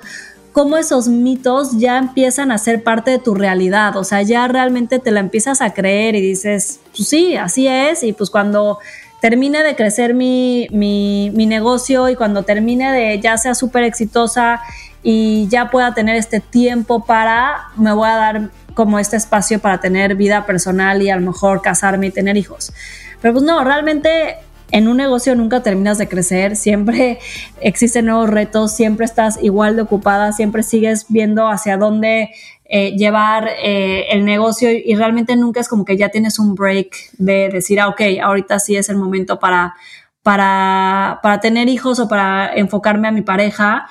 cómo 0.52 0.76
esos 0.76 1.08
mitos 1.08 1.78
ya 1.78 1.98
empiezan 1.98 2.52
a 2.52 2.58
ser 2.58 2.82
parte 2.82 3.10
de 3.10 3.18
tu 3.18 3.34
realidad, 3.34 3.96
o 3.96 4.04
sea, 4.04 4.22
ya 4.22 4.46
realmente 4.46 4.98
te 4.98 5.10
la 5.10 5.20
empiezas 5.20 5.60
a 5.60 5.74
creer 5.74 6.14
y 6.14 6.20
dices, 6.20 6.80
pues 6.96 7.08
sí, 7.08 7.36
así 7.36 7.66
es, 7.66 8.02
y 8.02 8.12
pues 8.12 8.30
cuando 8.30 8.78
termine 9.20 9.62
de 9.62 9.74
crecer 9.74 10.14
mi, 10.14 10.68
mi, 10.70 11.32
mi 11.34 11.46
negocio 11.46 12.08
y 12.08 12.14
cuando 12.14 12.42
termine 12.42 12.92
de 12.92 13.18
ya 13.20 13.38
sea 13.38 13.54
súper 13.54 13.82
exitosa 13.84 14.60
y 15.02 15.48
ya 15.48 15.70
pueda 15.70 15.94
tener 15.94 16.16
este 16.16 16.40
tiempo 16.40 17.04
para, 17.04 17.68
me 17.76 17.92
voy 17.92 18.08
a 18.08 18.16
dar 18.16 18.50
como 18.74 18.98
este 18.98 19.16
espacio 19.16 19.60
para 19.60 19.80
tener 19.80 20.14
vida 20.14 20.46
personal 20.46 21.00
y 21.02 21.10
a 21.10 21.16
lo 21.16 21.22
mejor 21.22 21.62
casarme 21.62 22.08
y 22.08 22.10
tener 22.10 22.36
hijos. 22.36 22.72
Pero 23.20 23.34
pues 23.34 23.44
no, 23.44 23.64
realmente 23.64 24.36
en 24.70 24.88
un 24.88 24.96
negocio 24.96 25.34
nunca 25.34 25.62
terminas 25.62 25.98
de 25.98 26.08
crecer, 26.08 26.56
siempre 26.56 27.18
existen 27.60 28.06
nuevos 28.06 28.30
retos, 28.30 28.74
siempre 28.74 29.04
estás 29.04 29.38
igual 29.42 29.76
de 29.76 29.82
ocupada, 29.82 30.32
siempre 30.32 30.62
sigues 30.62 31.06
viendo 31.08 31.48
hacia 31.48 31.76
dónde 31.76 32.30
eh, 32.64 32.96
llevar 32.96 33.48
eh, 33.62 34.06
el 34.10 34.24
negocio 34.24 34.70
y 34.70 34.94
realmente 34.94 35.36
nunca 35.36 35.60
es 35.60 35.68
como 35.68 35.84
que 35.84 35.96
ya 35.96 36.08
tienes 36.08 36.38
un 36.38 36.54
break 36.54 36.96
de 37.18 37.50
decir, 37.50 37.78
ah, 37.80 37.88
ok, 37.88 38.00
ahorita 38.22 38.58
sí 38.58 38.74
es 38.76 38.88
el 38.88 38.96
momento 38.96 39.38
para, 39.38 39.74
para, 40.22 41.20
para 41.22 41.40
tener 41.40 41.68
hijos 41.68 42.00
o 42.00 42.08
para 42.08 42.54
enfocarme 42.54 43.08
a 43.08 43.12
mi 43.12 43.22
pareja. 43.22 43.86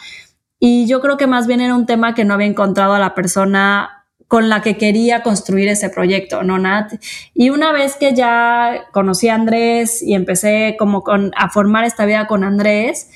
Y 0.60 0.88
yo 0.88 1.02
creo 1.02 1.18
que 1.18 1.28
más 1.28 1.46
bien 1.46 1.62
era 1.62 1.76
un 1.76 1.86
tema 1.86 2.16
que 2.16 2.26
no 2.26 2.34
había 2.34 2.48
encontrado 2.48 2.94
a 2.94 3.00
la 3.00 3.14
persona 3.14 4.03
con 4.34 4.50
la 4.50 4.64
que 4.64 4.78
quería 4.78 5.22
construir 5.22 5.70
ese 5.70 5.92
proyecto, 5.92 6.42
¿no, 6.42 6.58
Nat? 6.58 6.94
Y 7.36 7.52
una 7.52 7.72
vez 7.72 7.98
que 7.98 8.16
ya 8.16 8.86
conocí 8.92 9.30
a 9.30 9.36
Andrés 9.36 10.02
y 10.02 10.16
empecé 10.16 10.76
como 10.80 11.04
a 11.38 11.50
formar 11.52 11.84
esta 11.84 12.04
vida 12.08 12.26
con 12.26 12.44
Andrés, 12.44 13.12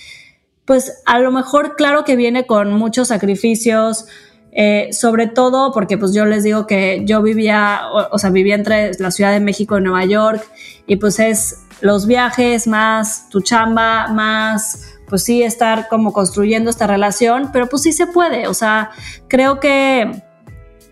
pues 0.65 1.01
a 1.07 1.17
lo 1.17 1.31
mejor 1.31 1.75
claro 1.75 2.03
que 2.03 2.15
viene 2.15 2.45
con 2.45 2.71
muchos 2.71 3.07
sacrificios, 3.07 4.05
eh, 4.51 4.89
sobre 4.91 5.25
todo 5.25 5.71
porque 5.71 5.97
pues 5.97 6.13
yo 6.13 6.23
les 6.27 6.43
digo 6.43 6.67
que 6.67 7.01
yo 7.03 7.23
vivía, 7.23 7.81
o, 8.11 8.19
sea, 8.19 8.29
vivía 8.29 8.53
entre 8.53 8.91
la 8.99 9.09
Ciudad 9.09 9.31
de 9.31 9.39
México 9.39 9.75
y 9.79 9.81
Nueva 9.81 10.05
York 10.05 10.47
y 10.85 10.97
pues 10.97 11.19
es 11.19 11.63
los 11.81 12.05
viajes, 12.05 12.67
más 12.67 13.27
tu 13.29 13.41
chamba, 13.41 14.05
más 14.09 14.83
pues 15.09 15.23
sí 15.23 15.41
estar 15.41 15.87
como 15.87 16.13
construyendo 16.13 16.69
esta 16.69 16.85
relación, 16.85 17.49
pero 17.51 17.67
pues 17.69 17.81
sí 17.81 17.91
se 17.91 18.05
puede, 18.05 18.47
o 18.47 18.53
sea, 18.53 18.91
creo 19.27 19.59
que 19.59 20.26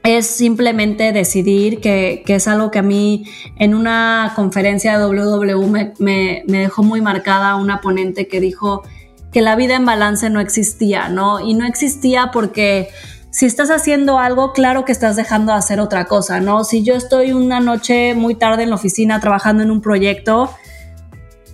es 0.05 0.27
simplemente 0.27 1.11
decidir 1.11 1.81
que, 1.81 2.23
es 2.27 2.47
algo 2.47 2.69
que 2.69 2.79
a 2.79 2.83
mí 2.83 3.25
en 3.57 3.73
una 3.73 4.33
conferencia 4.35 4.97
de 4.97 5.05
WW 5.05 5.67
me, 5.67 5.93
me, 5.97 6.43
dejó 6.47 6.83
muy 6.83 7.01
marcada 7.01 7.55
una 7.55 7.81
ponente 7.81 8.27
que 8.27 8.39
dijo 8.39 8.83
que 9.31 9.41
la 9.41 9.55
vida 9.55 9.75
en 9.75 9.83
balance 9.83 10.29
no 10.29 10.39
existía, 10.39 11.09
¿no? 11.09 11.39
Y 11.39 11.55
no 11.55 11.65
existía 11.65 12.29
porque 12.31 12.89
si 13.31 13.47
estás 13.47 13.71
haciendo 13.71 14.19
algo, 14.19 14.53
claro 14.53 14.85
que 14.85 14.91
estás 14.91 15.15
dejando 15.15 15.51
de 15.51 15.57
hacer 15.57 15.79
otra 15.79 16.05
cosa, 16.05 16.39
¿no? 16.39 16.63
Si 16.63 16.83
yo 16.83 16.93
estoy 16.93 17.33
una 17.33 17.59
noche 17.59 18.13
muy 18.13 18.35
tarde 18.35 18.63
en 18.63 18.69
la 18.69 18.75
oficina 18.75 19.19
trabajando 19.19 19.63
en 19.63 19.71
un 19.71 19.81
proyecto, 19.81 20.51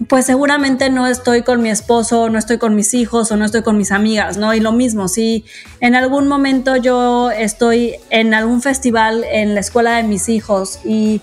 pues 0.08 0.26
seguramente 0.26 0.90
no 0.90 1.08
estoy 1.08 1.44
con 1.44 1.62
mi 1.62 1.70
esposo, 1.70 2.30
no 2.30 2.40
estoy 2.40 2.58
con 2.58 2.76
mis 2.76 2.94
hijos 2.94 3.32
o 3.32 3.38
no 3.38 3.46
estoy 3.46 3.62
con 3.62 3.78
mis 3.78 3.92
amigas, 3.92 4.38
¿no? 4.38 4.54
Y 4.54 4.60
lo 4.60 4.72
mismo, 4.72 5.08
si 5.08 5.46
en 5.80 5.96
algún 5.96 6.28
momento 6.28 6.76
yo 6.76 7.30
estoy 7.32 7.96
en 8.10 8.34
algún 8.34 8.62
festival 8.62 9.24
en 9.32 9.54
la 9.54 9.60
escuela 9.60 9.98
de 9.98 10.04
mis 10.04 10.30
hijos 10.30 10.80
y 10.84 11.22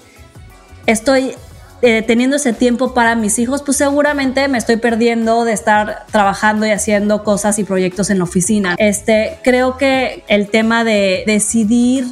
estoy 0.86 1.34
eh, 1.80 2.02
teniendo 2.02 2.36
ese 2.36 2.52
tiempo 2.52 2.94
para 2.94 3.14
mis 3.14 3.38
hijos, 3.38 3.62
pues 3.62 3.76
seguramente 3.76 4.48
me 4.48 4.58
estoy 4.58 4.76
perdiendo 4.76 5.44
de 5.44 5.52
estar 5.52 6.06
trabajando 6.10 6.66
y 6.66 6.70
haciendo 6.70 7.22
cosas 7.24 7.58
y 7.58 7.64
proyectos 7.64 8.10
en 8.10 8.18
la 8.18 8.24
oficina. 8.24 8.74
Este, 8.78 9.38
creo 9.44 9.76
que 9.76 10.24
el 10.28 10.48
tema 10.48 10.84
de 10.84 11.24
decidir 11.26 12.06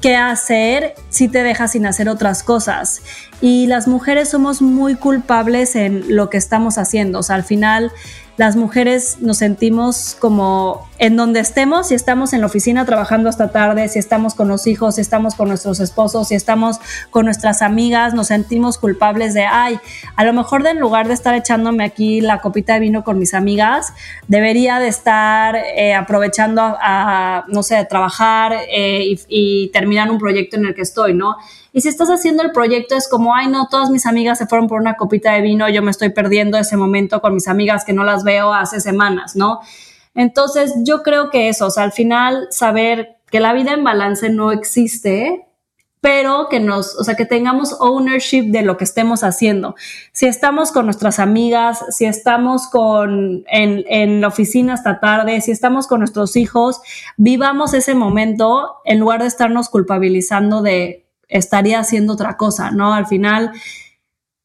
qué 0.00 0.16
hacer 0.16 0.94
si 1.08 1.28
te 1.28 1.42
dejas 1.42 1.72
sin 1.72 1.86
hacer 1.86 2.08
otras 2.08 2.42
cosas. 2.42 3.02
Y 3.40 3.66
las 3.66 3.88
mujeres 3.88 4.28
somos 4.28 4.62
muy 4.62 4.94
culpables 4.96 5.76
en 5.76 6.16
lo 6.16 6.30
que 6.30 6.36
estamos 6.38 6.78
haciendo. 6.78 7.20
O 7.20 7.22
sea, 7.22 7.36
al 7.36 7.44
final 7.44 7.92
las 8.36 8.56
mujeres 8.56 9.18
nos 9.20 9.38
sentimos 9.38 10.16
como 10.18 10.89
en 11.00 11.16
donde 11.16 11.40
estemos, 11.40 11.88
si 11.88 11.94
estamos 11.94 12.34
en 12.34 12.40
la 12.42 12.46
oficina 12.46 12.84
trabajando 12.84 13.30
hasta 13.30 13.50
tarde, 13.50 13.88
si 13.88 13.98
estamos 13.98 14.34
con 14.34 14.48
los 14.48 14.66
hijos, 14.66 14.96
si 14.96 15.00
estamos 15.00 15.34
con 15.34 15.48
nuestros 15.48 15.80
esposos, 15.80 16.28
si 16.28 16.34
estamos 16.34 16.78
con 17.08 17.24
nuestras 17.24 17.62
amigas, 17.62 18.12
nos 18.12 18.26
sentimos 18.26 18.76
culpables 18.76 19.32
de, 19.32 19.46
ay, 19.46 19.80
a 20.14 20.24
lo 20.24 20.34
mejor 20.34 20.66
en 20.66 20.78
lugar 20.78 21.08
de 21.08 21.14
estar 21.14 21.34
echándome 21.34 21.84
aquí 21.84 22.20
la 22.20 22.42
copita 22.42 22.74
de 22.74 22.80
vino 22.80 23.02
con 23.02 23.18
mis 23.18 23.32
amigas, 23.32 23.94
debería 24.28 24.78
de 24.78 24.88
estar 24.88 25.56
eh, 25.56 25.94
aprovechando 25.94 26.60
a, 26.62 27.46
no 27.48 27.62
sé, 27.62 27.82
trabajar 27.86 28.52
eh, 28.70 29.02
y, 29.02 29.20
y 29.26 29.68
terminar 29.68 30.10
un 30.10 30.18
proyecto 30.18 30.58
en 30.58 30.66
el 30.66 30.74
que 30.74 30.82
estoy, 30.82 31.14
¿no? 31.14 31.36
Y 31.72 31.80
si 31.80 31.88
estás 31.88 32.10
haciendo 32.10 32.42
el 32.42 32.50
proyecto 32.50 32.94
es 32.94 33.08
como, 33.08 33.34
ay, 33.34 33.46
no, 33.46 33.68
todas 33.70 33.88
mis 33.88 34.04
amigas 34.04 34.36
se 34.36 34.46
fueron 34.46 34.68
por 34.68 34.78
una 34.78 34.94
copita 34.94 35.32
de 35.32 35.40
vino, 35.40 35.66
yo 35.70 35.80
me 35.80 35.92
estoy 35.92 36.10
perdiendo 36.10 36.58
ese 36.58 36.76
momento 36.76 37.22
con 37.22 37.32
mis 37.32 37.48
amigas 37.48 37.86
que 37.86 37.94
no 37.94 38.04
las 38.04 38.22
veo 38.22 38.52
hace 38.52 38.80
semanas, 38.80 39.34
¿no? 39.34 39.60
Entonces, 40.14 40.74
yo 40.84 41.02
creo 41.02 41.30
que 41.30 41.48
eso, 41.48 41.66
o 41.66 41.70
sea, 41.70 41.84
al 41.84 41.92
final 41.92 42.48
saber 42.50 43.18
que 43.30 43.40
la 43.40 43.52
vida 43.52 43.72
en 43.72 43.84
balance 43.84 44.28
no 44.28 44.52
existe, 44.52 45.46
pero 46.00 46.48
que 46.48 46.60
nos, 46.60 46.96
o 46.96 47.04
sea, 47.04 47.14
que 47.14 47.26
tengamos 47.26 47.76
ownership 47.78 48.50
de 48.50 48.62
lo 48.62 48.76
que 48.76 48.84
estemos 48.84 49.22
haciendo. 49.22 49.74
Si 50.12 50.26
estamos 50.26 50.72
con 50.72 50.86
nuestras 50.86 51.18
amigas, 51.18 51.84
si 51.90 52.06
estamos 52.06 52.68
con, 52.68 53.44
en, 53.48 53.84
en 53.86 54.20
la 54.22 54.28
oficina 54.28 54.74
hasta 54.74 54.98
tarde, 54.98 55.40
si 55.42 55.50
estamos 55.50 55.86
con 55.86 56.00
nuestros 56.00 56.36
hijos, 56.36 56.80
vivamos 57.18 57.74
ese 57.74 57.94
momento 57.94 58.76
en 58.84 58.98
lugar 58.98 59.20
de 59.20 59.28
estarnos 59.28 59.68
culpabilizando 59.68 60.62
de, 60.62 61.06
estaría 61.28 61.78
haciendo 61.78 62.14
otra 62.14 62.36
cosa, 62.36 62.70
¿no? 62.70 62.94
Al 62.94 63.06
final, 63.06 63.52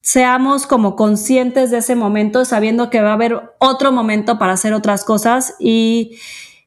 seamos 0.05 0.67
como 0.67 0.95
conscientes 0.95 1.71
de 1.71 1.79
ese 1.79 1.95
momento, 1.95 2.45
sabiendo 2.45 2.91
que 2.91 3.01
va 3.01 3.09
a 3.09 3.13
haber 3.13 3.41
otro 3.57 3.91
momento 3.91 4.37
para 4.37 4.53
hacer 4.53 4.71
otras 4.73 5.03
cosas 5.03 5.55
y, 5.57 6.19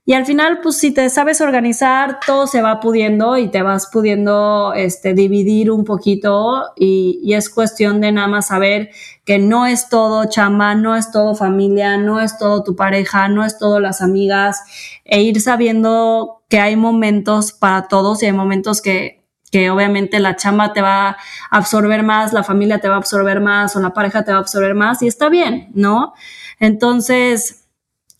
y 0.04 0.14
al 0.14 0.26
final, 0.26 0.58
pues 0.60 0.78
si 0.78 0.90
te 0.90 1.08
sabes 1.08 1.40
organizar, 1.40 2.18
todo 2.26 2.48
se 2.48 2.62
va 2.62 2.80
pudiendo 2.80 3.38
y 3.38 3.46
te 3.48 3.62
vas 3.62 3.90
pudiendo 3.92 4.72
este, 4.74 5.14
dividir 5.14 5.70
un 5.70 5.84
poquito 5.84 6.64
y, 6.74 7.20
y, 7.22 7.34
es 7.34 7.48
cuestión 7.48 8.00
de 8.00 8.10
nada 8.10 8.26
más 8.26 8.48
saber 8.48 8.90
que 9.24 9.38
no 9.38 9.66
es 9.66 9.88
todo 9.88 10.24
chamba, 10.24 10.74
no 10.74 10.96
es 10.96 11.12
todo 11.12 11.36
familia, 11.36 11.96
no 11.96 12.20
es 12.20 12.38
todo 12.38 12.64
tu 12.64 12.74
pareja, 12.74 13.28
no 13.28 13.44
es 13.44 13.56
todo 13.56 13.78
las 13.78 14.02
amigas 14.02 14.64
e 15.04 15.22
ir 15.22 15.40
sabiendo 15.40 16.42
que 16.48 16.58
hay 16.58 16.74
momentos 16.74 17.52
para 17.52 17.86
todos 17.86 18.20
y 18.20 18.26
hay 18.26 18.32
momentos 18.32 18.82
que 18.82 19.17
que 19.50 19.70
obviamente 19.70 20.20
la 20.20 20.36
chamba 20.36 20.72
te 20.72 20.82
va 20.82 21.08
a 21.08 21.16
absorber 21.50 22.02
más, 22.02 22.32
la 22.32 22.42
familia 22.42 22.80
te 22.80 22.88
va 22.88 22.94
a 22.94 22.98
absorber 22.98 23.40
más 23.40 23.76
o 23.76 23.80
la 23.80 23.94
pareja 23.94 24.24
te 24.24 24.32
va 24.32 24.38
a 24.38 24.40
absorber 24.40 24.74
más 24.74 25.02
y 25.02 25.08
está 25.08 25.28
bien, 25.28 25.70
¿no? 25.74 26.14
Entonces, 26.60 27.66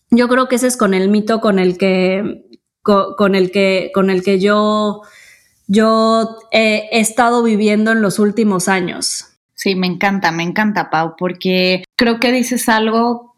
yo 0.09 0.27
creo 0.27 0.47
que 0.47 0.55
ese 0.55 0.67
es 0.67 0.77
con 0.77 0.93
el 0.93 1.09
mito 1.09 1.39
con 1.41 1.59
el 1.59 1.77
que, 1.77 2.45
con, 2.81 3.35
el 3.35 3.51
que, 3.51 3.91
con 3.93 4.09
el 4.09 4.23
que 4.23 4.39
yo, 4.39 5.01
yo 5.67 6.37
he, 6.51 6.89
he 6.91 6.99
estado 6.99 7.43
viviendo 7.43 7.91
en 7.91 8.01
los 8.01 8.19
últimos 8.19 8.67
años. 8.67 9.25
Sí, 9.53 9.75
me 9.75 9.87
encanta, 9.87 10.31
me 10.31 10.43
encanta, 10.43 10.89
Pau, 10.89 11.15
porque 11.17 11.83
creo 11.95 12.19
que 12.19 12.31
dices 12.31 12.69
algo 12.69 13.35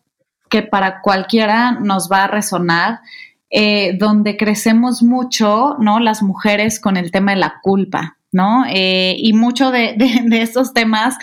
que 0.50 0.62
para 0.62 1.02
cualquiera 1.02 1.72
nos 1.72 2.12
va 2.12 2.26
a 2.26 2.28
resonar 2.28 3.00
eh, 3.54 3.98
donde 3.98 4.38
crecemos 4.38 5.04
mucho, 5.04 5.76
¿no? 5.78 6.00
Las 6.00 6.24
mujeres 6.24 6.80
con 6.80 6.96
el 6.96 7.12
tema 7.12 7.32
de 7.34 7.38
la 7.38 7.60
culpa, 7.62 8.18
¿no? 8.32 8.64
Eh, 8.70 9.16
y 9.18 9.34
mucho 9.34 9.72
de, 9.72 9.96
estos 10.32 10.74
temas 10.74 11.18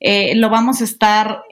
eh, 0.00 0.34
lo 0.34 0.48
vamos 0.48 0.80
a 0.80 0.84
estar 0.84 1.42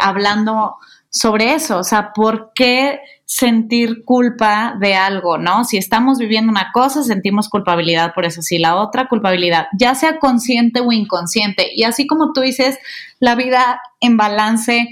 hablando 0.00 0.76
sobre 1.10 1.54
eso, 1.54 1.78
o 1.78 1.84
sea, 1.84 2.12
¿por 2.14 2.52
qué 2.54 3.00
sentir 3.26 4.04
culpa 4.04 4.76
de 4.80 4.94
algo, 4.94 5.36
¿no? 5.36 5.64
Si 5.64 5.76
estamos 5.76 6.18
viviendo 6.18 6.50
una 6.50 6.70
cosa, 6.72 7.02
sentimos 7.02 7.48
culpabilidad 7.48 8.14
por 8.14 8.24
eso, 8.24 8.40
si 8.40 8.58
la 8.58 8.76
otra 8.76 9.08
culpabilidad, 9.08 9.66
ya 9.78 9.94
sea 9.94 10.18
consciente 10.18 10.80
o 10.80 10.92
inconsciente. 10.92 11.68
Y 11.74 11.84
así 11.84 12.06
como 12.06 12.32
tú 12.32 12.40
dices, 12.40 12.78
la 13.18 13.34
vida 13.34 13.80
en 14.00 14.16
balance 14.16 14.88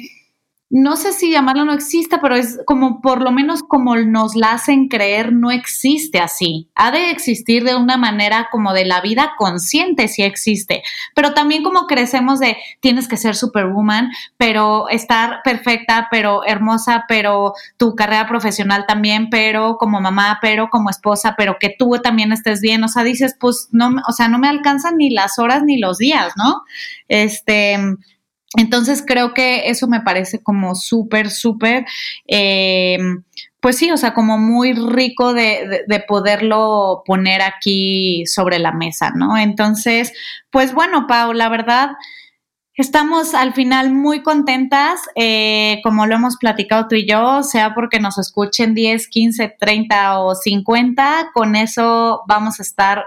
no 0.76 0.96
sé 0.96 1.12
si 1.12 1.30
llamarlo 1.30 1.64
no 1.64 1.72
exista, 1.72 2.20
pero 2.20 2.34
es 2.34 2.58
como 2.66 3.00
por 3.00 3.22
lo 3.22 3.30
menos 3.30 3.62
como 3.62 3.94
nos 3.94 4.34
la 4.34 4.54
hacen 4.54 4.88
creer, 4.88 5.32
no 5.32 5.52
existe 5.52 6.18
así. 6.18 6.68
Ha 6.74 6.90
de 6.90 7.12
existir 7.12 7.62
de 7.62 7.76
una 7.76 7.96
manera 7.96 8.48
como 8.50 8.72
de 8.72 8.84
la 8.84 9.00
vida 9.00 9.34
consciente, 9.38 10.08
si 10.08 10.24
existe, 10.24 10.82
pero 11.14 11.32
también 11.32 11.62
como 11.62 11.86
crecemos 11.86 12.40
de 12.40 12.56
tienes 12.80 13.06
que 13.06 13.16
ser 13.16 13.36
superwoman, 13.36 14.10
pero 14.36 14.88
estar 14.88 15.42
perfecta, 15.44 16.08
pero 16.10 16.44
hermosa, 16.44 17.04
pero 17.06 17.54
tu 17.76 17.94
carrera 17.94 18.26
profesional 18.26 18.84
también, 18.88 19.30
pero 19.30 19.76
como 19.78 20.00
mamá, 20.00 20.40
pero 20.42 20.70
como 20.70 20.90
esposa, 20.90 21.36
pero 21.38 21.56
que 21.60 21.72
tú 21.78 21.92
también 22.02 22.32
estés 22.32 22.60
bien. 22.60 22.82
O 22.82 22.88
sea, 22.88 23.04
dices, 23.04 23.36
pues 23.38 23.68
no, 23.70 23.94
o 24.08 24.12
sea, 24.12 24.26
no 24.26 24.40
me 24.40 24.48
alcanzan 24.48 24.96
ni 24.96 25.10
las 25.10 25.38
horas 25.38 25.62
ni 25.62 25.78
los 25.78 25.98
días, 25.98 26.32
¿no? 26.36 26.62
Este 27.06 27.78
entonces 28.56 29.02
creo 29.06 29.34
que 29.34 29.68
eso 29.68 29.88
me 29.88 30.00
parece 30.00 30.42
como 30.42 30.74
súper, 30.74 31.30
súper, 31.30 31.84
eh, 32.28 32.98
pues 33.60 33.78
sí, 33.78 33.90
o 33.90 33.96
sea, 33.96 34.14
como 34.14 34.38
muy 34.38 34.74
rico 34.74 35.32
de, 35.32 35.84
de, 35.86 36.00
poderlo 36.00 37.02
poner 37.06 37.40
aquí 37.40 38.26
sobre 38.26 38.58
la 38.58 38.72
mesa, 38.72 39.10
¿no? 39.14 39.38
Entonces, 39.38 40.12
pues 40.50 40.74
bueno, 40.74 41.06
Pau, 41.06 41.32
la 41.32 41.48
verdad, 41.48 41.92
estamos 42.74 43.34
al 43.34 43.54
final 43.54 43.92
muy 43.92 44.22
contentas, 44.22 45.00
eh, 45.14 45.80
como 45.82 46.06
lo 46.06 46.16
hemos 46.16 46.36
platicado 46.36 46.88
tú 46.88 46.96
y 46.96 47.08
yo, 47.08 47.42
sea 47.42 47.74
porque 47.74 48.00
nos 48.00 48.18
escuchen 48.18 48.74
10, 48.74 49.08
15, 49.08 49.56
30 49.58 50.20
o 50.20 50.34
50, 50.34 51.30
con 51.32 51.56
eso 51.56 52.22
vamos 52.26 52.58
a 52.58 52.62
estar 52.62 53.04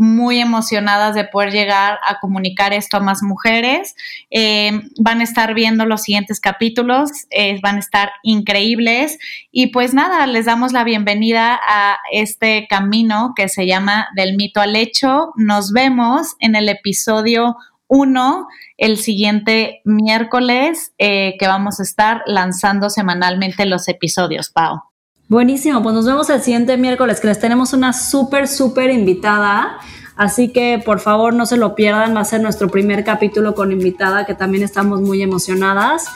muy 0.00 0.40
emocionadas 0.40 1.14
de 1.14 1.24
poder 1.24 1.52
llegar 1.52 1.98
a 2.02 2.18
comunicar 2.20 2.72
esto 2.72 2.96
a 2.96 3.00
más 3.00 3.22
mujeres. 3.22 3.94
Eh, 4.30 4.72
van 4.98 5.20
a 5.20 5.24
estar 5.24 5.52
viendo 5.52 5.84
los 5.84 6.02
siguientes 6.02 6.40
capítulos, 6.40 7.10
eh, 7.28 7.60
van 7.62 7.76
a 7.76 7.80
estar 7.80 8.10
increíbles 8.22 9.18
y 9.52 9.66
pues 9.66 9.92
nada, 9.92 10.26
les 10.26 10.46
damos 10.46 10.72
la 10.72 10.84
bienvenida 10.84 11.60
a 11.68 11.98
este 12.12 12.66
camino 12.68 13.34
que 13.36 13.50
se 13.50 13.66
llama 13.66 14.08
del 14.16 14.36
mito 14.36 14.62
al 14.62 14.74
hecho. 14.74 15.32
Nos 15.36 15.72
vemos 15.72 16.34
en 16.38 16.56
el 16.56 16.70
episodio 16.70 17.56
1 17.88 18.48
el 18.78 18.96
siguiente 18.96 19.82
miércoles 19.84 20.94
eh, 20.96 21.36
que 21.38 21.46
vamos 21.46 21.78
a 21.78 21.82
estar 21.82 22.22
lanzando 22.24 22.88
semanalmente 22.88 23.66
los 23.66 23.86
episodios, 23.86 24.48
Pau. 24.48 24.89
Buenísimo, 25.30 25.80
pues 25.80 25.94
nos 25.94 26.06
vemos 26.06 26.28
el 26.28 26.42
siguiente 26.42 26.76
miércoles 26.76 27.20
que 27.20 27.28
les 27.28 27.38
tenemos 27.38 27.72
una 27.72 27.92
súper, 27.92 28.48
súper 28.48 28.90
invitada. 28.90 29.78
Así 30.16 30.48
que 30.48 30.82
por 30.84 30.98
favor 30.98 31.34
no 31.34 31.46
se 31.46 31.56
lo 31.56 31.76
pierdan, 31.76 32.16
va 32.16 32.22
a 32.22 32.24
ser 32.24 32.40
nuestro 32.40 32.68
primer 32.68 33.04
capítulo 33.04 33.54
con 33.54 33.70
invitada 33.70 34.26
que 34.26 34.34
también 34.34 34.64
estamos 34.64 35.00
muy 35.00 35.22
emocionadas. 35.22 36.06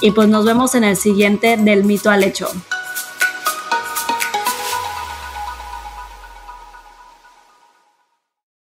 Y 0.00 0.12
pues 0.12 0.28
nos 0.28 0.44
vemos 0.44 0.76
en 0.76 0.84
el 0.84 0.96
siguiente 0.96 1.56
del 1.56 1.82
mito 1.82 2.10
al 2.10 2.22
hecho. 2.22 2.46